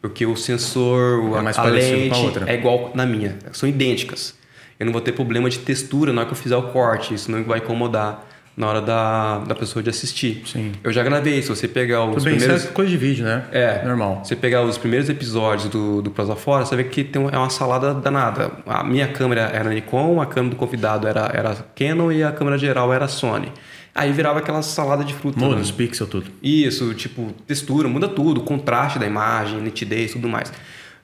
[0.01, 2.51] porque o sensor, É a, mais a lente outra.
[2.51, 3.37] é igual na minha.
[3.53, 4.35] São idênticas.
[4.79, 7.15] Eu não vou ter problema de textura na hora que eu fizer o corte.
[7.15, 8.27] Isso não vai incomodar
[8.57, 10.43] na hora da, da pessoa de assistir.
[10.47, 10.73] Sim.
[10.83, 11.41] Eu já gravei.
[11.43, 12.63] Se você pegar os Tudo bem, primeiros...
[12.63, 13.45] isso é coisa de vídeo, né?
[13.53, 13.85] É.
[13.85, 14.21] Normal.
[14.25, 17.39] Você pegar os primeiros episódios do, do Prosa Fora, você vê que tem um- é
[17.39, 18.51] uma salada danada.
[18.67, 22.59] A minha câmera era Nikon, a câmera do convidado era, era Canon e a câmera
[22.59, 23.51] geral era Sony.
[23.95, 25.39] Aí virava aquela salada de fruta.
[25.39, 25.63] Muda né?
[25.63, 26.27] os pixels, tudo.
[26.43, 30.53] Isso, tipo, textura, muda tudo, contraste da imagem, nitidez, tudo mais.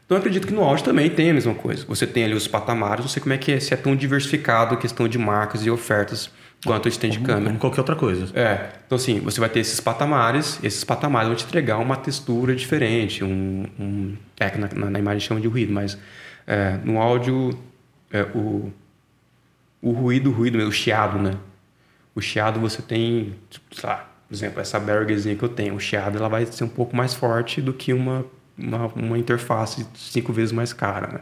[0.05, 1.85] Então eu acredito que no áudio também tem a mesma coisa.
[1.87, 4.75] Você tem ali os patamares, não sei como é que é, se é tão diversificado
[4.75, 6.31] a questão de marcas e ofertas
[6.67, 7.47] quanto a stand câmera.
[7.51, 8.27] Como qualquer outra coisa.
[8.35, 12.57] É, então assim, você vai ter esses patamares, esses patamares vão te entregar uma textura
[12.57, 15.97] diferente, um, um é que na, na- na imagem chama de ruído, mas
[16.45, 17.57] é, no áudio
[18.13, 18.73] é, o,
[19.81, 21.35] o ruído, o ruído, o chiado, né?
[22.15, 25.81] O chiado você tem, tipo, sei lá, por exemplo, essa Bergerzinha que eu tenho, o
[25.81, 28.25] chiado ela vai ser um pouco mais forte do que uma,
[28.57, 31.21] uma, uma interface cinco vezes mais cara, né?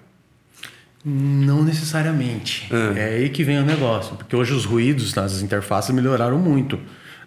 [1.05, 2.69] Não necessariamente.
[2.73, 2.99] Ah.
[2.99, 4.17] É aí que vem o negócio.
[4.17, 6.79] Porque hoje os ruídos nas interfaces melhoraram muito,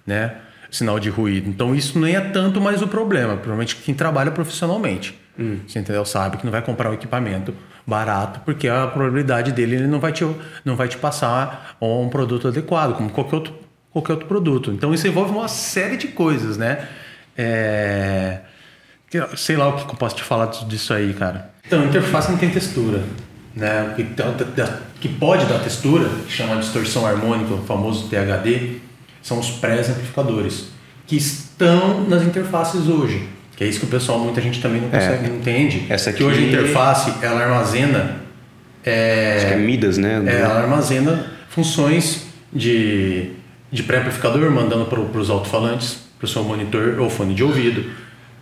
[0.06, 0.36] né?
[0.70, 1.50] Sinal de ruído.
[1.50, 3.36] Então isso nem é tanto mais o problema.
[3.36, 5.18] Provavelmente quem trabalha profissionalmente.
[5.68, 6.06] Você entendeu?
[6.06, 7.54] Sabe que não vai comprar um equipamento
[7.86, 10.26] barato, porque a probabilidade dele ele não vai te,
[10.64, 13.54] não vai te passar um produto adequado, como qualquer outro,
[13.92, 14.72] qualquer outro produto.
[14.72, 16.88] Então isso envolve uma série de coisas, né?
[17.38, 18.40] É...
[19.36, 21.52] Sei lá o que eu posso te falar disso aí, cara.
[21.66, 23.04] Então, interface não tem textura.
[23.54, 23.94] Né?
[23.98, 24.08] Que,
[25.02, 28.78] que pode dar textura, que chama de distorção harmônica, o famoso THD,
[29.22, 30.70] são os pré-amplificadores,
[31.06, 33.28] que estão nas interfaces hoje.
[33.62, 35.86] Que é isso que o pessoal, muita gente também não consegue, não entende.
[35.88, 38.18] Essa que hoje a aqui- interface, ela armazena...
[39.36, 40.20] Acho que é Midas, né?
[40.26, 43.34] É, ela armazena funções de
[43.72, 47.86] de pré-amplificador mandando para os alto-falantes, para o seu monitor ou fone de ouvido,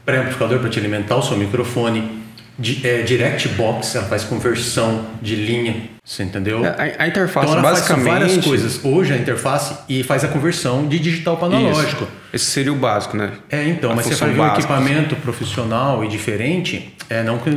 [0.06, 2.19] pré-amplificador para te alimentar o seu microfone,
[2.60, 6.66] di, é, direct box, ela faz conversão de linha, você entendeu?
[6.66, 8.84] É, a, a interface então ela basicamente faz várias coisas.
[8.84, 12.04] Hoje a interface e faz a conversão de digital para analógico.
[12.04, 12.12] Isso.
[12.34, 13.32] Esse seria o básico, né?
[13.50, 17.50] É, então, A mas você vai ver um equipamento profissional e diferente, é não que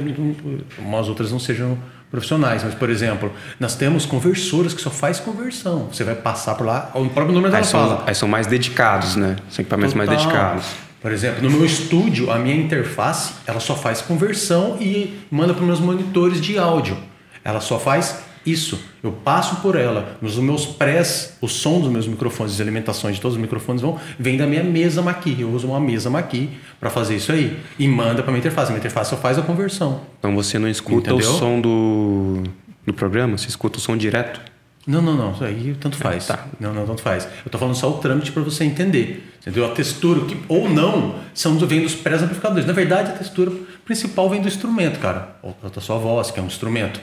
[0.78, 1.76] umas outras não sejam
[2.10, 5.88] profissionais, mas por exemplo, nós temos conversoras que só faz conversão.
[5.90, 8.04] Você vai passar por lá, o próprio número são, fala.
[8.06, 9.36] aí são mais dedicados, né?
[9.50, 10.24] São equipamentos mais Total.
[10.26, 10.91] dedicados.
[11.02, 15.62] Por exemplo, no meu estúdio, a minha interface, ela só faz conversão e manda para
[15.62, 16.96] os meus monitores de áudio.
[17.44, 18.80] Ela só faz isso.
[19.02, 20.16] Eu passo por ela.
[20.22, 23.98] Nos meus prés, o som dos meus microfones, as alimentações de todos os microfones vão
[24.16, 25.36] vem da minha mesa Maqui.
[25.40, 28.68] Eu uso uma mesa Maqui para fazer isso aí e manda para minha interface.
[28.68, 30.02] A minha interface só faz a conversão.
[30.20, 31.30] Então você não escuta Entendeu?
[31.30, 32.42] o som do,
[32.86, 34.51] do programa, você escuta o som direto.
[34.86, 35.32] Não, não, não.
[35.32, 36.26] Isso aí tanto faz.
[36.26, 36.46] tá.
[36.58, 37.28] Não, não, tanto faz.
[37.44, 39.32] Eu tô falando só o trâmite para você entender.
[39.40, 39.66] Entendeu?
[39.66, 42.66] A textura, que, ou não, são vem dos pré-amplificadores.
[42.66, 43.52] Na verdade, a textura
[43.84, 45.36] principal vem do instrumento, cara.
[45.42, 47.00] Ou da sua voz, que é um instrumento.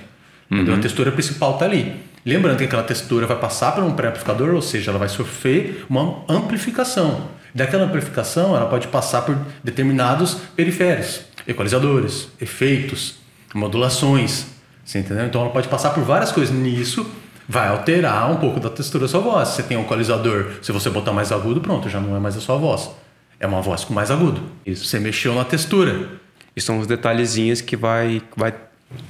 [0.52, 0.76] Entendeu?
[0.76, 1.96] A textura principal tá ali.
[2.26, 6.24] Lembrando que aquela textura vai passar por um pré-amplificador, ou seja, ela vai sofrer uma
[6.28, 7.30] amplificação.
[7.54, 13.16] Daquela amplificação, ela pode passar por determinados periféricos, equalizadores, efeitos,
[13.54, 14.48] modulações.
[14.84, 15.26] Você entendeu?
[15.26, 16.54] Então ela pode passar por várias coisas.
[16.54, 17.10] Nisso,
[17.50, 19.50] vai alterar um pouco da textura da sua voz.
[19.50, 22.40] Você tem um equalizador, se você botar mais agudo, pronto, já não é mais a
[22.40, 22.92] sua voz.
[23.40, 24.42] É uma voz com mais agudo.
[24.66, 24.86] Isso.
[24.86, 26.10] Você mexeu na textura.
[26.56, 28.54] E são os detalhezinhos que vai, vai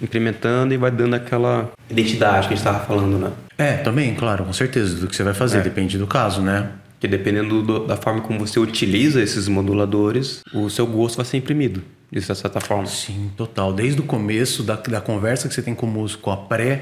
[0.02, 3.32] incrementando e vai dando aquela identidade que a gente estava falando, né?
[3.58, 6.70] É, também, claro, com certeza, do que você vai fazer, depende do caso, né?
[7.00, 11.38] Que dependendo do- da forma como você utiliza esses moduladores, o seu gosto vai ser
[11.38, 11.82] imprimido,
[12.12, 12.86] de certa forma.
[12.86, 13.74] Sim, total.
[13.74, 16.82] Desde o começo da, da conversa que você tem com o músico, a pré,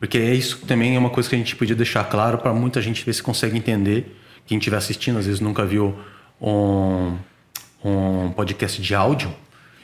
[0.00, 2.80] porque é isso também é uma coisa que a gente podia deixar claro para muita
[2.82, 4.16] gente ver se consegue entender.
[4.46, 5.94] Quem estiver assistindo, às vezes nunca viu
[6.40, 7.14] um,
[7.84, 9.32] um podcast de áudio,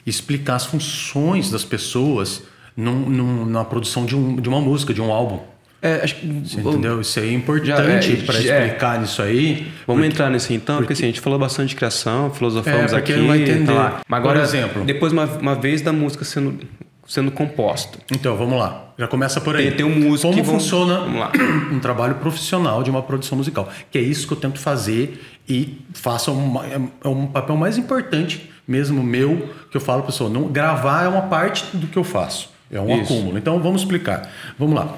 [0.06, 2.42] explicar as funções das pessoas
[2.76, 5.40] num- num- na produção de, um, de uma música, de um álbum.
[5.82, 7.00] É, acho que Você entendeu?
[7.00, 8.40] Isso aí é importante é, para é.
[8.66, 9.70] explicar nisso aí.
[9.86, 13.12] Vamos entrar nesse então, porque, assim, a gente falou bastante de criação, filosofamos É, porque
[13.12, 13.20] aqui.
[13.20, 13.66] não vai entender.
[13.66, 14.00] tá lá.
[14.08, 16.58] Mas Por agora, exemplo- depois uma, uma vez da música sendo,
[17.06, 17.98] sendo composta.
[18.10, 18.84] Então, vamos lá.
[18.98, 19.68] Já começa por aí.
[19.68, 21.00] Tem- tem um músico Como vão- funciona
[21.72, 23.68] um trabalho profissional de uma produção musical?
[23.90, 28.50] Que é isso que eu tento fazer e faço uma, é um papel mais importante
[28.66, 30.28] mesmo meu que eu falo para pessoa.
[30.28, 32.50] Não gravar é uma parte do que eu faço.
[32.70, 33.12] É um Isso.
[33.12, 33.38] acúmulo.
[33.38, 34.28] Então, vamos explicar.
[34.58, 34.92] Vamos lá.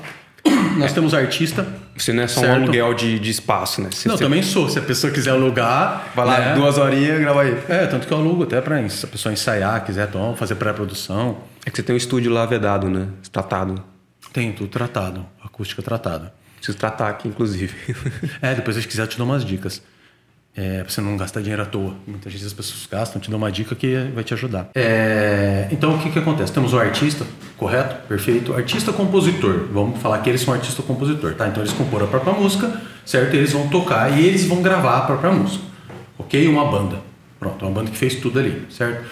[0.79, 1.67] Nós temos artista.
[1.97, 2.63] Você não é só um Certo.
[2.63, 3.89] aluguel de, de espaço, né?
[3.91, 4.69] Você, Não, você também sou.
[4.69, 6.55] Se a pessoa quiser alugar, vai lá né?
[6.55, 7.57] duas horinhas e grava aí.
[7.69, 11.39] É, tanto que eu alugo até para se a pessoa ensaiar, quiser então, fazer pré-produção.
[11.67, 13.09] É que você tem um estúdio lá vedado, né?
[13.33, 13.83] Tratado.
[14.33, 16.33] Tem tudo tratado, acústica tratada.
[16.57, 17.75] Preciso tratar aqui, inclusive.
[18.43, 19.83] É, depois se quiser eu te dou umas dicas.
[20.61, 21.95] É, você não gastar dinheiro à toa.
[22.05, 24.71] Muitas vezes as pessoas gastam, te dou uma dica que vai te ajudar.
[24.75, 26.53] É, então o que, que acontece?
[26.53, 27.25] Temos o artista,
[27.57, 27.95] correto?
[28.09, 28.53] Perfeito.
[28.53, 29.69] Artista-compositor.
[29.73, 31.47] Vamos falar que eles são artista-compositor, tá?
[31.47, 33.35] Então eles compõem a própria música, certo?
[33.35, 35.63] Eles vão tocar e eles vão gravar a própria música.
[36.19, 36.49] Ok?
[36.49, 36.97] Uma banda.
[37.39, 39.03] Pronto, uma banda que fez tudo ali, certo?
[39.03, 39.05] O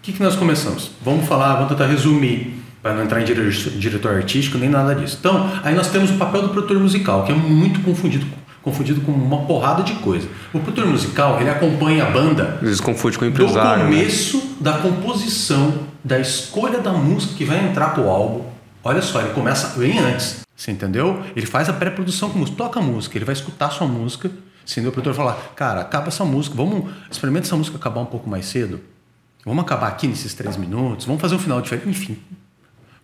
[0.00, 0.92] que, que nós começamos?
[1.04, 5.18] Vamos falar, vamos tentar resumir, para não entrar em dire- diretor artístico nem nada disso.
[5.20, 8.24] Então, aí nós temos o papel do produtor musical, que é muito confundido,
[8.66, 10.28] confundido com uma porrada de coisa.
[10.52, 13.84] O produtor musical, ele acompanha a banda vezes confunde com o do empresário.
[13.84, 13.90] né?
[13.90, 18.44] começo da composição, da escolha da música que vai entrar pro álbum.
[18.82, 20.40] Olha só, ele começa bem antes.
[20.56, 21.22] Você entendeu?
[21.36, 24.32] Ele faz a pré-produção com música, toca a música, ele vai escutar a sua música.
[24.68, 24.90] Entendeu?
[24.90, 28.46] O produtor falar, cara, acaba essa música, vamos, experimenta essa música acabar um pouco mais
[28.46, 28.80] cedo.
[29.44, 31.88] Vamos acabar aqui nesses três minutos, vamos fazer um final diferente.
[31.88, 32.18] Enfim,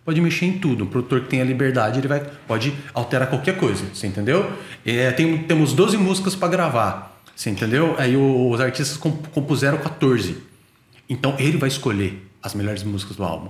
[0.05, 0.83] pode mexer em tudo.
[0.83, 4.51] Um produtor que tem a liberdade, ele vai, pode alterar qualquer coisa, você entendeu?
[4.85, 7.95] É, tem, temos 12 músicas para gravar, você entendeu?
[7.97, 10.37] Aí o- os artistas comp- compuseram 14.
[11.09, 13.49] Então ele vai escolher as melhores músicas do álbum.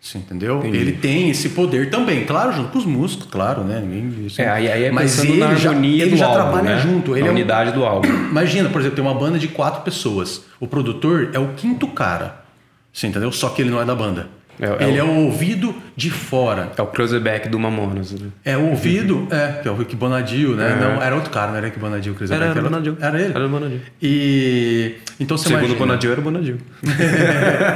[0.00, 0.62] Você entendeu?
[0.64, 3.80] Ele tem esse poder também, claro, junto com os músicos, claro, né?
[3.80, 6.40] Ninguém, isso- É, aí, aí é Mas ele na já, harmonia ele do já álbum,
[6.52, 6.80] trabalha né?
[6.80, 7.12] junto.
[7.16, 8.08] Ele na é um- unidade do álbum.
[8.30, 10.44] Imagina, por exemplo, tem uma banda de quatro pessoas.
[10.60, 12.44] O produtor é o quinto cara.
[12.92, 13.32] Você entendeu?
[13.32, 14.28] Só que ele não é da banda.
[14.60, 16.72] É- é ele o- é o ouvido de fora.
[16.76, 18.12] É o cruiseback do Mamonas.
[18.12, 18.28] né?
[18.44, 20.72] É o ouvido, é, que é o Rick Bonadio, né?
[20.72, 20.84] É.
[20.84, 22.96] Não, era outro cara, não era Rick Bonadio, Chris Era, Beck, era o Bonadio.
[23.00, 23.32] Era ele?
[23.34, 23.80] Era o Bonadio.
[24.02, 25.86] E então você Segundo o imagina.
[25.86, 26.58] Bonadio, era o Bonadio.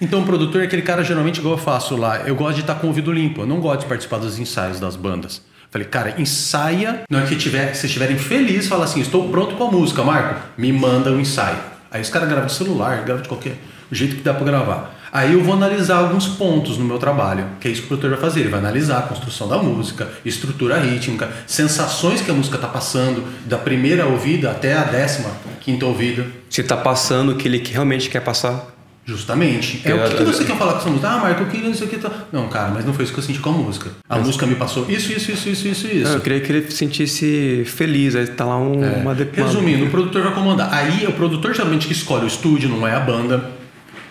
[0.00, 2.18] Então o produtor é aquele cara geralmente igual eu faço lá.
[2.20, 3.42] Eu gosto de estar com o ouvido limpo.
[3.42, 5.42] Eu não gosto de participar dos ensaios das bandas.
[5.70, 7.00] Falei, cara, ensaia.
[7.10, 10.40] Na hora que tiver, se estiverem felizes, fala assim: estou pronto com a música, Marco.
[10.56, 11.56] Me manda o ensaio.
[11.90, 13.56] Aí os caras gravam de celular, gravam de qualquer
[13.90, 14.94] jeito que dá pra gravar.
[15.12, 18.10] Aí eu vou analisar alguns pontos no meu trabalho, que é isso que o produtor
[18.10, 18.40] vai fazer.
[18.40, 23.24] Ele vai analisar a construção da música, estrutura rítmica, sensações que a música está passando,
[23.46, 25.30] da primeira ouvida até a décima
[25.60, 26.26] quinta ouvida.
[26.48, 28.74] Se está passando o que ele realmente quer passar.
[29.08, 29.80] Justamente.
[29.84, 31.08] É, o que, que você quer falar com essa música?
[31.08, 31.96] Ah, Marco, eu queria isso aqui.
[31.96, 32.10] Tá...
[32.30, 33.90] Não, cara, mas não foi isso que eu senti com a música.
[34.06, 34.26] A mas...
[34.26, 36.12] música me passou isso, isso, isso, isso, isso, isso.
[36.12, 38.14] eu queria que ele sentisse feliz.
[38.14, 38.96] Aí tá lá um, é.
[38.96, 40.68] uma Resumindo, o produtor vai comandar.
[40.74, 43.57] Aí é o produtor geralmente que escolhe o estúdio, não é a banda.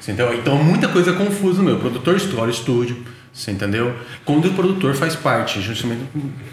[0.08, 0.34] Você entendeu?
[0.34, 1.76] Então muita coisa é confusa meu.
[1.76, 2.98] O produtor o estúdio.
[3.34, 3.94] Você entendeu?
[4.24, 6.02] Quando o produtor faz parte, justamente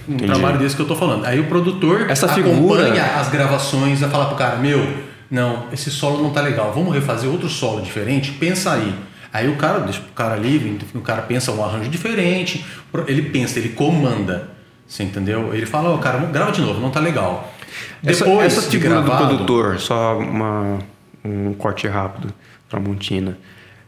[0.08, 1.24] um trabalho desse que eu tô falando.
[1.24, 3.04] Aí o produtor Essa acompanha figura...
[3.16, 4.84] as gravações, vai falar pro cara, meu
[5.30, 8.32] não, esse solo não tá legal, vamos refazer outro solo diferente?
[8.32, 8.92] Pensa aí.
[9.32, 12.64] Aí o cara deixa o cara livre, o cara pensa um arranjo diferente,
[13.06, 14.50] ele pensa, ele comanda.
[14.86, 15.54] Você entendeu?
[15.54, 17.54] Ele fala, ó, oh, cara, grava de novo, não tá legal.
[18.04, 20.78] Essa, Depois essa figura gravado, do produtor, só uma,
[21.24, 22.34] um corte rápido
[22.74, 23.38] para Montina.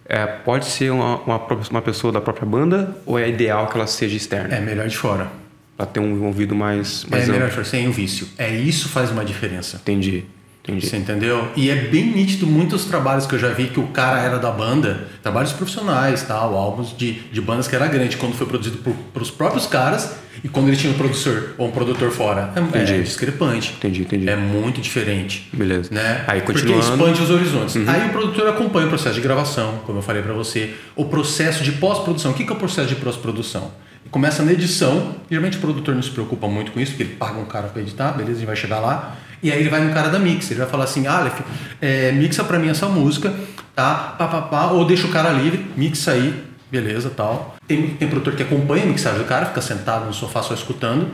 [0.08, 1.36] É, pode ser uma, uma,
[1.70, 4.54] uma, pessoa da própria banda ou é ideal que ela seja externa?
[4.54, 5.28] É melhor de fora.
[5.76, 7.04] Para ter um ouvido mais.
[7.06, 8.28] mais é melhor de fora, sem o vício.
[8.38, 9.78] É isso faz uma diferença.
[9.78, 10.24] Entendi.
[10.66, 10.86] Entendi.
[10.86, 11.48] Você entendeu?
[11.55, 14.51] E é bem nítido muitos trabalhos que eu já vi que o cara era da
[14.51, 19.22] banda, trabalhos profissionais, tal, álbuns de, de bandas que era grande, quando foi produzido por
[19.22, 22.52] os próprios caras e quando ele tinha um produtor ou um produtor fora.
[22.56, 22.94] É, entendi.
[22.94, 23.74] é discrepante.
[23.78, 24.28] Entendi, entendi.
[24.28, 25.48] É muito diferente.
[25.52, 25.88] Beleza.
[25.93, 26.24] Né?
[26.26, 26.82] Aí continuando.
[26.82, 27.76] Porque expande os horizontes.
[27.76, 27.84] Uhum.
[27.86, 31.62] Aí o produtor acompanha o processo de gravação, como eu falei para você, o processo
[31.62, 32.32] de pós-produção.
[32.32, 33.70] O que é o processo de pós-produção?
[34.10, 37.38] Começa na edição, geralmente o produtor não se preocupa muito com isso, porque ele paga
[37.38, 39.16] um cara para editar, beleza, a gente vai chegar lá.
[39.42, 41.40] E aí ele vai no cara da mix, ele vai falar assim, Aleph,
[41.80, 43.32] é, mixa para mim essa música,
[43.74, 44.14] tá?
[44.18, 47.56] Pá, pá, pá, ou deixa o cara livre, mixa aí, beleza, tal.
[47.66, 51.08] Tem, tem produtor que acompanha a mixagem do cara, fica sentado no sofá só escutando,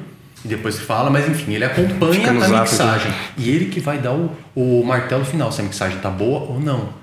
[0.45, 3.13] e depois fala, mas enfim, ele acompanha a mixagem.
[3.37, 6.61] E ele que vai dar o, o martelo final, se a mixagem tá boa ou
[6.61, 7.02] não.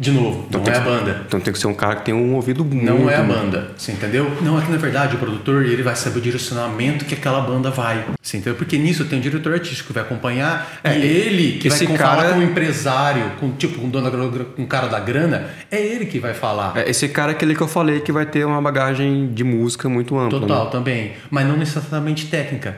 [0.00, 1.22] De novo, então não é a banda.
[1.26, 2.84] Então tem que ser um cara que tem um ouvido muito...
[2.84, 4.30] Não é a banda, você entendeu?
[4.40, 7.68] Não, é que na verdade o produtor ele vai saber o direcionamento que aquela banda
[7.70, 8.04] vai.
[8.22, 8.54] Você entendeu?
[8.54, 11.98] Porque nisso tem um diretor artístico que vai acompanhar é, e ele que vai cara...
[11.98, 16.06] falar com o empresário, com tipo com, dono, com o cara da grana, é ele
[16.06, 16.76] que vai falar.
[16.76, 19.88] É, esse cara é aquele que eu falei que vai ter uma bagagem de música
[19.88, 20.38] muito ampla.
[20.38, 20.70] Total, né?
[20.70, 21.12] também.
[21.28, 22.76] Mas não necessariamente técnica.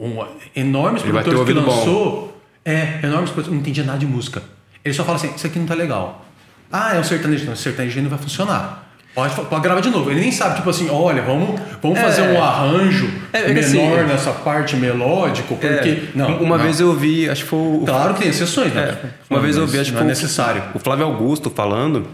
[0.00, 0.24] Um,
[0.56, 2.04] enormes ele produtores que lançou...
[2.04, 2.36] Bom.
[2.64, 4.42] É, enormes produtores, não entendia nada de música.
[4.84, 6.25] Ele só fala assim, isso aqui não tá legal.
[6.70, 7.46] Ah, é um sertanejo.
[7.46, 8.86] Não, o sertanejo não vai funcionar.
[9.14, 10.10] Pode, pode gravar de novo.
[10.10, 14.00] Ele nem sabe, tipo assim, olha, vamos, vamos é, fazer um arranjo é, é menor
[14.00, 15.66] assim, nessa parte melódico, porque.
[15.66, 16.64] É, não, uma não.
[16.64, 17.84] vez eu vi, acho que foi o.
[17.86, 18.98] Claro que tem exceções, né?
[19.02, 20.62] É, uma vez eu vi, acho que foi é necessário.
[20.74, 22.06] O Flávio Augusto falando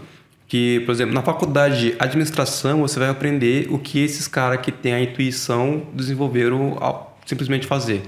[0.47, 4.71] que, por exemplo, na faculdade de administração você vai aprender o que esses caras que
[4.71, 8.01] têm a intuição desenvolveram ao simplesmente fazer.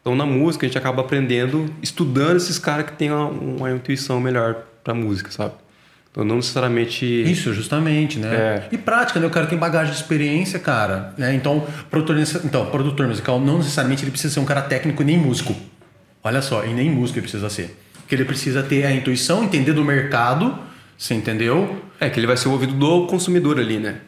[0.00, 4.20] Então, na música, a gente acaba aprendendo, estudando esses caras que têm uma, uma intuição
[4.20, 5.52] melhor para música, sabe?
[6.24, 7.04] Não necessariamente.
[7.04, 8.34] Isso, justamente, né?
[8.34, 8.68] É.
[8.72, 9.26] E prática, né?
[9.26, 11.14] O cara tem bagagem de experiência, cara.
[11.16, 11.34] Né?
[11.34, 15.54] Então, produtor, então, produtor musical não necessariamente ele precisa ser um cara técnico nem músico.
[16.22, 17.78] Olha só, e nem músico ele precisa ser.
[18.00, 20.58] Porque ele precisa ter a intuição, entender do mercado,
[20.96, 21.80] você entendeu?
[22.00, 24.00] É, que ele vai ser o ouvido do consumidor ali, né?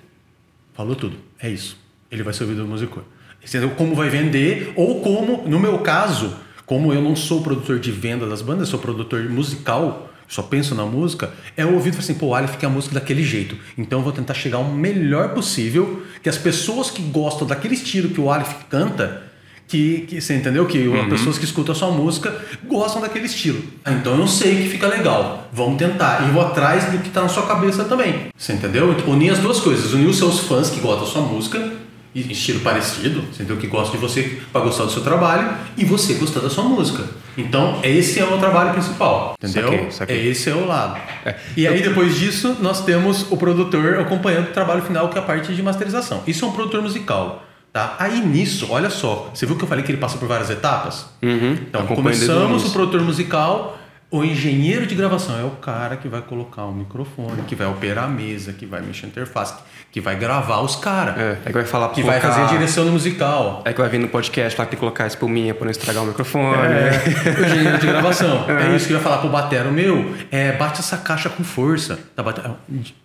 [0.74, 1.16] Falou tudo.
[1.40, 1.78] É isso.
[2.10, 3.04] Ele vai ser o ouvido do músico.
[3.46, 3.70] Entendeu?
[3.70, 8.26] Como vai vender, ou como, no meu caso, como eu não sou produtor de venda
[8.26, 12.34] das bandas, sou produtor musical só penso na música, é o ouvido assim, pô, o
[12.36, 13.56] Aleph quer a música daquele jeito.
[13.76, 18.10] Então eu vou tentar chegar o melhor possível, que as pessoas que gostam daquele estilo
[18.10, 19.24] que o Aleph canta,
[19.66, 20.66] que, que você entendeu?
[20.66, 21.00] Que uhum.
[21.02, 22.32] as pessoas que escutam a sua música
[22.64, 23.60] gostam daquele estilo.
[23.84, 25.48] Então eu sei que fica legal.
[25.52, 26.28] Vamos tentar.
[26.28, 28.26] E vou atrás do que está na sua cabeça também.
[28.36, 28.94] Você entendeu?
[29.08, 29.92] Unir as duas coisas.
[29.92, 31.72] Unir os seus fãs que gostam da sua música
[32.14, 33.56] estilo parecido, entendeu?
[33.56, 37.04] Que gosta de você para gostar do seu trabalho e você gostar da sua música.
[37.36, 39.70] Então, esse é o trabalho principal, entendeu?
[39.70, 40.28] Saquei, saquei.
[40.28, 41.00] Esse é o lado.
[41.24, 41.36] É.
[41.56, 45.24] E aí, depois disso, nós temos o produtor acompanhando o trabalho final, que é a
[45.24, 46.22] parte de masterização.
[46.26, 47.44] Isso é um produtor musical.
[47.72, 47.94] Tá?
[48.00, 51.06] Aí nisso, olha só, você viu que eu falei que ele passa por várias etapas?
[51.22, 51.52] Uhum.
[51.52, 53.78] Então, começamos o produtor musical,
[54.10, 58.06] o engenheiro de gravação é o cara que vai colocar o microfone, que vai operar
[58.06, 59.54] a mesa, que vai mexer a interface,
[59.92, 61.16] que vai gravar os caras.
[61.16, 62.18] É, é que vai falar Que colocar...
[62.18, 63.62] vai fazer a direção do musical.
[63.64, 65.70] É que vai vir no podcast lá que tem que colocar a espuminha pra não
[65.70, 66.56] estragar o microfone.
[66.56, 66.90] É,
[67.40, 68.46] o engenheiro de gravação.
[68.48, 68.72] É.
[68.72, 70.12] é isso que vai falar pro batero meu.
[70.30, 71.96] É, bate essa caixa com força.
[72.16, 72.40] Tá bate...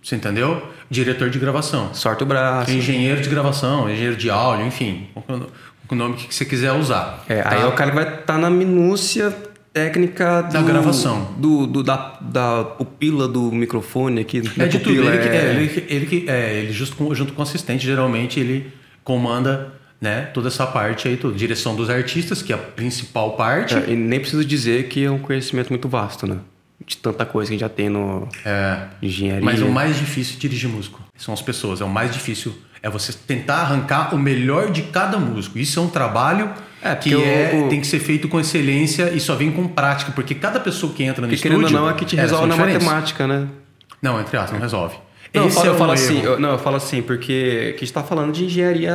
[0.02, 0.72] Você entendeu?
[0.90, 1.94] Diretor de gravação.
[1.94, 2.72] Sorte o braço.
[2.72, 5.08] Engenheiro de gravação, engenheiro de áudio, enfim.
[5.88, 7.24] O nome que você quiser usar.
[7.30, 7.54] É, tá?
[7.54, 9.32] aí é o cara que vai estar tá na minúcia
[9.76, 15.04] técnica do, da gravação do, do, da, da pupila do microfone aqui é de tudo
[15.04, 15.18] ele, é...
[15.18, 18.72] Que, é, ele, ele que é ele junto com, junto com o assistente geralmente ele
[19.04, 23.76] comanda né toda essa parte aí toda direção dos artistas que é a principal parte
[23.76, 26.38] é, e nem preciso dizer que é um conhecimento muito vasto né
[26.88, 28.88] de tanta coisa que já tem no É.
[29.02, 29.44] engenharia.
[29.44, 31.02] Mas o mais difícil é dirigir músico.
[31.18, 31.82] São as pessoas.
[31.82, 32.54] É o mais difícil.
[32.84, 35.58] É você tentar arrancar o melhor de cada músico.
[35.58, 36.52] Isso é um trabalho
[36.86, 39.68] É, que porque é, o- tem que ser feito com excelência e só vem com
[39.68, 40.12] prática.
[40.12, 41.58] Porque cada pessoa que entra no Porque estúdio...
[41.58, 43.48] querendo ou não, é que te elas resolve na matemática, né?
[44.02, 44.96] Não, entre aspas, não resolve.
[45.34, 47.76] Não, eu Esse falo, é eu um falo assim, eu, não, eu falo assim, porque
[47.78, 48.94] que está falando de engenharia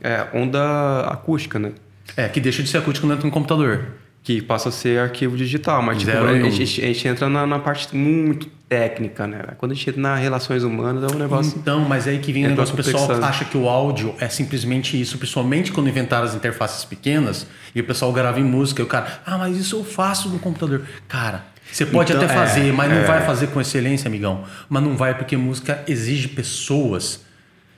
[0.00, 1.72] é, onda acústica, né?
[2.16, 3.86] É, que deixa de ser acústico dentro do computador.
[4.22, 7.58] Que passa a ser arquivo digital, mas tipo, a, gente, a gente entra na, na
[7.58, 9.42] parte muito técnica, né?
[9.58, 11.58] Quando a gente entra nas relações humanas, é um negócio.
[11.58, 14.28] Então, mas aí que vem o É negócio, o pessoal acha que o áudio é
[14.28, 18.84] simplesmente isso, principalmente quando inventaram as interfaces pequenas e o pessoal grava em música e
[18.84, 20.82] o cara, ah, mas isso eu faço no computador.
[21.08, 23.04] Cara, você pode Então, até é, fazer, mas não é.
[23.04, 24.44] vai fazer com excelência, amigão.
[24.68, 27.20] Mas não vai porque música exige pessoas.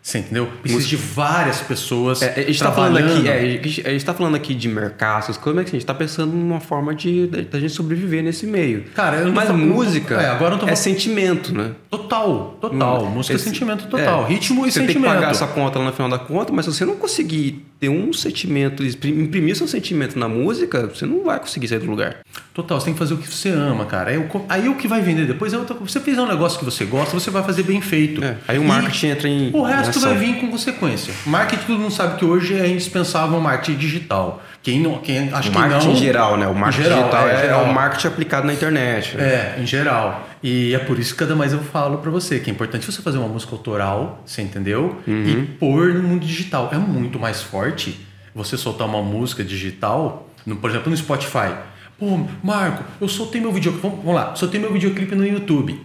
[0.06, 0.46] Você entendeu?
[0.60, 2.20] Precisa de várias pessoas.
[2.20, 3.26] É, a gente está falando aqui, trabalhando.
[3.26, 5.80] é, a gente- a gente tá falando aqui de mercado, essas coisas, mas assim, a
[5.80, 8.84] gente tá pensando numa forma de da gente sobreviver nesse meio.
[8.94, 11.70] Cara, eu não mas falando- música é, agora eu tô é falando- sentimento, né?
[11.90, 13.06] Total, total.
[13.06, 14.24] música é Esse- sentimento total.
[14.24, 14.92] é, Ritmo e você sentimento.
[14.92, 17.64] tem que pagar essa conta lá no final da conta, mas se você não conseguir
[17.84, 22.16] ter um sentimento, imprimir seu sentimento na música, você não vai conseguir sair do lugar.
[22.54, 24.10] Total, você tem que fazer o que você ama, cara.
[24.10, 25.92] Aí, o- aí o que vai vender depois é outra coisa.
[25.92, 28.24] Você fizer um negócio que você gosta, você vai fazer bem feito.
[28.24, 31.12] É, aí o E marketing entra em- O resto vai vir com consequência.
[31.26, 34.42] Marketing, todo mundo sabe que hoje é indispensável o marketing digital.
[34.62, 36.46] Quem não, quem acha O que marketing não, geral, né?
[36.46, 37.64] O marketing Geral, digital é, é, geral.
[37.64, 39.14] o marketing aplicado na internet.
[39.16, 39.24] né?
[39.24, 40.26] É, em geral.
[40.46, 43.00] E é por isso que cada mais eu falo pra você que é importante você
[43.00, 45.00] fazer uma música autoral, você entendeu?
[45.06, 45.24] Uhum.
[45.26, 46.68] E pôr no mundo digital.
[46.70, 47.98] É muito mais forte
[48.34, 51.54] você soltar uma música digital, no- por exemplo, no Spotify.
[51.98, 53.86] Pô, Marco, eu soltei meu videoclipe.
[53.88, 55.80] Vamos, vamos lá, soltei meu videoclipe no YouTube.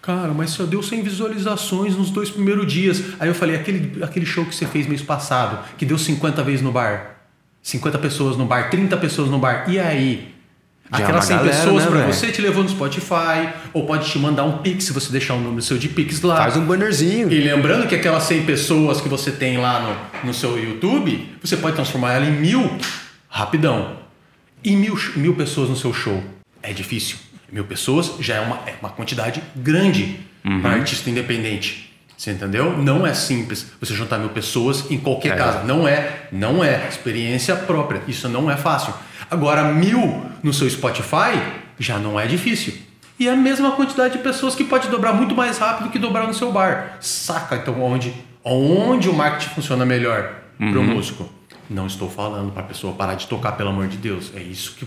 [0.00, 3.02] Cara, mas só deu 100 visualizações nos dois primeiros dias.
[3.20, 6.62] Aí eu falei, aquele, aquele show que você fez mês passado, que deu 50 vezes
[6.62, 7.16] no bar.
[7.62, 9.64] 50 pessoas no bar, 30 pessoas no bar.
[9.68, 10.34] E aí?
[10.90, 12.14] Já é Aquelas uma 100 galera, pessoas né, pra velho?
[12.14, 15.40] você te levou no Spotify, ou pode te mandar um pix se você deixar o
[15.40, 16.36] número seu de pix lá.
[16.36, 17.30] Faz um bannerzinho.
[17.30, 19.80] E lembrando que aquelas 100 pessoas que você tem lá
[20.22, 22.70] no, no seu YouTube, você pode transformar ela em mil
[23.28, 23.96] rapidão.
[24.64, 26.22] E mil, mil pessoas no seu show
[26.62, 27.16] é difícil.
[27.52, 30.20] Mil pessoas já é uma, é uma quantidade grande
[30.62, 31.87] para artista independente.
[32.18, 32.76] Você entendeu?
[32.76, 35.36] Não é simples você juntar mil pessoas em qualquer É.
[35.36, 35.62] casa.
[35.62, 36.88] Não é, não é.
[36.88, 38.02] Experiência própria.
[38.08, 38.92] Isso não é fácil.
[39.30, 41.40] Agora, mil no seu Spotify
[41.78, 42.74] já não é difícil.
[43.20, 46.26] E é a mesma quantidade de pessoas que pode dobrar muito mais rápido que dobrar
[46.26, 46.96] no seu bar.
[47.00, 48.12] Saca então onde,
[48.44, 51.28] onde o marketing funciona melhor para o músico?
[51.70, 54.32] Não estou falando para a pessoa parar de tocar, pelo amor de Deus.
[54.34, 54.86] É isso que.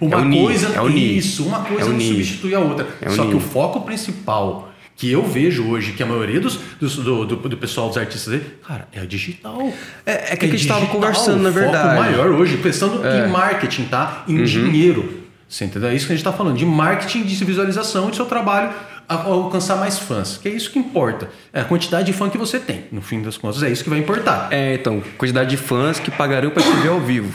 [0.00, 0.68] Uma É o ni- coisa.
[0.80, 2.86] é isso, uma coisa É não substitui a outra.
[3.02, 4.69] É Só que o foco principal
[5.00, 8.34] que eu vejo hoje, que a maioria dos, dos- do, do, do pessoal dos artistas,
[8.34, 9.72] aí, cara, é o digital.
[10.04, 11.96] É- é que a gente tava digital, conversando, na o verdade.
[11.96, 12.00] É.
[12.00, 14.24] maior hoje, pensando em marketing, tá?
[14.28, 14.40] Uhum.
[14.40, 15.20] Em dinheiro.
[15.48, 15.88] Você entendeu?
[15.88, 18.70] É isso que a gente está falando, de marketing, de visualização e do seu trabalho
[19.08, 20.36] alcançar mais fãs.
[20.36, 21.30] Que é isso que importa.
[21.52, 22.84] É a quantidade de fã que você tem.
[22.92, 24.48] No fim das contas, é isso que vai importar.
[24.52, 27.32] É, então, quantidade de fãs que pagariam pra te ver ao vivo.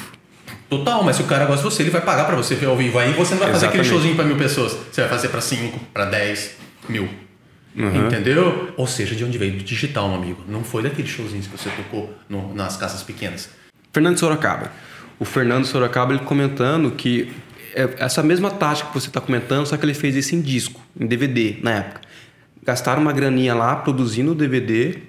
[0.70, 2.78] Total, mas se o cara gosta de você, ele vai pagar pra você ver ao
[2.78, 2.98] vivo.
[3.00, 3.90] Aí você não vai fazer aquele Exatamente.
[3.90, 4.78] showzinho pra mil pessoas.
[4.92, 6.52] Você vai fazer pra cinco, pra dez
[6.88, 7.10] mil.
[7.78, 8.08] Uhum.
[8.08, 8.70] Entendeu?
[8.78, 9.54] Ou seja, de onde veio?
[9.58, 10.44] Do digital, meu amigo.
[10.48, 13.50] Não foi daqueles showzinhos que você tocou no- nas casas pequenas.
[13.92, 14.72] Fernando Sorocaba.
[15.20, 17.32] O Fernando Sorocaba ele comentando que
[17.74, 20.80] é essa mesma tática que você está comentando, só que ele fez isso em disco,
[21.00, 22.02] em DVD na época.
[22.66, 25.00] Gastaram uma graninha lá produzindo o DVD.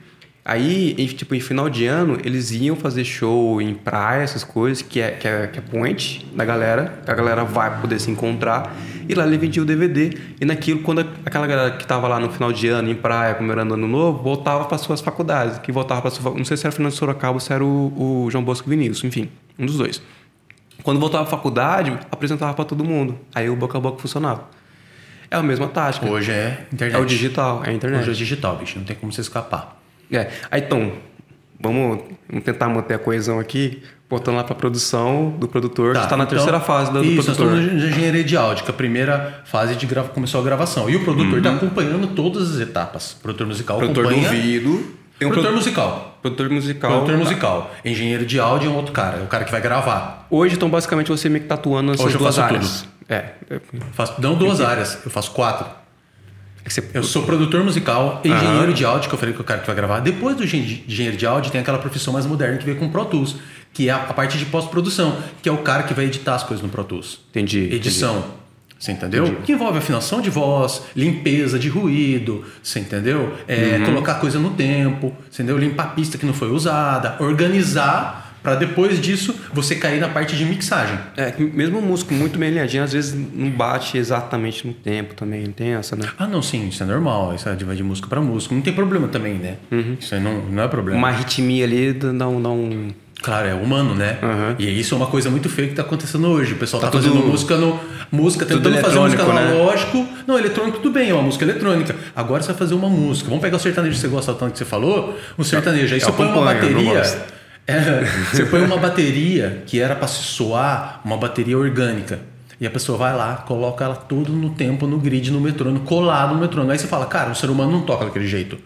[0.49, 4.81] Aí, em, tipo, em final de ano, eles iam fazer show em praia, essas coisas,
[4.81, 8.13] que é, que é, que é point da galera, que a galera vai poder se
[8.13, 8.73] encontrar.
[9.09, 10.17] E lá ele vendia o DVD.
[10.41, 13.75] E naquilo, quando aquela galera que tava lá no final de ano, em praia, comemorando
[13.75, 15.59] ano novo, voltava para suas faculdades.
[15.59, 18.27] Que voltava para sua Não sei se era o Fernando Sorocaba ou se era o,
[18.27, 19.29] o João Bosco Vinícius, enfim,
[19.59, 20.01] um dos dois.
[20.85, 23.19] Quando voltava à faculdade, apresentava para todo mundo.
[23.35, 24.49] Aí o boca a boca funcionava.
[25.29, 26.07] É a mesma tática.
[26.07, 26.97] Hoje é internet.
[26.97, 28.03] É o digital, é a internet.
[28.03, 28.79] Hoje é digital, bicho.
[28.79, 29.76] Não tem como você escapar.
[30.11, 30.29] É.
[30.51, 30.93] Aí então,
[31.61, 32.01] vamos,
[32.45, 36.37] tentar manter a coesão aqui, botando lá pra produção do produtor, que está na então-
[36.37, 37.59] terceira fase do, do Isso, produtor.
[37.59, 40.09] estamos na engenharia de áudio, que é a primeira fase de grava...
[40.09, 40.89] começou a gravação.
[40.89, 43.13] E o produtor está acompanhando todas as etapas.
[43.13, 44.29] O produtor musical Produtor do acompanha...
[44.31, 44.97] ouvido.
[45.19, 46.19] Tem um produtor produ- musical.
[46.21, 46.91] produtor musical.
[46.91, 47.75] Produtor musical.
[47.83, 49.19] Engenheiro de áudio é um outro cara.
[49.19, 50.27] É o cara que vai gravar.
[50.29, 52.87] Hoje, então, basicamente, você meio que tá atuando nessas Hoje eu duas faço áreas.
[53.09, 53.25] É.
[53.49, 53.61] é
[53.93, 55.67] Faço, não duas áreas, eu faço quatro.
[56.73, 59.67] Você- Eu sou produtor musical, engenheiro de áudio, que eu falei que o cara que
[59.67, 60.01] vai gravar.
[60.01, 63.05] Depois do engen- engenheiro de áudio, tem aquela profissão mais moderna que veio com Pro
[63.05, 63.37] Tools,
[63.73, 66.63] que é a parte de pós-produção, que é o cara que vai editar as coisas
[66.65, 67.21] no Pro Tools.
[67.31, 68.25] Entendi, Edição.
[68.79, 69.37] Você entendeu?
[69.43, 73.33] Que envolve afinação de voz, limpeza de ruído, você entendeu?
[73.49, 73.87] É, Uhum.
[73.87, 75.57] Colocar coisa no tempo, entendeu?
[75.57, 80.37] Limpar a pista que não foi usada, organizar Para depois disso você cair na parte
[80.37, 80.97] de mixagem.
[81.17, 85.15] É, que mesmo um músico muito bem alinhadinho, às vezes não bate exatamente no tempo
[85.15, 86.07] também, não tem essa, né?
[86.17, 87.35] Ah, não, sim, isso é normal.
[87.35, 88.55] Isso é de, música para música.
[88.55, 89.57] Não tem problema também, né?
[89.99, 90.97] Isso aí não, não é problema.
[90.97, 92.39] Uma arritmia ali não.
[92.39, 92.95] não...
[93.21, 94.17] Claro, é humano, né?
[94.23, 94.55] Uhum.
[94.61, 96.53] E isso é uma coisa muito feia que tá acontecendo hoje.
[96.53, 97.81] O pessoal tá, Tá fazendo música no.
[98.13, 99.43] Música, tentando fazer música né?
[99.43, 100.07] analógico.
[100.25, 101.97] Não, eletrônico tudo bem, é uma música eletrônica.
[102.15, 103.29] Agora você vai fazer uma música.
[103.29, 105.19] Vamos pegar o sertanejo que você gosta tanto que você falou.
[105.37, 105.93] Um sertanejo.
[105.95, 107.36] Aí Eu você põe uma bateria.
[107.67, 112.21] É, você põe uma bateria que era para se soar uma bateria orgânica.
[112.59, 116.35] E a pessoa vai lá, coloca ela tudo no tempo, no grid, no metrônomo, colado
[116.35, 116.73] no metrônomo.
[116.73, 118.59] Aí você fala, cara, o ser humano não toca daquele jeito.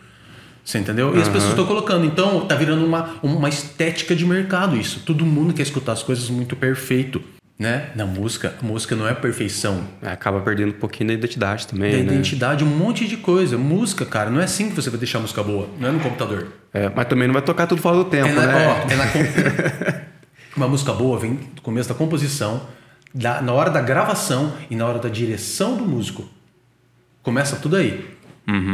[0.65, 1.17] Você entendeu?
[1.17, 2.05] E as pessoas estão colocando.
[2.05, 5.01] Então, tá virando uma, uma estética de mercado isso.
[5.01, 7.21] Todo mundo quer escutar as coisas muito perfeito.
[7.61, 7.91] Né?
[7.95, 9.85] Na música, a música não é perfeição.
[10.01, 12.05] É, acaba perdendo um pouquinho da identidade também, Da né?
[12.05, 13.59] identidade, um monte de coisa.
[13.59, 15.69] Música, cara, não é assim que você vai deixar a música boa.
[15.79, 16.47] Não é no computador.
[16.73, 18.67] É, mas também não vai tocar tudo fora do tempo, É na, né?
[18.67, 19.05] ó, é na
[20.57, 22.63] Uma música boa vem do começo da composição,
[23.15, 26.27] da- na hora da gravação e na hora da direção do músico.
[27.23, 28.09] Começa tudo aí.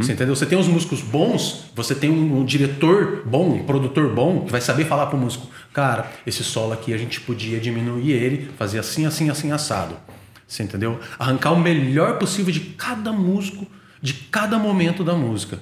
[0.02, 0.34] Você entendeu?
[0.34, 4.52] Você tem os músicos bons, você tem um, um diretor bom, um produtor bom, que
[4.52, 8.78] vai saber falar pro músico: cara, esse solo aqui a gente podia diminuir ele, fazer
[8.78, 9.96] assim, assim, assim, assado.
[10.46, 11.00] Você entendeu?
[11.18, 13.66] Arrancar o melhor possível de cada músico,
[14.00, 15.58] de cada momento da música.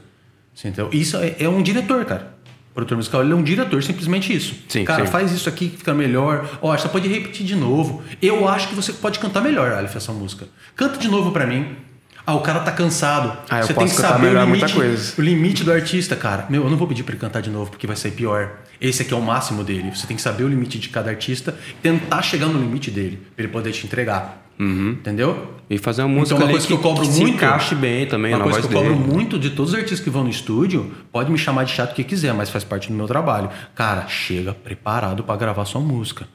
[0.54, 0.90] Você entendeu?
[0.92, 2.34] Isso é, é um diretor, cara.
[2.70, 4.56] O produtor musical ele é um diretor, simplesmente isso.
[4.68, 5.12] Sim, cara, sim.
[5.12, 6.58] faz isso aqui que fica melhor.
[6.60, 8.02] Ó, você pode repetir de novo.
[8.20, 10.46] Eu acho que você pode cantar melhor, Aleph, essa música.
[10.74, 11.76] Canta de novo pra mim.
[12.26, 13.36] Ah, o cara tá cansado.
[13.50, 15.14] Ah, eu você posso tem que saber o muita limite, coisa.
[15.18, 16.46] o limite do artista, cara.
[16.48, 18.50] Meu, eu não vou pedir pra ele cantar de novo porque vai sair pior.
[18.80, 19.90] Esse aqui é o máximo dele.
[19.94, 23.44] Você tem que saber o limite de cada artista, tentar chegar no limite dele, pra
[23.44, 24.42] ele poder te entregar.
[24.58, 25.52] Entendeu?
[25.68, 28.32] E fazer uma música Então, uma coisa que eu cobro se muito- encaixe bem também
[28.32, 28.94] Uma na coisa voz que eu dele.
[28.94, 31.94] cobro muito de todos os artistas que vão no estúdio, pode me chamar de chato
[31.94, 33.50] que quiser, mas faz parte do meu trabalho.
[33.74, 36.26] Cara, chega preparado pra gravar sua música.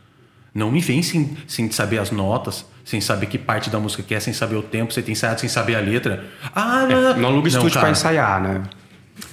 [0.59, 4.13] Não me vem sem, sem saber as notas, sem saber que parte da música que
[4.13, 6.25] é, sem saber o tempo, você tem ensaiado sem saber a letra.
[6.53, 7.85] Ah, não, Não aluga estúdio cara.
[7.85, 8.61] pra ensaiar, né?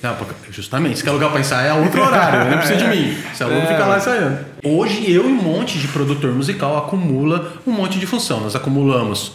[0.03, 0.17] Não,
[0.51, 3.17] justamente, se quer lugar pra ensaiar é outro horário, não precisa de mim.
[3.35, 3.67] Se aluno É.
[3.67, 4.39] fica lá ensaiando.
[4.65, 8.41] Hoje eu e um monte de produtor musical acumula um monte de função.
[8.41, 9.33] Nós acumulamos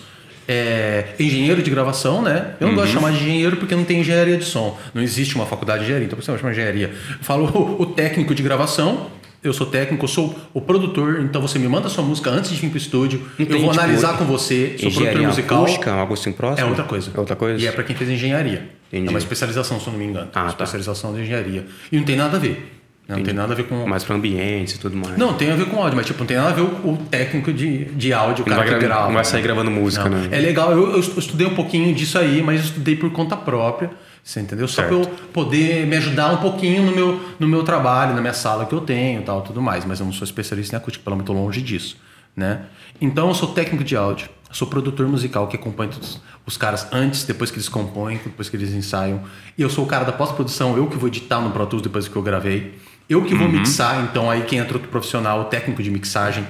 [0.48, 2.54] é, engenheiro de gravação, né?
[2.60, 4.78] Eu não gosto de chamar de engenheiro porque não tem engenharia de som.
[4.94, 6.88] Não existe uma faculdade de engenharia, então por isso eu chamo de engenharia.
[7.12, 9.08] Eu falo o, o técnico de gravação.
[9.44, 12.58] Eu sou técnico, eu sou o produtor, então você me manda sua música antes de
[12.58, 13.20] vir pro estúdio.
[13.40, 15.62] Não eu vou tipo, analisar com você, sou produtor musical.
[15.64, 16.68] acústica, algo assim próximo?
[16.68, 17.12] É outra coisa.
[17.16, 17.64] É outra coisa?
[17.64, 18.70] E é pra quem fez engenharia.
[18.92, 19.08] Entendi.
[19.08, 20.28] É uma especialização, se eu não me engano.
[20.34, 20.48] Ah, tá.
[20.50, 21.66] especialização de engenharia.
[21.92, 22.78] E não tem nada a ver.
[23.08, 23.86] Não tem nada a ver com.
[23.88, 25.18] Mais pra ambientes e tudo mais.
[25.18, 26.98] Não, tem a ver com áudio, mas tipo, não tem nada a ver o, o
[27.10, 29.08] técnico de, de áudio, o cara que gra- grava.
[29.08, 30.18] não vai sair gravando música, Não.
[30.20, 30.30] né?
[30.32, 33.90] É legal, eu, eu estudei um pouquinho disso aí, mas eu estudei por conta própria.
[34.24, 34.68] Você entendeu?
[34.68, 35.02] Só pra eu
[35.34, 38.82] poder me ajudar um pouquinho no meu, no meu trabalho, na minha sala que eu
[38.82, 39.84] tenho e tal, tudo mais.
[39.84, 41.98] Mas eu não sou especialista em acústica, pelo menos tô longe disso.
[42.36, 42.62] Né?
[43.02, 46.88] Então eu sou técnico de áudio, eu sou produtor musical que acompanha todos os caras
[46.92, 49.22] antes, depois que eles compõem, depois que eles ensaiam.
[49.58, 52.08] E eu sou o cara da pós-produção, eu que vou editar no Pro Tools depois
[52.08, 52.80] que eu gravei.
[53.10, 53.54] Eu que vou Uhum.
[53.60, 56.48] mixar, então aí quem entra outro profissional, o técnico de mixagem.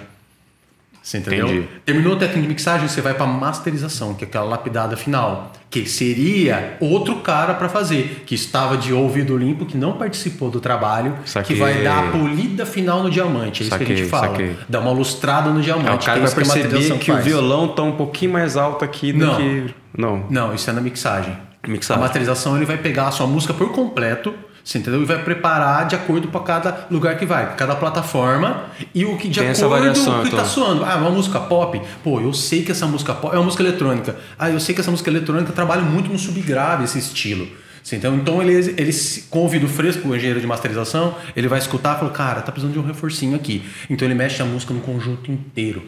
[1.02, 1.48] Você entendeu?
[1.48, 1.68] Entendi.
[1.84, 5.86] Terminou o técnico de mixagem, você vai para masterização, que é aquela lapidada final, que
[5.88, 11.16] seria outro cara para fazer, que estava de ouvido limpo, que não participou do trabalho,
[11.26, 11.56] Saquei.
[11.56, 13.64] que vai dar a polida final no diamante.
[13.64, 14.28] É isso que a Saquei, gente fala.
[14.28, 14.56] saquei.
[14.70, 15.90] Dar uma lustrada no diamante.
[15.90, 18.86] É, o cara vai que a perceber que o violão tá um pouquinho mais alto
[18.86, 19.36] aqui do Não.
[19.38, 19.74] que.
[19.98, 20.26] Não.
[20.30, 21.36] Não, isso é na mixagem.
[21.68, 22.00] Mixagem.
[22.02, 24.34] A masterização ele vai pegar a sua música por completo,
[24.64, 25.02] você entendeu?
[25.02, 29.28] E vai preparar de acordo para cada lugar que vai, cada plataforma e o que
[29.28, 30.40] de Tem acordo com o que então.
[30.40, 30.86] tá soando.
[30.86, 31.82] Ah, uma música pop.
[32.04, 34.16] Pô, eu sei que essa música pop é uma música eletrônica.
[34.38, 37.48] Ah, eu sei que essa música eletrônica trabalha muito no subgrave esse estilo.
[37.84, 38.20] Você entendeu?
[38.20, 38.92] Então ele, ele
[39.30, 42.52] com o ouvido fresco, o engenheiro de masterização, ele vai escutar e fala, cara, tá
[42.52, 43.64] precisando de um reforcinho aqui.
[43.90, 45.84] Então ele mexe a música no conjunto inteiro.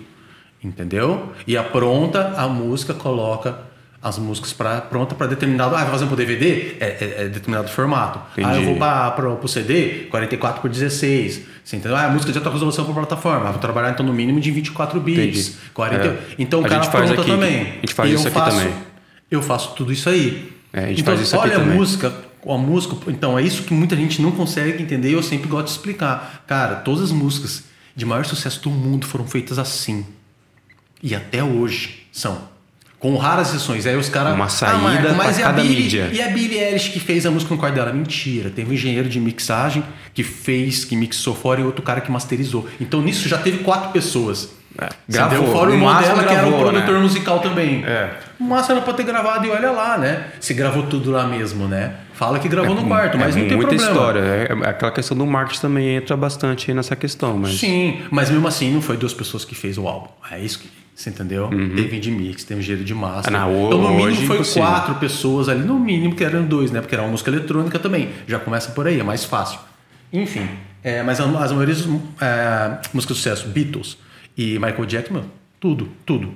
[0.63, 1.33] Entendeu?
[1.45, 3.72] E apronta a música, coloca
[4.03, 5.73] as músicas pra, pronta para determinado.
[5.75, 6.75] Ah, vai fazer pro DVD?
[6.79, 8.19] É, é- é determinado formato.
[8.19, 8.65] Ah, eu Entendi.
[8.65, 10.07] vou para pro CD?
[10.11, 11.41] 44 por 16.
[11.63, 11.95] Você entendeu?
[11.95, 13.47] Ah, a música de alta resolução para plataforma.
[13.47, 15.47] Ah, vou trabalhar então no mínimo de 24 bits.
[15.47, 15.57] Entendi.
[15.73, 16.05] 40...
[16.07, 16.17] É.
[16.37, 17.61] Então o A cara apronta aqui- também.
[17.61, 18.73] a gente faz E isso eu aqui faço, também.
[19.31, 20.51] Eu faço tudo isso aí.
[20.73, 21.77] É, a gente então, faz isso aqui olha a também.
[21.77, 22.13] música,
[22.45, 25.65] a música, então é isso que muita gente não consegue entender e eu sempre gosto
[25.67, 26.43] de explicar.
[26.45, 27.63] Cara, todas as músicas
[27.95, 30.05] de maior sucesso do mundo foram feitas assim.
[31.01, 32.51] E até hoje são.
[33.03, 33.85] Com raras exceções.
[33.85, 34.33] Aí os caras.
[34.33, 37.25] Uma saída pra mas e a cada Billie- mídia." E a Billie Eilish que fez
[37.25, 37.91] a música no quarto dela?
[37.91, 38.49] Mentira.
[38.49, 42.67] Teve um engenheiro de mixagem que fez, que mixou fora e outro cara que masterizou.
[42.79, 44.49] Então nisso já teve quatro pessoas.
[44.79, 45.37] É, Gravou.
[45.37, 45.51] gravou.
[45.53, 46.99] Fora o irmão dela, que era um produtor né?
[47.01, 47.83] musical também.
[47.85, 48.09] É.
[48.39, 50.27] O máximo era pra ter gravado e olha lá, né?
[50.39, 51.91] Se gravou tudo lá mesmo, né?
[52.13, 53.91] Fala que gravou no quarto, mas É não tem muita problema.
[53.91, 54.19] história.
[54.19, 58.47] É, aquela questão do marketing também entra bastante aí nessa questão, mas Sim, mas mesmo
[58.47, 60.07] assim não foi duas pessoas que fez o álbum.
[60.31, 61.49] É isso que você entendeu?
[61.75, 63.29] Teve de mix, teve engenheiro de massa.
[63.29, 63.35] Uhum.
[63.35, 64.67] Ah, não, então no mínimo foi impossível.
[64.67, 66.81] quatro pessoas ali, no mínimo que eram dois, né?
[66.81, 68.09] Porque era uma música eletrônica também.
[68.27, 69.59] Já começa por aí, é mais fácil.
[70.11, 70.47] Enfim,
[70.83, 71.87] é, mas as, as maiores
[72.21, 73.97] é, músicas de sucesso, Beatles
[74.37, 75.23] e Michael Jackson,
[75.59, 76.33] tudo, tudo.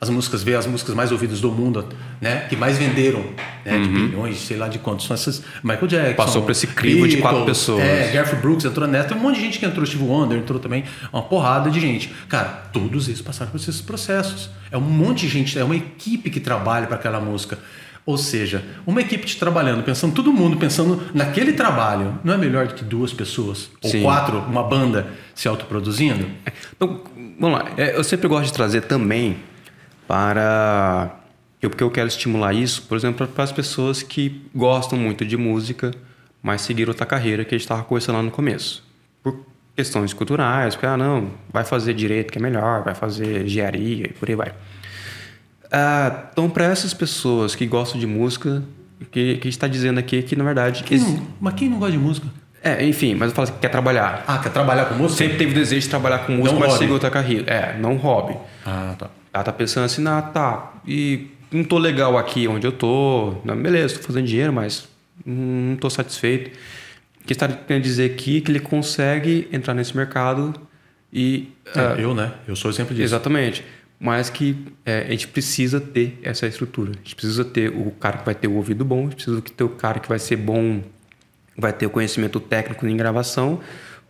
[0.00, 1.84] As músicas, vê as músicas mais ouvidas do mundo,
[2.20, 2.46] né?
[2.48, 3.24] Que mais venderam,
[3.64, 3.80] né?
[3.80, 5.06] De bilhões, sei lá de quantos.
[5.06, 5.42] São essas.
[5.60, 6.10] Michael Jackson.
[6.10, 6.14] Uhum.
[6.14, 7.82] Passou por esse crivo de quatro Beatles, pessoas.
[7.82, 9.08] É, Garth Brooks entrou nessa.
[9.08, 10.84] Tem um monte de gente que entrou, Steve Wonder entrou também.
[11.12, 12.14] Uma porrada de gente.
[12.28, 14.48] Cara, todos eles passaram por esses processos.
[14.70, 17.58] É um monte de gente, é uma equipe que trabalha para aquela música.
[18.06, 22.66] Ou seja, uma equipe te trabalhando, pensando, todo mundo pensando naquele trabalho, não é melhor
[22.68, 23.68] do que duas pessoas?
[23.82, 24.02] Ou Sim.
[24.02, 26.24] quatro, uma banda se autoproduzindo?
[26.74, 27.02] Então,
[27.38, 27.66] vamos lá.
[27.76, 29.36] É, Eu sempre gosto de trazer também
[30.08, 31.10] para.
[31.62, 35.36] eu- Porque eu quero estimular isso, por exemplo, para as pessoas que gostam muito de
[35.36, 35.92] música,
[36.42, 38.82] mas seguiram outra carreira que a gente estava conversando lá no começo.
[39.22, 39.40] Por
[39.76, 44.12] questões culturais, porque, ah, não, vai fazer direito que é melhor, vai fazer engenharia e
[44.12, 44.52] por aí vai.
[45.70, 48.62] Ah, então, para essas pessoas que gostam de música,
[49.12, 50.82] que, que está dizendo aqui que, na verdade.
[50.84, 52.26] Quem não- mas quem não gosta de música?
[52.62, 54.24] É, enfim, mas eu falo assim, que quer trabalhar.
[54.26, 55.18] Ah, quer trabalhar com música?
[55.24, 56.78] Sempre teve o desejo de trabalhar com música, Não mas hobby.
[56.80, 57.52] seguir outra carreira.
[57.52, 58.36] É, não hobby.
[58.66, 59.10] Ah, tá.
[59.38, 63.96] Ela tá pensando assim, ah, tá, e não tô legal aqui onde eu tô, beleza,
[63.98, 64.88] tô fazendo dinheiro, mas
[65.24, 66.50] não tô satisfeito.
[67.22, 70.54] O que está querendo dizer aqui é que ele consegue entrar nesse mercado
[71.12, 71.52] e...
[71.74, 72.32] É, eu, né?
[72.48, 73.04] Eu sou exemplo disso.
[73.04, 73.64] Exatamente.
[74.00, 76.90] Mas que é, a gente precisa ter essa estrutura.
[76.90, 79.40] A gente precisa ter o cara que vai ter o ouvido bom, a gente precisa
[79.40, 80.82] ter o cara que vai ser bom,
[81.56, 83.60] vai ter o conhecimento técnico em gravação,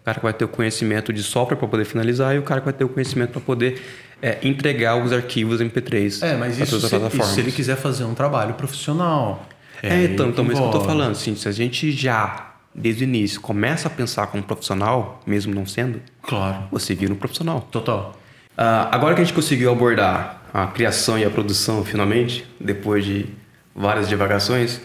[0.00, 2.60] o cara que vai ter o conhecimento de software para poder finalizar e o cara
[2.60, 3.80] que vai ter o conhecimento para poder
[4.22, 7.76] é, entregar os arquivos MP3 É, mas isso todas as se, isso se ele quiser
[7.76, 9.46] fazer um trabalho profissional.
[9.82, 12.52] É, aí então, então, mas isso que eu tô falando, assim, se a gente já,
[12.74, 17.16] desde o início, começa a pensar como profissional, mesmo não sendo, Claro, você vira um
[17.16, 17.68] profissional.
[17.70, 18.18] total.
[18.56, 23.26] Ah, agora que a gente conseguiu abordar a criação e a produção finalmente, depois de
[23.74, 24.80] várias divagações,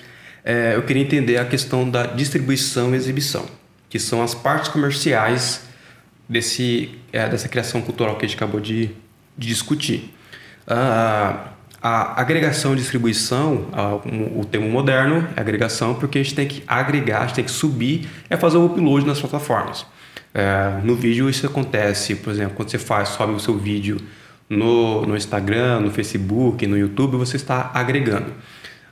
[0.46, 3.46] eh, eu queria entender a questão da distribuição e exibição,
[3.90, 5.64] que são as partes comerciais
[6.30, 8.92] desse, eh, dessa criação cultural que a gente acabou de,
[9.38, 10.14] de discutir.
[10.68, 11.48] Ah,
[11.82, 13.68] a agregação e distribuição,
[14.38, 17.52] o termo moderno é agregação, porque a gente tem que agregar, a gente tem que
[17.52, 19.86] subir, é fazer o upload nas plataformas.
[20.34, 23.98] É, no vídeo isso acontece, por exemplo, quando você faz, sobe o seu vídeo
[24.50, 28.32] no, no Instagram, no Facebook, no YouTube, você está agregando.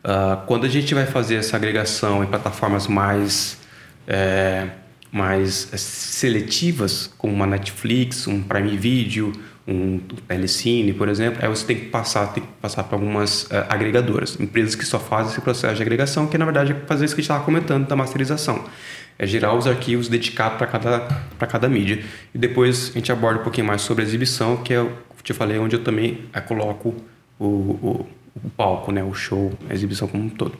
[0.03, 3.57] Ah, quando a gente vai fazer essa agregação em plataformas mais,
[4.05, 4.67] é,
[5.11, 9.31] mais seletivas, como uma Netflix, um Prime Video,
[9.67, 13.65] um Telecine, por exemplo, aí você tem que passar, tem que passar para algumas eh,
[13.69, 17.13] agregadoras, empresas que só fazem esse processo de agregação, que na verdade é fazer isso
[17.13, 18.65] que a gente estava comentando da masterização.
[19.19, 20.99] É gerar os arquivos dedicados para cada,
[21.37, 22.03] para cada mídia.
[22.33, 24.83] E depois a gente aborda um pouquinho mais sobre a exibição, que é,
[25.21, 26.95] te falei, onde eu também eh, coloco
[27.37, 28.07] o, o,
[28.43, 29.03] o palco, né?
[29.03, 30.57] o show, a exibição como um todo.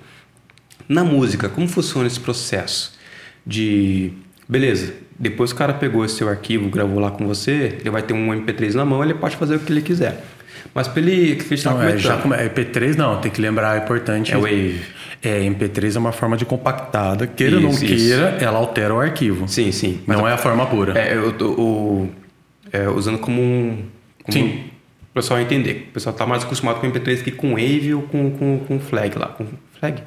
[0.88, 3.00] Na música, como funciona esse processo
[3.46, 4.14] de
[4.48, 4.94] beleza?
[5.22, 8.14] Depois que o cara pegou esse seu arquivo, gravou lá com você, ele vai ter
[8.14, 10.24] um MP3 na mão, ele pode fazer o que ele quiser.
[10.74, 12.36] Mas para ele, que a gente tá é, já comentando, come...
[12.36, 14.34] é MP3 não, tem que lembrar, é importante.
[14.34, 14.82] É Wave.
[15.22, 17.28] É, MP3 é uma forma de compactada.
[17.28, 19.48] Queira ou não Isso, queira, ela altera o arquivo.
[19.48, 20.02] sim, sim.
[20.08, 20.98] Mas Não é a forma pura.
[21.00, 22.10] é, eu tô o-
[22.72, 23.86] é, usando como um
[24.24, 24.44] como Sim.
[24.44, 24.58] um-
[25.12, 25.88] o pessoal entender.
[25.90, 29.18] O pessoal tá mais acostumado com MP3 que com Wave ou com, com, com flag
[29.20, 29.46] lá, com
[29.80, 30.02] flag,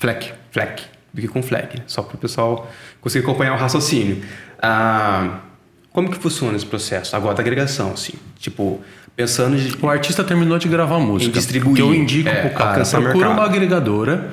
[0.00, 0.32] Fleck.
[0.50, 0.82] flag
[1.12, 2.70] do que com flag, só para o pessoal
[3.00, 4.22] conseguir acompanhar o raciocínio.
[4.60, 5.40] Ah,
[5.92, 7.16] como que funciona esse processo?
[7.16, 8.80] Agora da agregação, assim, tipo
[9.18, 11.30] pensando de O artista terminou de gravar a música.
[11.30, 13.32] Em distribuir, que eu indico é, pro cara, procura mercado.
[13.32, 14.30] uma agregadora.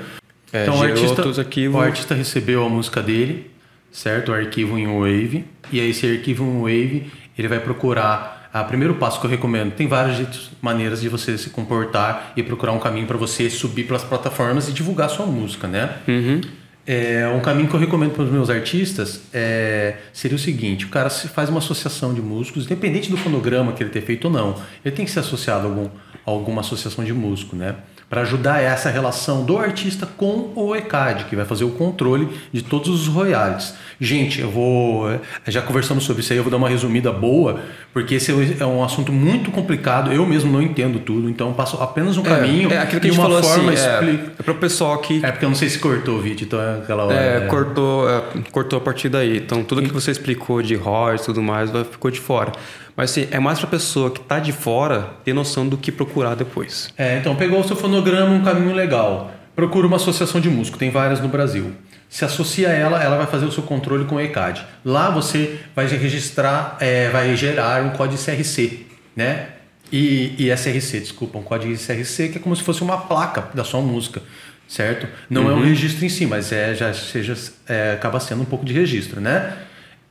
[0.54, 1.76] É, então o artista, arquivos.
[1.76, 3.50] o artista recebeu a música dele,
[3.92, 4.32] certo?
[4.32, 5.44] O arquivo em Wave.
[5.72, 8.36] E aí esse arquivo em Wave, ele vai procurar...
[8.54, 12.72] O primeiro passo que eu recomendo, tem várias maneiras de você se comportar e procurar
[12.72, 15.98] um caminho para você subir pelas plataformas e divulgar sua música, né?
[16.08, 16.40] Uhum.
[16.88, 20.90] É, um caminho que eu recomendo para os meus artistas é, seria o seguinte: o
[20.90, 24.32] cara se faz uma associação de músicos, independente do fonograma que ele ter feito ou
[24.32, 25.90] não, ele tem que ser associado a, algum, a
[26.26, 27.76] alguma associação de músico, né?
[28.08, 32.62] Para ajudar essa relação do artista com o ECAD, que vai fazer o controle de
[32.62, 33.74] todos os royalties.
[34.00, 35.10] Gente, eu vou.
[35.10, 37.62] é, Já conversamos sobre isso aí, eu vou dar uma resumida boa,
[37.94, 41.82] porque esse é um assunto muito complicado, eu mesmo não entendo tudo, então eu passo
[41.82, 44.52] apenas um caminho é, aquilo que e uma falou forma assim, é, expli- é para
[44.52, 47.06] o pessoal que é porque eu não sei se cortou o vídeo, então é aquela
[47.06, 47.16] hora.
[47.16, 47.48] É, é.
[47.48, 48.22] cortou, é,
[48.52, 49.38] cortou a partir daí.
[49.38, 52.52] Então, tudo que você explicou de royalties e tudo mais ficou de fora.
[52.96, 56.36] Mas assim, é mais pra pessoa que tá de fora ter noção do que procurar
[56.36, 56.90] depois.
[56.98, 59.32] É, então pegou o seu fonograma, um caminho legal.
[59.56, 61.74] Procura uma associação de músico, tem várias no Brasil.
[62.10, 64.66] Se associa a ela, ela vai fazer o seu controle com o ECAD.
[64.84, 68.86] Lá você vai registrar, é, vai gerar um código CRC,
[69.16, 69.50] né?
[69.92, 73.64] E, e SRC, desculpa, um código SRC que é como se fosse uma placa da
[73.64, 74.22] sua música,
[74.68, 75.08] certo?
[75.30, 75.52] Não uhum.
[75.52, 77.36] é um registro em si, mas é, já seja,
[77.68, 79.54] é, acaba sendo um pouco de registro, né?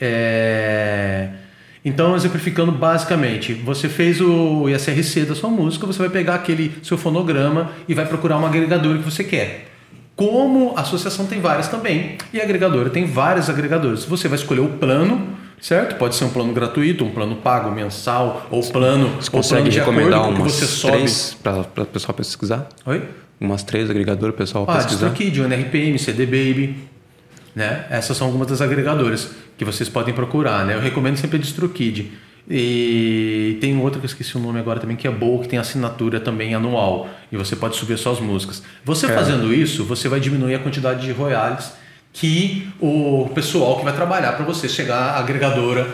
[0.01, 1.28] É...
[1.85, 6.97] Então, exemplificando basicamente, você fez o ISRC da sua música, você vai pegar aquele seu
[6.97, 9.69] fonograma e vai procurar uma agregadora que você quer.
[10.16, 14.05] Como a associação tem várias também, e a agregadora tem vários agregadores.
[14.05, 15.28] Você vai escolher o plano,
[15.61, 15.97] certo?
[15.97, 19.09] Pode ser um plano gratuito, um plano pago, mensal, ou plano.
[19.20, 20.97] Você consegue plano de recomendar acordo umas você sobe.
[20.97, 22.66] três para o pessoal pesquisar?
[22.86, 23.02] Oi?
[23.40, 25.09] Umas três agregadoras pessoal Ah, pesquisar?
[25.09, 26.77] DistroKid, NRPM, CD Baby,
[27.55, 27.86] né?
[27.90, 30.74] Essas são algumas das agregadoras que vocês podem procurar, né?
[30.74, 32.12] Eu recomendo sempre a DistroKid.
[32.48, 35.59] E tem outra que eu esqueci o nome agora também, que é boa, que tem
[35.59, 37.09] assinatura também anual.
[37.32, 38.62] E você pode subir suas músicas.
[38.85, 41.72] Você fazendo isso, você vai diminuir a quantidade de royalties
[42.12, 45.89] que o pessoal que vai trabalhar para você chegar à agregadora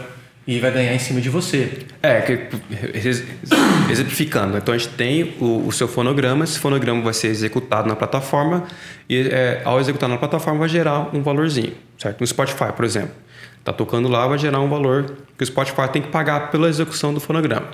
[0.56, 1.78] e vai ganhar em cima de você.
[2.02, 2.32] É, que,
[2.94, 3.22] ex-
[3.88, 4.56] exemplificando.
[4.56, 8.64] Então a gente tem o, o seu fonograma, esse fonograma vai ser executado na plataforma
[9.08, 12.20] e é, ao executar na plataforma vai gerar um valorzinho, certo?
[12.20, 13.10] No Spotify, por exemplo.
[13.64, 17.12] Tá tocando lá, vai gerar um valor que o Spotify tem que pagar pela execução
[17.12, 17.68] do fonograma,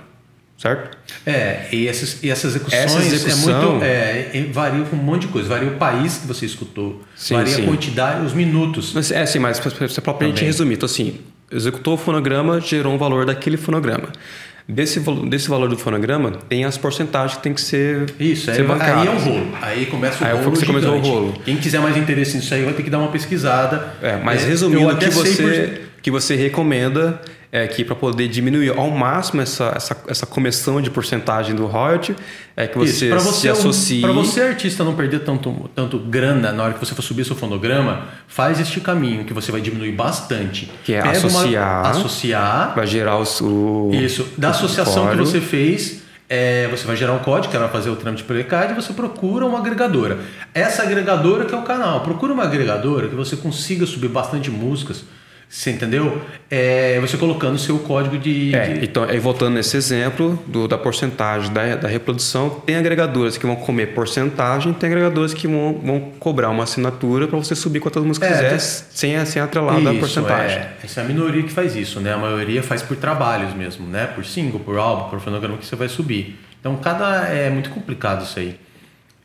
[0.58, 0.98] certo?
[1.24, 3.84] É, e, essas, e essas execuções Essa execução- é muito.
[3.84, 5.48] É, e varia com um monte de coisa.
[5.48, 7.62] Varia o país que você escutou, Sim, varia sim.
[7.62, 8.92] a quantidade, os minutos.
[8.94, 10.46] Mas, é sim, mas para propriamente Também.
[10.46, 11.20] resumir, então assim,
[11.56, 14.08] executou o fonograma, gerou um valor daquele fonograma.
[14.68, 18.62] Desse, desse valor do fonograma, tem as porcentagens que tem que ser, Isso, aí, ser
[18.62, 19.06] aí bancadas.
[19.06, 19.46] é o rolo.
[19.62, 20.50] Aí começa o Aí rolo.
[20.50, 21.34] que você começou o rolo.
[21.44, 23.94] Quem quiser mais interesse nisso aí vai ter que dar uma pesquisada.
[24.02, 27.20] É, mas É, resumindo, o que você, que você recomenda
[27.62, 32.14] é que para poder diminuir ao máximo essa, essa, essa comissão de porcentagem do royalty,
[32.54, 34.02] é que você, Isso, pra se associe.
[34.02, 37.34] Para você, artista, não perder tanto, tanto grana na hora que você for subir seu
[37.34, 40.70] fonograma, faz este caminho que você vai diminuir bastante.
[40.84, 41.86] Que é Pega uma- associar.
[41.86, 42.74] associar.
[42.76, 43.90] Vai gerar os- o.
[43.94, 44.26] Isso.
[44.36, 45.24] Da o associação que código.
[45.26, 48.38] você fez, é, você vai gerar um código, que ela vai fazer o trâmite pelo
[48.38, 50.18] ECAD, e você procura uma agregadora.
[50.52, 52.00] Essa agregadora que é o canal.
[52.02, 55.04] Procura uma agregadora que você consiga subir bastante músicas.
[55.48, 56.20] Você entendeu?
[56.50, 58.54] É, você colocando o seu código de.
[58.54, 63.38] É, de- então, aí voltando nesse exemplo do, da porcentagem da, da reprodução, tem agregadoras
[63.38, 67.80] que vão comer porcentagem, tem agregadoras que vão, vão cobrar uma assinatura para você subir
[67.80, 70.58] quantas músicas É, quiser, tem- sem, sem atrelado da porcentagem.
[70.58, 72.12] É, essa é a minoria que faz isso, né?
[72.12, 74.06] A maioria faz por trabalhos mesmo, né?
[74.06, 76.38] Por single, por álbum, por fonograma que você vai subir.
[76.60, 78.56] Então, cada é muito complicado isso aí.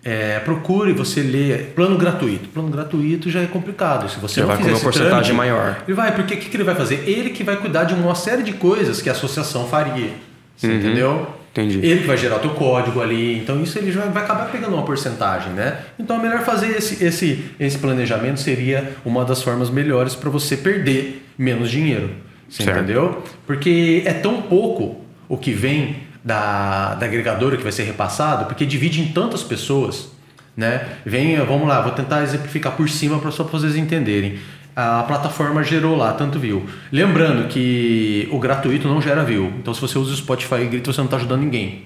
[0.04, 2.50] É, procure você ler plano gratuito.
[2.50, 4.10] Plano gratuito já é complicado.
[4.10, 5.84] Se você não vai fizer esse uma porcentagem maior.
[5.88, 7.04] Ele vai, porque o que, que ele vai fazer?
[7.08, 10.10] Ele que vai cuidar de uma série de coisas que a associação faria.
[10.58, 11.12] Você entendeu?
[11.12, 11.42] Uhum.
[11.52, 11.80] Entendi.
[11.86, 13.38] Ele que vai gerar o teu código ali.
[13.38, 15.80] Então isso ele já vai acabar pegando uma porcentagem, né?
[16.00, 20.56] Então é melhor fazer esse, esse, esse planejamento seria uma das formas melhores para você
[20.56, 22.12] perder menos dinheiro.
[22.48, 23.24] Você entendeu?
[23.46, 28.66] Porque é tão pouco o que vem da, da agregadora que vai ser repassado, porque
[28.66, 30.12] divide em tantas pessoas,
[30.56, 30.86] né?
[31.06, 34.38] Vem, vamos lá, vou tentar exemplificar por cima para só pra vocês entenderem.
[34.76, 36.66] A plataforma gerou lá tanto view.
[36.92, 39.52] Lembrando que o gratuito não gera view.
[39.60, 41.84] Então, se você usa o Spotify e grita, você não está ajudando ninguém.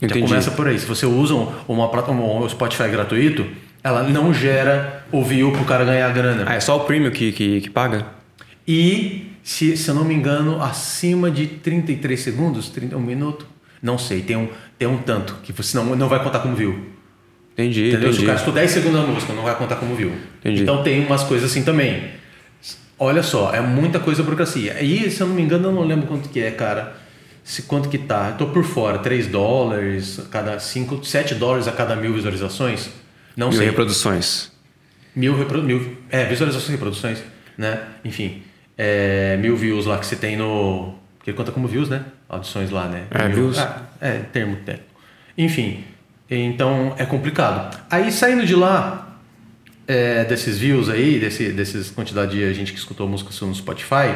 [0.00, 0.26] Já Entendi.
[0.26, 0.78] começa por aí.
[0.78, 3.46] Se você usa um- uma, plata- um Spotify gratuito,
[3.82, 6.44] ela não gera o view para o cara ganhar grana.
[6.46, 8.04] Ah, é só o premium que, que, que paga?
[8.68, 13.46] E, se, se eu não me engano, acima de 33 segundos, 30, um minuto,
[13.82, 14.48] não sei, tem um,
[14.78, 16.90] tem um tanto, que você não, não vai contar como view.
[17.52, 18.00] Entendi, Entendeu?
[18.00, 18.26] Se o entendi.
[18.26, 20.12] cara escutou 10 segundos da música, não vai contar como view.
[20.40, 20.62] Entendi.
[20.62, 22.04] Então tem umas coisas assim também.
[22.98, 24.80] Olha só, é muita coisa burocracia.
[24.82, 26.96] E se eu não me engano, eu não lembro quanto que é, cara.
[27.44, 28.28] Se, quanto que tá?
[28.30, 32.88] Eu tô por fora, 3 dólares a cada 5, 7 dólares a cada mil visualizações.
[33.36, 33.66] Não Mil sei.
[33.66, 34.52] reproduções.
[35.14, 37.18] Mil, repro- mil é, visualizações e reproduções,
[37.58, 37.80] né?
[38.04, 38.42] Enfim,
[38.84, 40.94] é, mil views lá que você tem no.
[41.22, 42.02] Que conta como views, né?
[42.28, 43.04] Audições lá, né?
[43.12, 43.58] É, Mil- views.
[43.60, 44.90] Ah, é, termo técnico.
[45.38, 45.84] Enfim,
[46.28, 47.78] então é complicado.
[47.88, 49.16] Aí saindo de lá,
[49.86, 54.14] é, desses views aí, desse, desses quantidade de gente que escutou música no Spotify,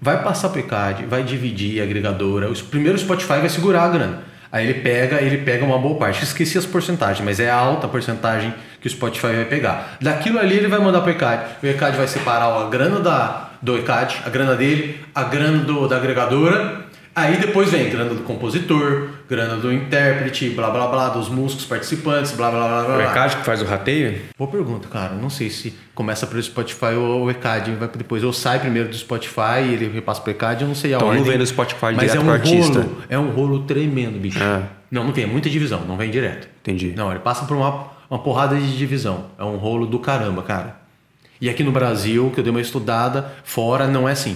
[0.00, 2.48] vai passar pro ECAD, vai dividir a agregadora.
[2.48, 4.22] Os, primeiro o Spotify vai segurar a grana.
[4.52, 6.22] Aí ele pega, ele pega uma boa parte.
[6.22, 9.96] Esqueci as porcentagens, mas é a alta porcentagem que o Spotify vai pegar.
[10.00, 11.42] Daquilo ali ele vai mandar pro ECAD.
[11.60, 15.88] O ECAD vai separar a grana da, do ECAD, a grana dele, a grana do,
[15.88, 16.84] da agregadora.
[17.16, 22.32] Aí depois vem grana do compositor, grana do intérprete, blá blá blá, dos músicos participantes,
[22.32, 22.96] blá blá blá blá.
[22.96, 23.00] O.
[23.02, 24.20] ECAD que faz o rateio?
[24.36, 25.14] Boa pergunta, cara.
[25.14, 28.24] Não sei se começa pelo Spotify ou o ECAD vai depois.
[28.24, 31.06] Ou sai primeiro do Spotify e ele repassa pro ECAD, eu não sei a Então
[31.08, 31.22] ordem.
[31.22, 32.80] não vem no Spotify Mas direto é um pro artista.
[32.80, 34.40] rolo, é um rolo tremendo, bicho.
[34.42, 34.62] Ah.
[34.90, 36.48] Não, não tem, é muita divisão, não vem direto.
[36.62, 36.92] Entendi.
[36.96, 39.26] Não, ele passa por uma, uma porrada de divisão.
[39.38, 40.82] É um rolo do caramba, cara.
[41.44, 44.34] E aqui no Brasil, que eu dei uma estudada, fora não é assim.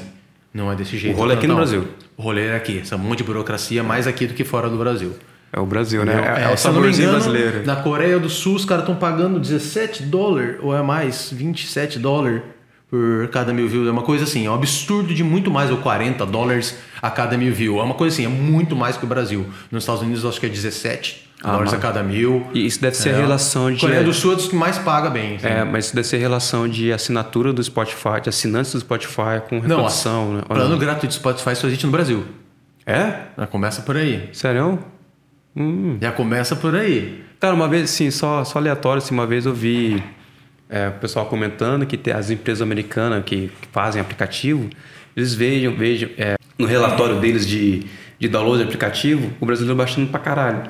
[0.52, 1.16] Não é desse jeito.
[1.16, 1.54] rolo é aqui no.
[1.54, 1.88] Brasil.
[2.18, 2.80] O rolê é aqui.
[2.80, 5.14] Essa monte de burocracia, mais aqui do que fora do Brasil.
[5.50, 6.12] É o Brasil, né?
[6.12, 7.64] É, é o me saborzinho engano, brasileiro.
[7.64, 12.42] Na Coreia do Sul, os caras estão pagando 17 dólares, ou é mais, 27 dólares
[12.90, 13.88] por cada mil views.
[13.88, 17.38] É uma coisa assim, é um absurdo de muito mais, ou 40 dólares a cada
[17.38, 17.80] mil views.
[17.80, 19.46] É uma coisa assim, é muito mais que o Brasil.
[19.70, 22.46] Nos Estados Unidos, eu acho que é 17 Ah, dólares a mas- cada mil.
[22.52, 23.14] E isso deve ser É.
[23.14, 23.80] a relação de.
[23.80, 25.36] Coreia do Sul é dos que mais paga bem.
[25.36, 25.46] assim.
[25.46, 29.40] É, mas isso deve ser a relação de assinatura do Spotify, de assinantes do Spotify
[29.48, 30.40] com Não, reprodução, né?
[30.48, 30.78] Ou plano não?
[30.78, 32.24] gratuito de Spotify só existe no Brasil.
[32.84, 33.12] É?
[33.36, 34.28] Já começa por aí.
[34.32, 34.78] Sério?
[35.56, 35.98] Hum.
[36.00, 37.22] Já começa por aí.
[37.38, 40.02] Cara, uma vez, assim, só, só aleatório, assim, uma vez eu vi
[40.68, 44.68] é, o pessoal comentando que tem as empresas americanas que, que fazem aplicativo,
[45.16, 47.84] eles vejam, vejam é, no relatório deles de,
[48.18, 50.62] de download de aplicativo, o brasileiro baixando pra caralho.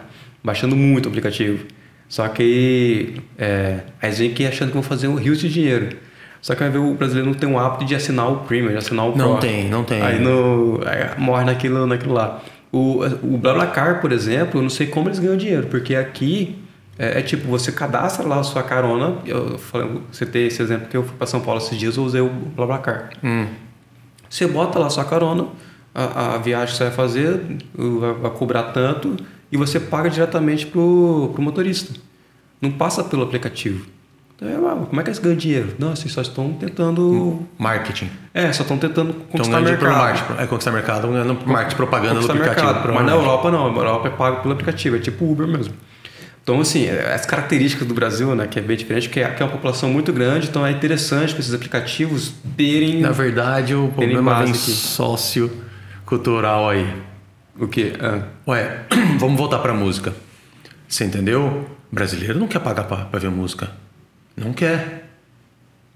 [0.42, 1.64] Baixando muito o aplicativo.
[2.08, 5.96] Só que é, aí eles vêm aqui achando que vão fazer um rio de dinheiro.
[6.40, 8.76] Só que vai ver o brasileiro não tem um hábito de assinar o Premium, de
[8.78, 9.40] assinar o Não Pro.
[9.40, 10.00] tem, não tem.
[10.00, 12.40] Aí, no, aí morre naquilo, naquilo lá.
[12.70, 16.58] O, o BlaBlaCar, por exemplo, eu não sei como eles ganham dinheiro, porque aqui
[16.98, 19.16] é, é tipo, você cadastra lá a sua carona.
[19.26, 22.04] Eu falei, você tem esse exemplo que eu fui para São Paulo esses dias, eu
[22.04, 23.10] usei o BlaBlaCar.
[24.30, 25.46] Você bota lá a sua carona,
[25.94, 27.40] a, a viagem que você vai fazer,
[28.20, 29.16] vai cobrar tanto,
[29.50, 31.92] e você paga diretamente pro, pro motorista.
[32.60, 33.86] Não passa pelo aplicativo.
[34.36, 35.74] Então, é, ah, como é que eles ganham dinheiro?
[35.78, 37.42] Não, assim, só estão tentando.
[37.58, 38.08] Marketing.
[38.32, 39.96] É, só estão tentando Então conquistar pelo mercado.
[39.96, 40.32] marketing.
[40.42, 42.66] É conquistar mercado, ganhando marketing propaganda do aplicativo.
[42.66, 42.94] mercado.
[42.94, 43.12] Mas na.
[43.12, 45.74] Europa não, na Europa é pago pelo aplicativo, é tipo Uber mesmo.
[46.42, 49.52] Então, assim, as características do Brasil, né, que é bem diferente, porque aqui é uma
[49.52, 54.54] população muito grande, então é interessante que esses aplicativos terem Na verdade, o problema aqui.
[54.56, 56.86] sociocultural aí.
[57.58, 57.92] O quê?
[58.00, 58.84] Ah, Ué,
[59.18, 60.14] vamos voltar pra música.
[60.88, 61.68] Você entendeu?
[61.90, 63.70] O brasileiro não quer pagar pra, pra ver música.
[64.36, 65.08] Não quer.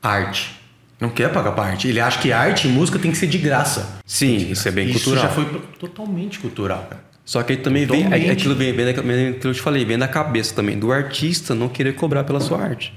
[0.03, 0.61] Arte.
[1.01, 1.89] Não quer pagar pra arte.
[1.89, 3.99] Ele acha que arte e música tem que ser de graça.
[4.07, 5.23] sim, isso é bem Isso cultural.
[5.25, 5.45] já foi
[5.79, 7.03] totalmente cultural, cara.
[7.25, 8.93] Só que aí também vem, aquilo vem, vem,
[9.35, 12.61] que eu te falei, vem da cabeça também, do artista não querer cobrar pela sua
[12.61, 12.93] arte.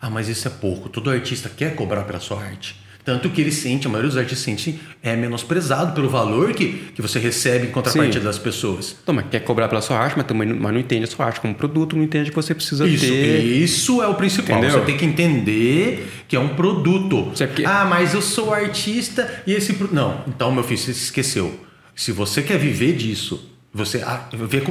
[0.00, 0.88] Ah, mas isso é pouco.
[0.88, 2.79] Todo artista quer cobrar pela sua arte.
[3.04, 7.00] Tanto que ele sente, a maioria dos artistas sente, é menosprezado pelo valor que, que
[7.00, 8.24] você recebe em contrapartida Sim.
[8.26, 8.94] das pessoas.
[9.02, 11.24] Então, mas quer cobrar pela sua arte, mas também não, mas não entende a sua
[11.26, 13.40] arte como produto, não entende que você precisa Isso, ter.
[13.42, 14.58] isso é o principal.
[14.58, 14.78] Entendeu?
[14.78, 17.30] Você tem que entender que é um produto.
[17.32, 19.76] Isso é Ah, mas eu sou artista e esse.
[19.92, 21.58] Não, então, meu filho, você se esqueceu.
[21.96, 24.02] Se você quer viver disso, você.
[24.04, 24.28] ah,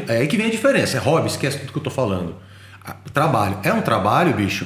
[0.08, 0.98] É aí que vem a diferença.
[0.98, 2.36] É hobby, esquece tudo que eu tô falando.
[2.86, 3.58] Ah, Trabalho.
[3.64, 4.66] É um trabalho, bicho.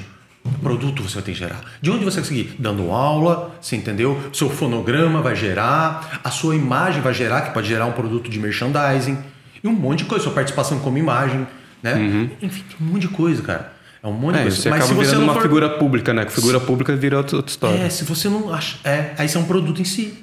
[0.62, 1.62] Produto você vai ter que gerar.
[1.82, 2.56] De onde você vai conseguir?
[2.60, 4.20] Dando aula, você entendeu?
[4.34, 8.40] Seu fonograma vai gerar, a sua imagem vai gerar, que pode gerar um produto de
[8.40, 9.18] merchandising,
[9.64, 11.48] e um monte de coisa, sua participação como imagem,
[11.82, 11.94] né?
[12.42, 13.74] Enfim, tem um monte de coisa, cara.
[14.04, 14.40] É um monte de Uhum.
[14.40, 14.58] É, coisa.
[14.58, 15.42] você Mas acaba se você não uma for...
[15.44, 16.26] figura pública, né?
[16.26, 17.78] Que figura pública vira outra, outra história.
[17.78, 18.78] É, se você não acha.
[18.84, 20.14] É, aí isso é um produto em si.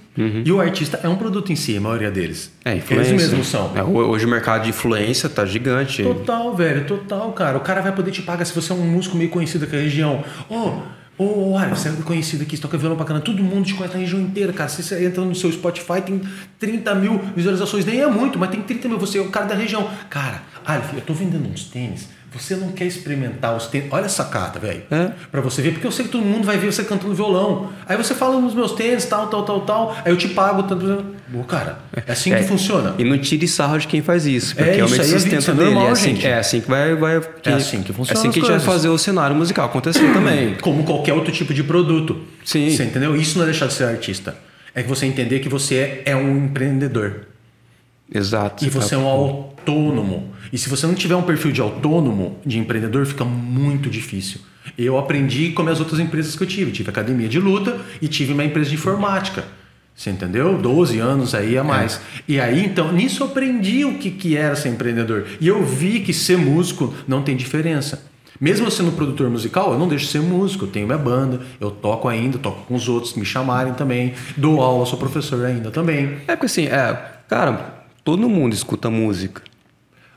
[0.44, 2.52] E o artista é um produto em si, a maioria deles.
[2.66, 2.72] Uhum.
[2.72, 3.12] É, influência.
[3.12, 3.72] Eles mesmos são.
[3.74, 6.02] É, hoje o mercado de influência tá gigante.
[6.02, 7.56] Total, velho, total, cara.
[7.56, 9.82] O cara vai poder te pagar se você é um músico meio conhecido aqui na
[9.82, 10.22] região.
[10.50, 10.72] Ô,
[11.16, 13.24] ô, olha, você é conhecido aqui, você toca violão pra caramba.
[13.24, 14.68] Todo mundo te conhece na região inteira, cara.
[14.68, 16.20] Se você entra no seu Spotify, tem
[16.58, 17.86] 30 mil visualizações.
[17.86, 18.98] Nem é muito, mas tem 30 mil.
[18.98, 19.88] Você é o cara da região.
[20.10, 22.08] Cara, Aleph, eu tô vendendo uns tênis.
[22.32, 23.88] Você não quer experimentar os tênis?
[23.90, 24.82] Olha essa carta, velho.
[24.90, 25.10] É.
[25.32, 27.70] Pra você ver, porque eu sei que todo mundo vai ver você cantando violão.
[27.88, 29.96] Aí você fala nos meus tênis, tal, tal, tal, tal.
[30.04, 31.04] Aí eu te pago tanto.
[31.32, 32.94] Pô, cara, é assim É, que funciona.
[32.98, 35.40] E não tire sarro de quem faz isso, porque É, é, o isso é sustento
[35.40, 35.66] isso é dele.
[35.70, 36.94] normal, é, assim, é assim que vai.
[36.94, 39.34] vai É assim que funciona É assim as que a gente vai fazer o cenário
[39.34, 40.54] musical acontecer também.
[40.60, 42.20] Como qualquer outro tipo de produto.
[42.44, 42.70] Sim.
[42.70, 43.16] Você entendeu?
[43.16, 44.36] Isso não é deixar de ser artista.
[44.72, 45.74] É que você entender que você
[46.04, 47.26] é, é um empreendedor.
[48.12, 48.64] Exato.
[48.64, 50.32] E você é um autônomo.
[50.52, 54.40] E se você não tiver um perfil de autônomo, de empreendedor, fica muito difícil.
[54.76, 56.72] Eu aprendi como as outras empresas que eu tive.
[56.72, 59.44] Tive academia de luta e tive uma empresa de informática.
[59.94, 60.56] Você entendeu?
[60.56, 62.00] 12 anos aí a mais.
[62.26, 65.26] E aí, então, nisso eu aprendi o que, que era ser empreendedor.
[65.40, 68.02] E eu vi que ser músico não tem diferença.
[68.40, 70.64] Mesmo eu sendo produtor musical, eu não deixo de ser músico.
[70.64, 74.14] Eu tenho minha banda, eu toco ainda, toco com os outros que me chamarem também.
[74.36, 76.16] Dou aula, sou professor ainda também.
[76.26, 77.79] É porque assim, é, cara,
[78.16, 79.42] todo mundo escuta música.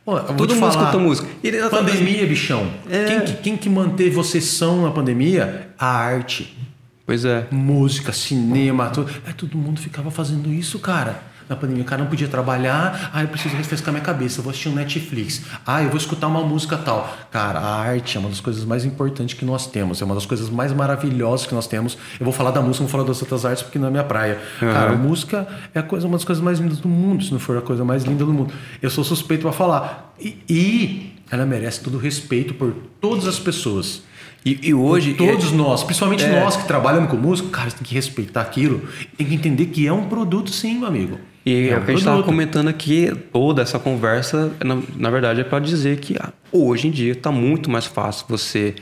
[0.05, 1.27] Todo mundo falar, escuta música.
[1.43, 2.69] Ele- Pandemia, bichão.
[2.89, 3.05] É.
[3.05, 5.69] Quem, que, quem que manteve vocês são na pandemia?
[5.77, 6.57] A arte.
[7.05, 7.47] Pois é.
[7.51, 9.11] Música, cinema, tudo.
[9.27, 11.21] É, todo mundo ficava fazendo isso, cara.
[11.53, 11.83] Na pandemia.
[11.83, 14.73] O cara não podia trabalhar, ah, eu preciso refrescar minha cabeça, eu vou assistir um
[14.73, 15.43] Netflix.
[15.65, 17.15] Ah, eu vou escutar uma música tal.
[17.31, 20.25] Cara, a arte é uma das coisas mais importantes que nós temos, é uma das
[20.25, 21.97] coisas mais maravilhosas que nós temos.
[22.19, 24.03] Eu vou falar da música, não vou falar das outras artes porque não é minha
[24.03, 24.39] praia.
[24.61, 24.71] Uhum.
[24.71, 27.39] Cara, a música é a coisa, uma das coisas mais lindas do mundo, se não
[27.39, 28.53] for a coisa mais linda do mundo.
[28.81, 30.13] Eu sou suspeito para falar.
[30.19, 34.03] E, e ela merece todo o respeito por todas as pessoas.
[34.45, 35.13] E, e hoje.
[35.13, 38.41] Por todos é, nós, principalmente é, nós que trabalhamos com música, cara, tem que respeitar
[38.41, 38.81] aquilo.
[39.17, 41.17] Tem que entender que é um produto, sim, meu amigo.
[41.45, 45.41] E é, o que a gente estava comentando aqui, toda essa conversa, na, na verdade,
[45.41, 48.75] é para dizer que ah, hoje em dia está muito mais fácil você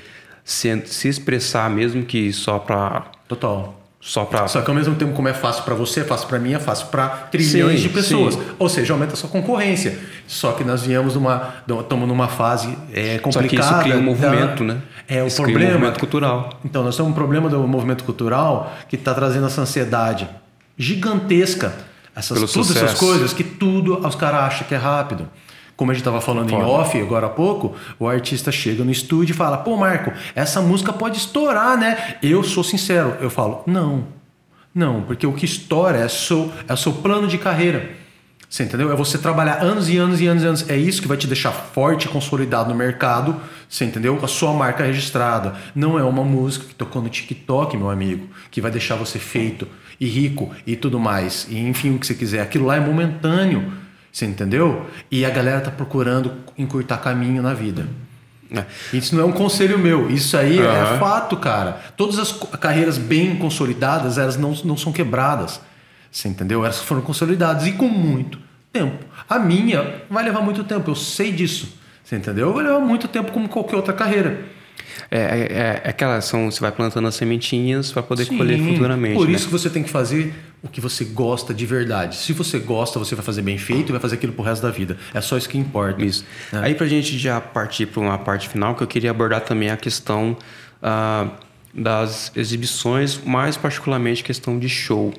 [0.44, 3.06] se, se expressar, mesmo que só para.
[3.28, 3.82] Total.
[4.00, 4.48] Só para.
[4.48, 6.60] Só que ao mesmo tempo, como é fácil para você, é fácil para mim, é
[6.60, 8.34] fácil para trilhões sim, de pessoas.
[8.34, 8.42] Sim.
[8.58, 9.98] Ou seja, aumenta a sua concorrência.
[10.26, 11.56] Só que nós viemos numa.
[11.68, 13.64] Estamos numa fase é, complicada.
[13.64, 14.82] Só que isso cria um movimento, da, né?
[15.08, 15.60] É o isso problema.
[15.60, 16.60] Cria um movimento cultural.
[16.66, 20.28] Então, nós temos um problema do movimento cultural que está trazendo essa ansiedade
[20.78, 21.91] gigantesca.
[22.16, 22.86] Essas, todas sucesso.
[22.86, 25.30] essas coisas que tudo os caras acham que é rápido
[25.82, 26.62] como a gente estava falando Foda.
[26.62, 30.62] em off agora há pouco, o artista chega no estúdio e fala: pô, Marco, essa
[30.62, 32.18] música pode estourar, né?
[32.22, 34.06] Eu sou sincero, eu falo: não,
[34.76, 38.00] não, porque o que estoura é, seu, é o seu plano de carreira.
[38.48, 38.92] Você entendeu?
[38.92, 40.70] É você trabalhar anos e anos e anos e anos.
[40.70, 43.38] É isso que vai te deixar forte e consolidado no mercado.
[43.68, 44.18] Você entendeu?
[44.18, 45.56] Com a sua marca registrada.
[45.74, 49.68] Não é uma música que tocou no TikTok, meu amigo, que vai deixar você feito
[50.02, 51.45] e rico e tudo mais.
[51.48, 52.41] E enfim, o que você quiser.
[52.41, 53.72] Aquilo lá é momentâneo.
[54.11, 54.88] Você entendeu?
[55.11, 57.88] E a galera tá procurando encurtar caminho na vida.
[58.52, 58.65] É.
[58.91, 60.65] Isso não é um conselho meu, isso aí uhum.
[60.65, 61.80] é fato, cara.
[61.95, 65.61] Todas as carreiras bem consolidadas, elas não, não são quebradas.
[66.11, 66.65] Você entendeu?
[66.65, 68.38] Elas foram consolidadas e com muito
[68.73, 69.06] tempo.
[69.30, 71.78] A minha vai levar muito tempo, eu sei disso.
[72.03, 72.52] Você entendeu?
[72.52, 74.44] Vai levar muito tempo como qualquer outra carreira.
[75.10, 79.15] É, é, é aquela são, você vai plantando as sementinhas para poder Sim, colher futuramente.
[79.15, 79.34] Por né?
[79.34, 80.34] isso que você tem que fazer
[80.64, 82.15] o que você gosta de verdade.
[82.15, 84.69] Se você gosta, você vai fazer bem feito e vai fazer aquilo pro resto da
[84.69, 84.98] vida.
[85.14, 86.03] É só isso que importa.
[86.03, 86.23] Isso.
[86.52, 86.61] Né?
[86.64, 89.77] Aí pra gente já partir para uma parte final, que eu queria abordar também a
[89.77, 90.38] questão
[90.81, 91.31] uh,
[91.73, 95.14] das exibições, mais particularmente questão de show.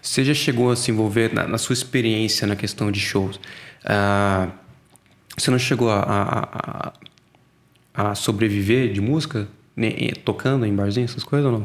[0.00, 3.36] Você já chegou a se envolver na, na sua experiência na questão de shows?
[3.84, 4.50] Uh,
[5.36, 6.92] você não chegou a, a, a,
[7.94, 9.90] a sobreviver de música, né,
[10.24, 11.64] tocando em barzinho, essas coisas ou não?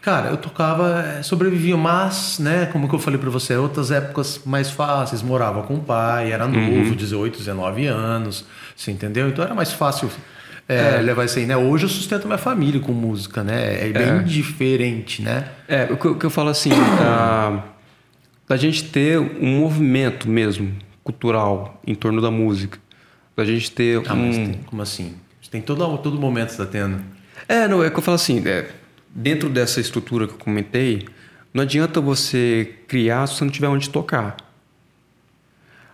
[0.00, 4.40] Cara, eu tocava, eh, sobrevivia, mas, né, como que eu falei para você, outras épocas
[4.46, 6.94] mais fáceis, morava com o pai, era novo, uhum.
[6.94, 9.28] 18, 19 anos, você entendeu?
[9.28, 10.10] Então era mais fácil
[10.66, 11.00] é, é.
[11.02, 11.54] levar isso aí, né?
[11.54, 13.88] Hoje eu sustento minha família com música, né?
[13.88, 14.22] É bem é.
[14.22, 15.48] diferente, né?
[15.68, 17.64] É, o que, o que eu falo assim, da,
[18.48, 20.74] da gente ter um movimento mesmo,
[21.04, 22.78] cultural, em torno da música.
[23.36, 24.30] Da gente ter ah, um...
[24.30, 25.14] Tem, como assim?
[25.50, 27.00] Tem todo, todo momento você tá tendo.
[27.48, 28.70] É, não, é que eu falo assim, é,
[29.08, 31.06] dentro dessa estrutura que eu comentei,
[31.52, 34.36] não adianta você criar se você não tiver onde tocar.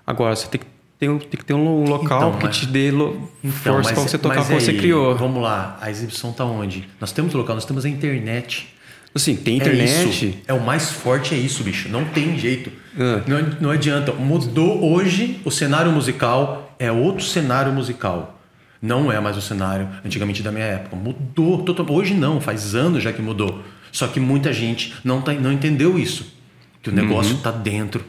[0.06, 0.66] Agora, você tem que
[0.98, 4.02] ter, tem que ter um local então, que mas, te dê lo, então, força para
[4.02, 5.16] você tocar o que você criou.
[5.16, 6.88] Vamos lá, a exibição está onde?
[7.00, 8.74] Nós temos local, nós temos a internet.
[9.14, 9.90] Assim, tem internet.
[9.90, 10.38] É, isso.
[10.46, 11.88] é o mais forte, é isso, bicho.
[11.88, 12.70] Não tem jeito.
[12.98, 13.22] Ah.
[13.26, 14.12] Não, não adianta.
[14.12, 18.35] Mudou hoje o cenário musical, é outro cenário musical.
[18.80, 20.96] Não é mais o cenário antigamente da minha época.
[20.96, 21.64] Mudou.
[21.88, 23.62] Hoje não, faz anos já que mudou.
[23.92, 26.34] Só que muita gente não, tá, não entendeu isso.
[26.82, 27.40] Que o negócio uhum.
[27.40, 28.04] tá dentro.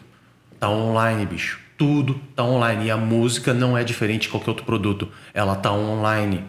[0.60, 1.60] Tá online, bicho.
[1.78, 2.86] Tudo tá online.
[2.86, 5.10] E a música não é diferente de qualquer outro produto.
[5.34, 6.44] Ela tá online.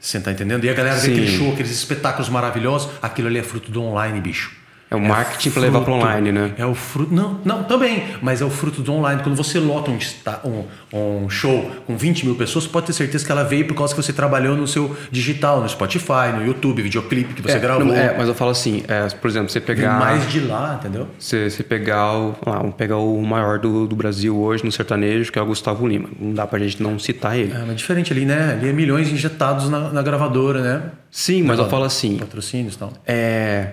[0.00, 0.64] Você tá entendendo?
[0.64, 1.08] E a galera Sim.
[1.08, 2.90] vê aquele show, aqueles espetáculos maravilhosos.
[3.02, 4.57] Aquilo ali é fruto do online, bicho.
[4.90, 6.52] É o marketing é para levar para online, né?
[6.56, 7.14] É o fruto.
[7.14, 8.04] Não, não, também.
[8.22, 9.22] Mas é o fruto do online.
[9.22, 9.98] Quando você lota um,
[10.44, 13.94] um, um, show com 20 mil pessoas, pode ter certeza que ela veio por causa
[13.94, 17.84] que você trabalhou no seu digital, no Spotify, no YouTube, videoclipe que você é, gravou.
[17.84, 19.98] Não, é, mas eu falo assim, é, por exemplo, você pegar.
[19.98, 21.06] Vem mais de lá, entendeu?
[21.18, 22.34] Você, você pegar o.
[22.46, 26.08] Lá, pegar o maior do, do Brasil hoje no sertanejo, que é o Gustavo Lima.
[26.18, 27.52] Não dá pra gente não citar ele.
[27.52, 28.52] É, mas diferente ali, né?
[28.52, 30.82] Ali é milhões injetados na, na gravadora, né?
[31.10, 32.16] Sim, mas eu falo assim.
[32.16, 32.92] Patrocínios e tal.
[33.06, 33.72] É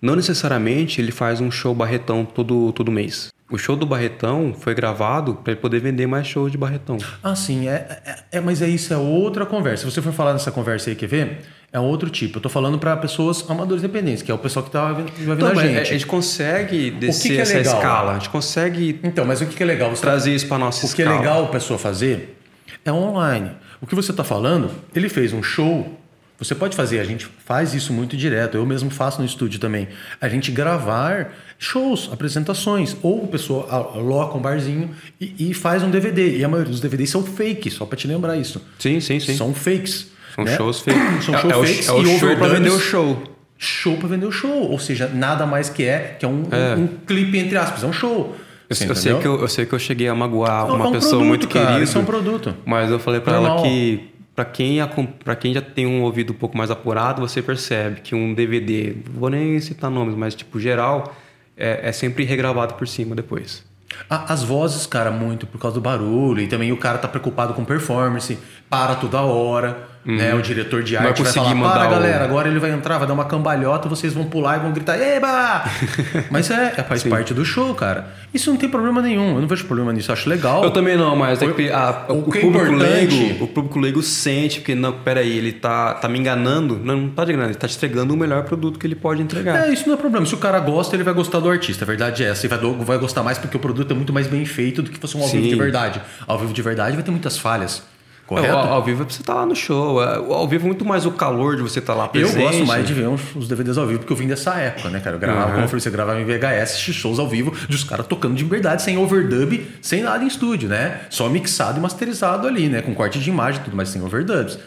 [0.00, 3.32] não necessariamente ele faz um show Barretão todo, todo mês.
[3.50, 6.96] O show do Barretão foi gravado para ele poder vender mais shows de Barretão.
[7.22, 7.68] Ah, sim.
[7.68, 9.84] É, é, é, mas é isso, é outra conversa.
[9.84, 11.40] Se você for falar nessa conversa aí, quer ver?
[11.70, 12.38] É outro tipo.
[12.38, 15.48] Eu tô falando para pessoas amadores independentes, que é o pessoal que tá vendo então,
[15.48, 15.78] a gente.
[15.78, 17.74] A gente consegue descer que que é essa legal?
[17.74, 18.10] escala.
[18.12, 19.00] A gente consegue.
[19.02, 19.90] Então, mas o que, que é legal?
[19.90, 20.36] Você trazer tá...
[20.36, 21.10] isso para nossa o escala.
[21.10, 22.40] O que é legal a pessoa fazer
[22.84, 23.50] é online.
[23.80, 26.00] O que você está falando, ele fez um show
[26.44, 29.88] você pode fazer, a gente faz isso muito direto, eu mesmo faço no estúdio também.
[30.20, 34.90] A gente gravar shows, apresentações, ou a pessoa aloca um barzinho
[35.20, 36.38] e, e faz um DVD.
[36.38, 38.60] E a maioria dos DVDs são fake, só para te lembrar isso.
[38.78, 39.36] Sim, sim, sim.
[39.36, 40.12] São fakes.
[40.34, 40.56] São né?
[40.56, 41.24] shows fakes.
[41.24, 43.22] São shows é, fakes é o, é o show para vender o show.
[43.56, 46.74] Show para vender o show, ou seja, nada mais que é que é um, é.
[46.76, 48.36] um, um clipe entre aspas, é um show.
[48.68, 50.92] Eu, sei que eu, eu sei que eu cheguei a magoar Não, uma é um
[50.92, 51.84] pessoa produto, muito cara, querida.
[51.84, 52.54] Isso é um produto.
[52.64, 53.64] Mas eu falei pra ela Normal.
[53.64, 54.78] que pra quem,
[55.24, 58.96] para quem já tem um ouvido um pouco mais apurado, você percebe que um DVD,
[59.12, 61.14] vou nem citar nomes, mas tipo geral,
[61.56, 63.64] é, é sempre regravado por cima depois.
[64.08, 66.40] As vozes, cara, muito por causa do barulho.
[66.40, 68.38] E também o cara tá preocupado com performance,
[68.68, 69.88] para toda hora.
[70.04, 70.34] Né?
[70.34, 71.00] O diretor de Uhum.
[71.00, 73.14] Vai arte vai, conseguir falar, para mandar o- galera, agora ele vai entrar, vai dar
[73.14, 75.64] uma cambalhota, vocês vão pular e vão gritar, eba!
[76.30, 78.06] Mas é, é, faz parte do show, cara.
[78.32, 80.62] Isso não tem problema nenhum, eu não vejo problema nisso, acho legal.
[80.62, 83.48] Eu também não, mas é que a- o o, que é público importante- leigo, o
[83.48, 86.78] público leigo sente, porque não, peraí, ele tá, tá me enganando.
[86.82, 89.22] Não, não tá te enganando, ele tá te entregando o melhor produto que ele pode
[89.22, 89.68] entregar.
[89.68, 90.26] É, isso não é problema.
[90.26, 91.84] Se o cara gosta, ele vai gostar do artista.
[91.84, 92.44] A verdade é essa.
[92.44, 94.98] E vai, vai gostar mais porque o produto é muito mais bem feito do que
[94.98, 95.48] fosse um ao vivo Sim.
[95.50, 96.00] de verdade.
[96.26, 97.82] Ao vivo de verdade vai ter muitas falhas.
[98.26, 98.56] Correto?
[98.56, 100.02] Ao, ao vivo é pra você estar lá no show.
[100.02, 102.42] é, Ao vivo é muito mais o calor de você estar lá Eu presente.
[102.42, 104.98] gosto mais de ver uns, os DVDs ao vivo, porque eu vim dessa época, né,
[105.00, 105.16] cara?
[105.16, 105.52] Eu gravava, Uhum.
[105.52, 108.44] como eu falei, você gravava em VHS, shows ao vivo, de os caras tocando de
[108.44, 111.00] verdade, sem overdub, sem nada em estúdio, né?
[111.10, 112.80] Só mixado e masterizado ali, né?
[112.80, 114.58] Com corte de imagem e tudo, mas sem overdubs.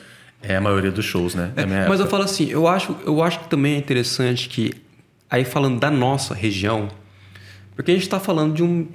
[0.43, 1.49] É a maioria dos shows, né?
[1.55, 2.07] minha Mas eu época.
[2.09, 4.71] falo assim, eu acho, eu acho que também é interessante que,
[5.27, 6.89] aí falando da nossa região,
[7.77, 8.85] porque a gente está falando de um.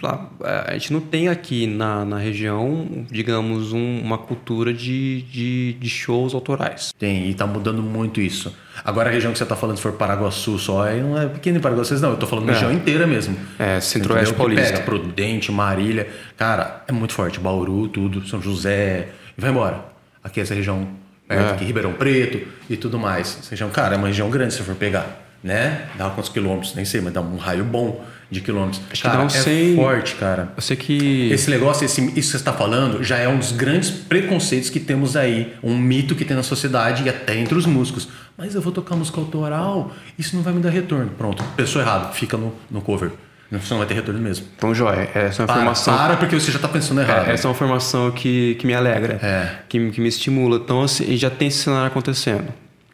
[0.66, 5.88] A gente não tem aqui na, na região, digamos, um- uma cultura de, de, de
[5.88, 6.92] shows autorais.
[6.98, 8.52] Tem, e tá mudando muito isso.
[8.84, 11.60] Agora a região que você tá falando, se for Paraguaçu só, não é pequeno em
[11.60, 12.10] Paraguaçu, não.
[12.10, 12.52] Eu tô falando É.
[12.52, 13.36] região inteira mesmo.
[13.58, 14.72] É, Centro-Oeste Paulista.
[14.72, 16.08] Pega Prudente, Marília.
[16.36, 17.38] Cara, é muito forte.
[17.38, 19.08] Bauru, tudo, São José.
[19.38, 19.84] E vai embora.
[20.24, 20.88] Aqui essa região
[21.28, 21.52] perto, É.
[21.52, 23.38] aqui, Ribeirão Preto e tudo mais.
[23.40, 25.20] Essa região, cara, é uma região grande se você for pegar.
[25.42, 25.86] Né?
[25.96, 26.74] Dá quantos quilômetros?
[26.74, 28.80] Nem sei, mas dá um raio bom de quilômetros.
[28.90, 29.76] Acho que cara, dá é uns 100.
[29.76, 30.52] forte, cara.
[30.56, 31.30] Eu sei que.
[31.30, 34.80] Esse negócio, esse, isso que você está falando, já é um dos grandes preconceitos que
[34.80, 35.54] temos aí.
[35.62, 38.08] Um mito que tem na sociedade e até entre os músicos.
[38.36, 41.10] Mas eu vou tocar música autoral, isso não vai me dar retorno.
[41.16, 43.10] Pronto, pensou errado, fica no, no cover.
[43.50, 44.46] Você não vai ter retorno mesmo.
[44.56, 45.94] Então, Joia, essa é uma Para, informação.
[45.94, 47.28] para porque você já está pensando errado.
[47.28, 49.56] É, essa é uma informação que, que me alegra, É.
[49.68, 50.56] que, que me estimula.
[50.56, 52.46] Então, assim, já tem esse cenário acontecendo.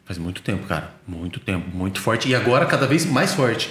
[0.03, 0.91] Faz muito tempo, cara.
[1.07, 2.27] Muito tempo, muito forte.
[2.27, 3.69] E agora cada vez mais forte.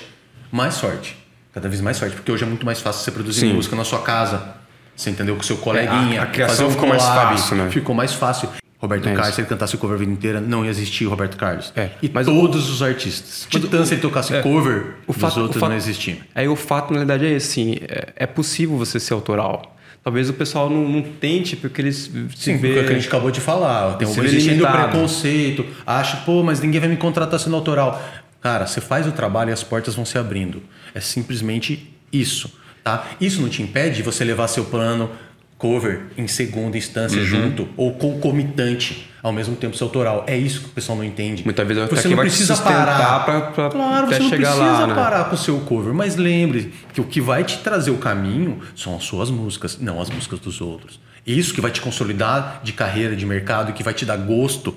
[0.50, 1.14] Mais forte.
[1.52, 2.14] Cada vez mais forte.
[2.16, 3.52] Porque hoje é muito mais fácil você produzir Sim.
[3.54, 4.54] música na sua casa.
[4.94, 5.34] Você entendeu?
[5.36, 6.22] Com o seu coleguinha.
[6.22, 7.36] a criação fazer um ficou mais collab.
[7.36, 7.70] fácil, né?
[7.70, 8.48] Ficou mais fácil.
[8.80, 11.10] Roberto É Carlos, se ele cantasse o cover a vida inteira, não ia existir o
[11.10, 11.72] Roberto Carlos.
[11.74, 13.46] É, E mas todos os artistas.
[13.50, 16.18] Titãs, se ele tocasse é, cover, o os fato- o outros fato- não existiam.
[16.32, 19.76] Aí o fato, na realidade, é esse, assim, é, é possível você ser autoral.
[20.04, 22.68] Talvez o pessoal não, não tente, porque eles se Sim, vê...
[22.68, 23.94] porque é o que a gente acabou de falar.
[23.96, 25.66] Tem um existindo preconceito.
[25.84, 28.00] Acha, pô, mas ninguém vai me contratar sendo autoral.
[28.40, 30.62] Cara, você faz o trabalho e as portas vão se abrindo.
[30.98, 32.52] É simplesmente isso,
[32.82, 33.06] tá?
[33.20, 35.08] Isso não te impede de você levar seu plano
[35.56, 37.26] cover em segunda instância Uhum.
[37.26, 40.24] junto ou concomitante ao mesmo tempo seu autoral.
[40.26, 41.44] É isso que o pessoal não entende.
[41.44, 44.94] Muitas vezes você não precisa parar pra- claro, até você não chegar precisa lá, né?
[44.94, 48.60] parar com o seu cover, mas lembre que o que vai te trazer o caminho
[48.74, 50.98] são as suas músicas, não as músicas dos outros.
[51.24, 54.74] Isso que vai te consolidar de carreira, de mercado, que vai te dar gosto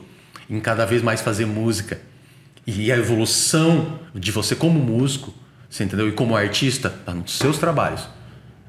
[0.50, 2.00] em cada vez mais fazer música.
[2.68, 5.34] E a evolução de você como músico,
[5.72, 6.08] você entendeu?
[6.08, 8.08] E como artista, tá nos seus trabalhos.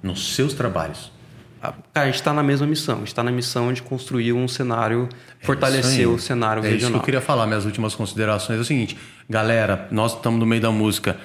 [0.02, 1.10] Nos seus trabalhos.
[1.62, 2.94] Ah, Cara, a gente está na mesma missão.
[2.96, 5.08] A gente está na missão de construir um cenário,
[5.40, 6.06] fortalecer É aí.
[6.06, 7.00] o cenário é isso que regional.
[7.00, 7.46] eu queria falar.
[7.46, 8.96] Minhas últimas considerações é o seguinte,
[9.28, 11.16] galera, nós estamos no meio da música.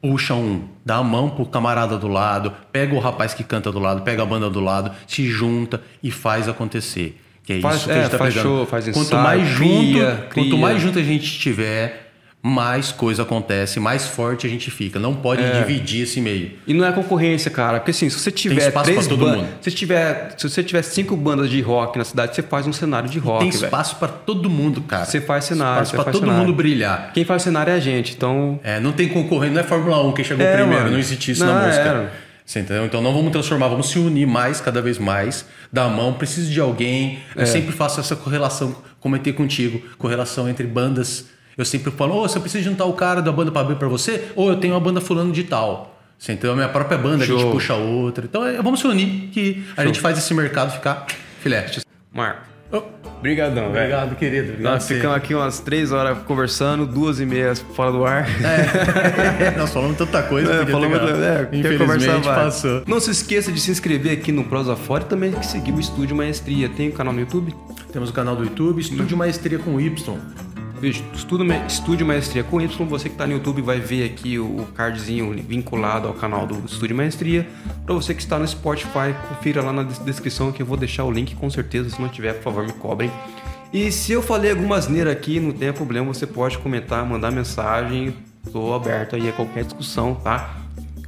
[0.00, 3.78] Puxa um, dá a mão pro camarada do lado, pega o rapaz que canta do
[3.80, 7.20] lado, pega a banda do lado, se junta e faz acontecer.
[7.42, 8.48] Que é Faz- isso que a é, gente tá faz pegando.
[8.56, 10.58] show, faz quanto ensaio, mais junto, cria, quanto cria.
[10.58, 12.05] mais junto a gente tiver,
[12.42, 15.00] mais coisa acontece, mais forte a gente fica.
[15.00, 15.60] Não pode É.
[15.60, 16.52] dividir esse meio.
[16.66, 17.80] E não é concorrência, cara.
[17.80, 19.48] Porque assim, se você tiver espaço três pra todo mundo.
[19.60, 23.08] Se, tiver, se você tiver cinco bandas de rock na cidade, você faz um cenário
[23.08, 23.64] de rock, Tem velho.
[23.64, 25.04] espaço para todo mundo, cara.
[25.04, 26.44] Você faz cenário, Espaço para todo cenário.
[26.46, 27.10] mundo brilhar.
[27.12, 28.14] Quem faz cenário é a gente.
[28.14, 30.92] Então, É, não tem concorrente, não é Fórmula 1 quem chegou É, primeiro, mano.
[30.92, 32.10] não existe isso Não, na música.
[32.22, 32.26] é.
[32.44, 32.84] Você entendeu?
[32.86, 36.48] Então não vamos transformar, vamos se unir mais, cada vez mais, dar a mão, preciso
[36.48, 37.18] de alguém.
[37.34, 37.46] Eu É.
[37.46, 41.24] sempre faço essa correlação, comentei contigo, correlação entre bandas.
[41.56, 44.24] Eu sempre falo, ô, você precisa juntar o cara da banda para abrir para você,
[44.36, 45.98] ou eu tenho uma banda fulano de tal.
[46.18, 46.52] Você entendeu?
[46.52, 47.50] A minha própria banda, a gente Show.
[47.52, 48.24] puxa outra.
[48.24, 51.06] Então é, vamos se unir, que a gente faz esse mercado ficar
[51.40, 51.66] filé.
[52.12, 52.82] Marco, Oh,
[53.22, 53.76] brigadão, velho.
[53.76, 54.50] obrigado, querido.
[54.50, 58.26] Obrigado Nós ficamos aqui umas três horas conversando, duas e meia fora do ar.
[59.56, 60.52] Nós falamos tanta coisa.
[60.52, 62.82] É, falamos, é, Infelizmente passou.
[62.86, 65.78] Não se esqueça de se inscrever aqui no Prosa Fora e também de seguir o
[65.78, 66.68] Estúdio Maestria.
[66.68, 67.54] Tem o canal no YouTube?
[67.92, 70.18] Temos o canal do YouTube, Estúdio Maestria com Y.
[70.78, 72.86] Veja, Estúdio, Ma- Estúdio Maestria com Y.
[72.86, 76.94] Você que está no YouTube vai ver aqui o, cardzinho vinculado ao canal do Estúdio
[76.94, 77.48] Maestria.
[77.84, 81.04] Para você que está no Spotify, confira lá na des- descrição que eu vou deixar
[81.04, 81.88] o link com certeza.
[81.90, 83.10] Se não tiver, por favor, me cobrem.
[83.72, 88.14] E se eu falei alguma asneira aqui, não tem problema, você pode comentar, mandar mensagem.
[88.46, 90.56] Estou aberto aí a qualquer discussão, tá?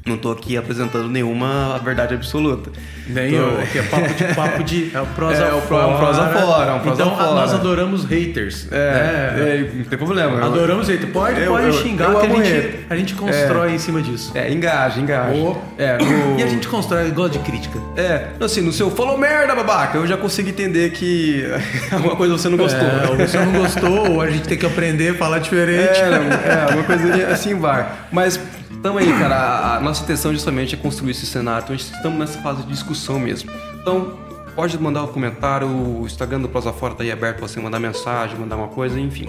[0.09, 2.70] Não tô aqui apresentando nenhuma verdade absoluta.
[3.06, 5.68] Nem Tô- eu, que é papo de papo de é o prosa É, o pro-
[5.78, 5.82] fora.
[5.82, 7.35] é um prosa fora, é um prosa então, fora.
[7.35, 8.68] nós adoramos haters.
[8.70, 9.35] É, né?
[9.36, 10.44] é, não tem problema.
[10.44, 11.10] Adoramos haters.
[11.12, 12.80] Pode, Eu- pode eu- xingar eu que a gente, hater.
[12.90, 14.32] a gente constrói em cima disso.
[14.35, 15.56] É, engaja, engaja.
[15.78, 16.39] É, no...
[16.39, 17.78] E a gente constrói, gosta de crítica.
[17.97, 21.44] É, assim, no seu falou merda, babaca, eu já consegui entender que
[21.93, 22.86] alguma coisa você não gostou.
[22.86, 25.98] É, ou você não gostou, ou a gente tem que aprender a falar diferente.
[25.98, 27.86] É, não, é, uma coisa assim vai.
[28.12, 28.39] Mas
[28.82, 29.34] tamo aí, cara.
[29.34, 31.64] A, a nossa intenção justamente é construir esse cenário.
[31.64, 33.50] Então a gente estamos nessa fase de discussão mesmo.
[33.80, 34.18] Então,
[34.55, 37.78] pode mandar um comentário, o Instagram do Prosa Fora tá aí aberto pra você mandar
[37.78, 39.28] mensagem, mandar uma coisa, enfim.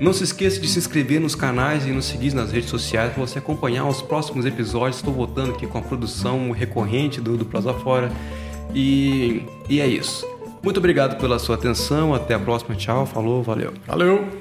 [0.00, 3.26] Não se esqueça de se inscrever nos canais e nos seguir nas redes sociais para
[3.26, 4.96] você acompanhar os próximos episódios.
[4.96, 7.44] Estou voltando aqui com a produção recorrente do, do
[7.82, 8.12] Fora.
[8.72, 10.26] E, e é isso.
[10.62, 12.14] Muito obrigado pela sua atenção.
[12.14, 12.76] Até a próxima.
[12.76, 13.06] Tchau.
[13.06, 13.42] Falou.
[13.42, 13.72] Valeu.
[13.86, 14.38] Valeu!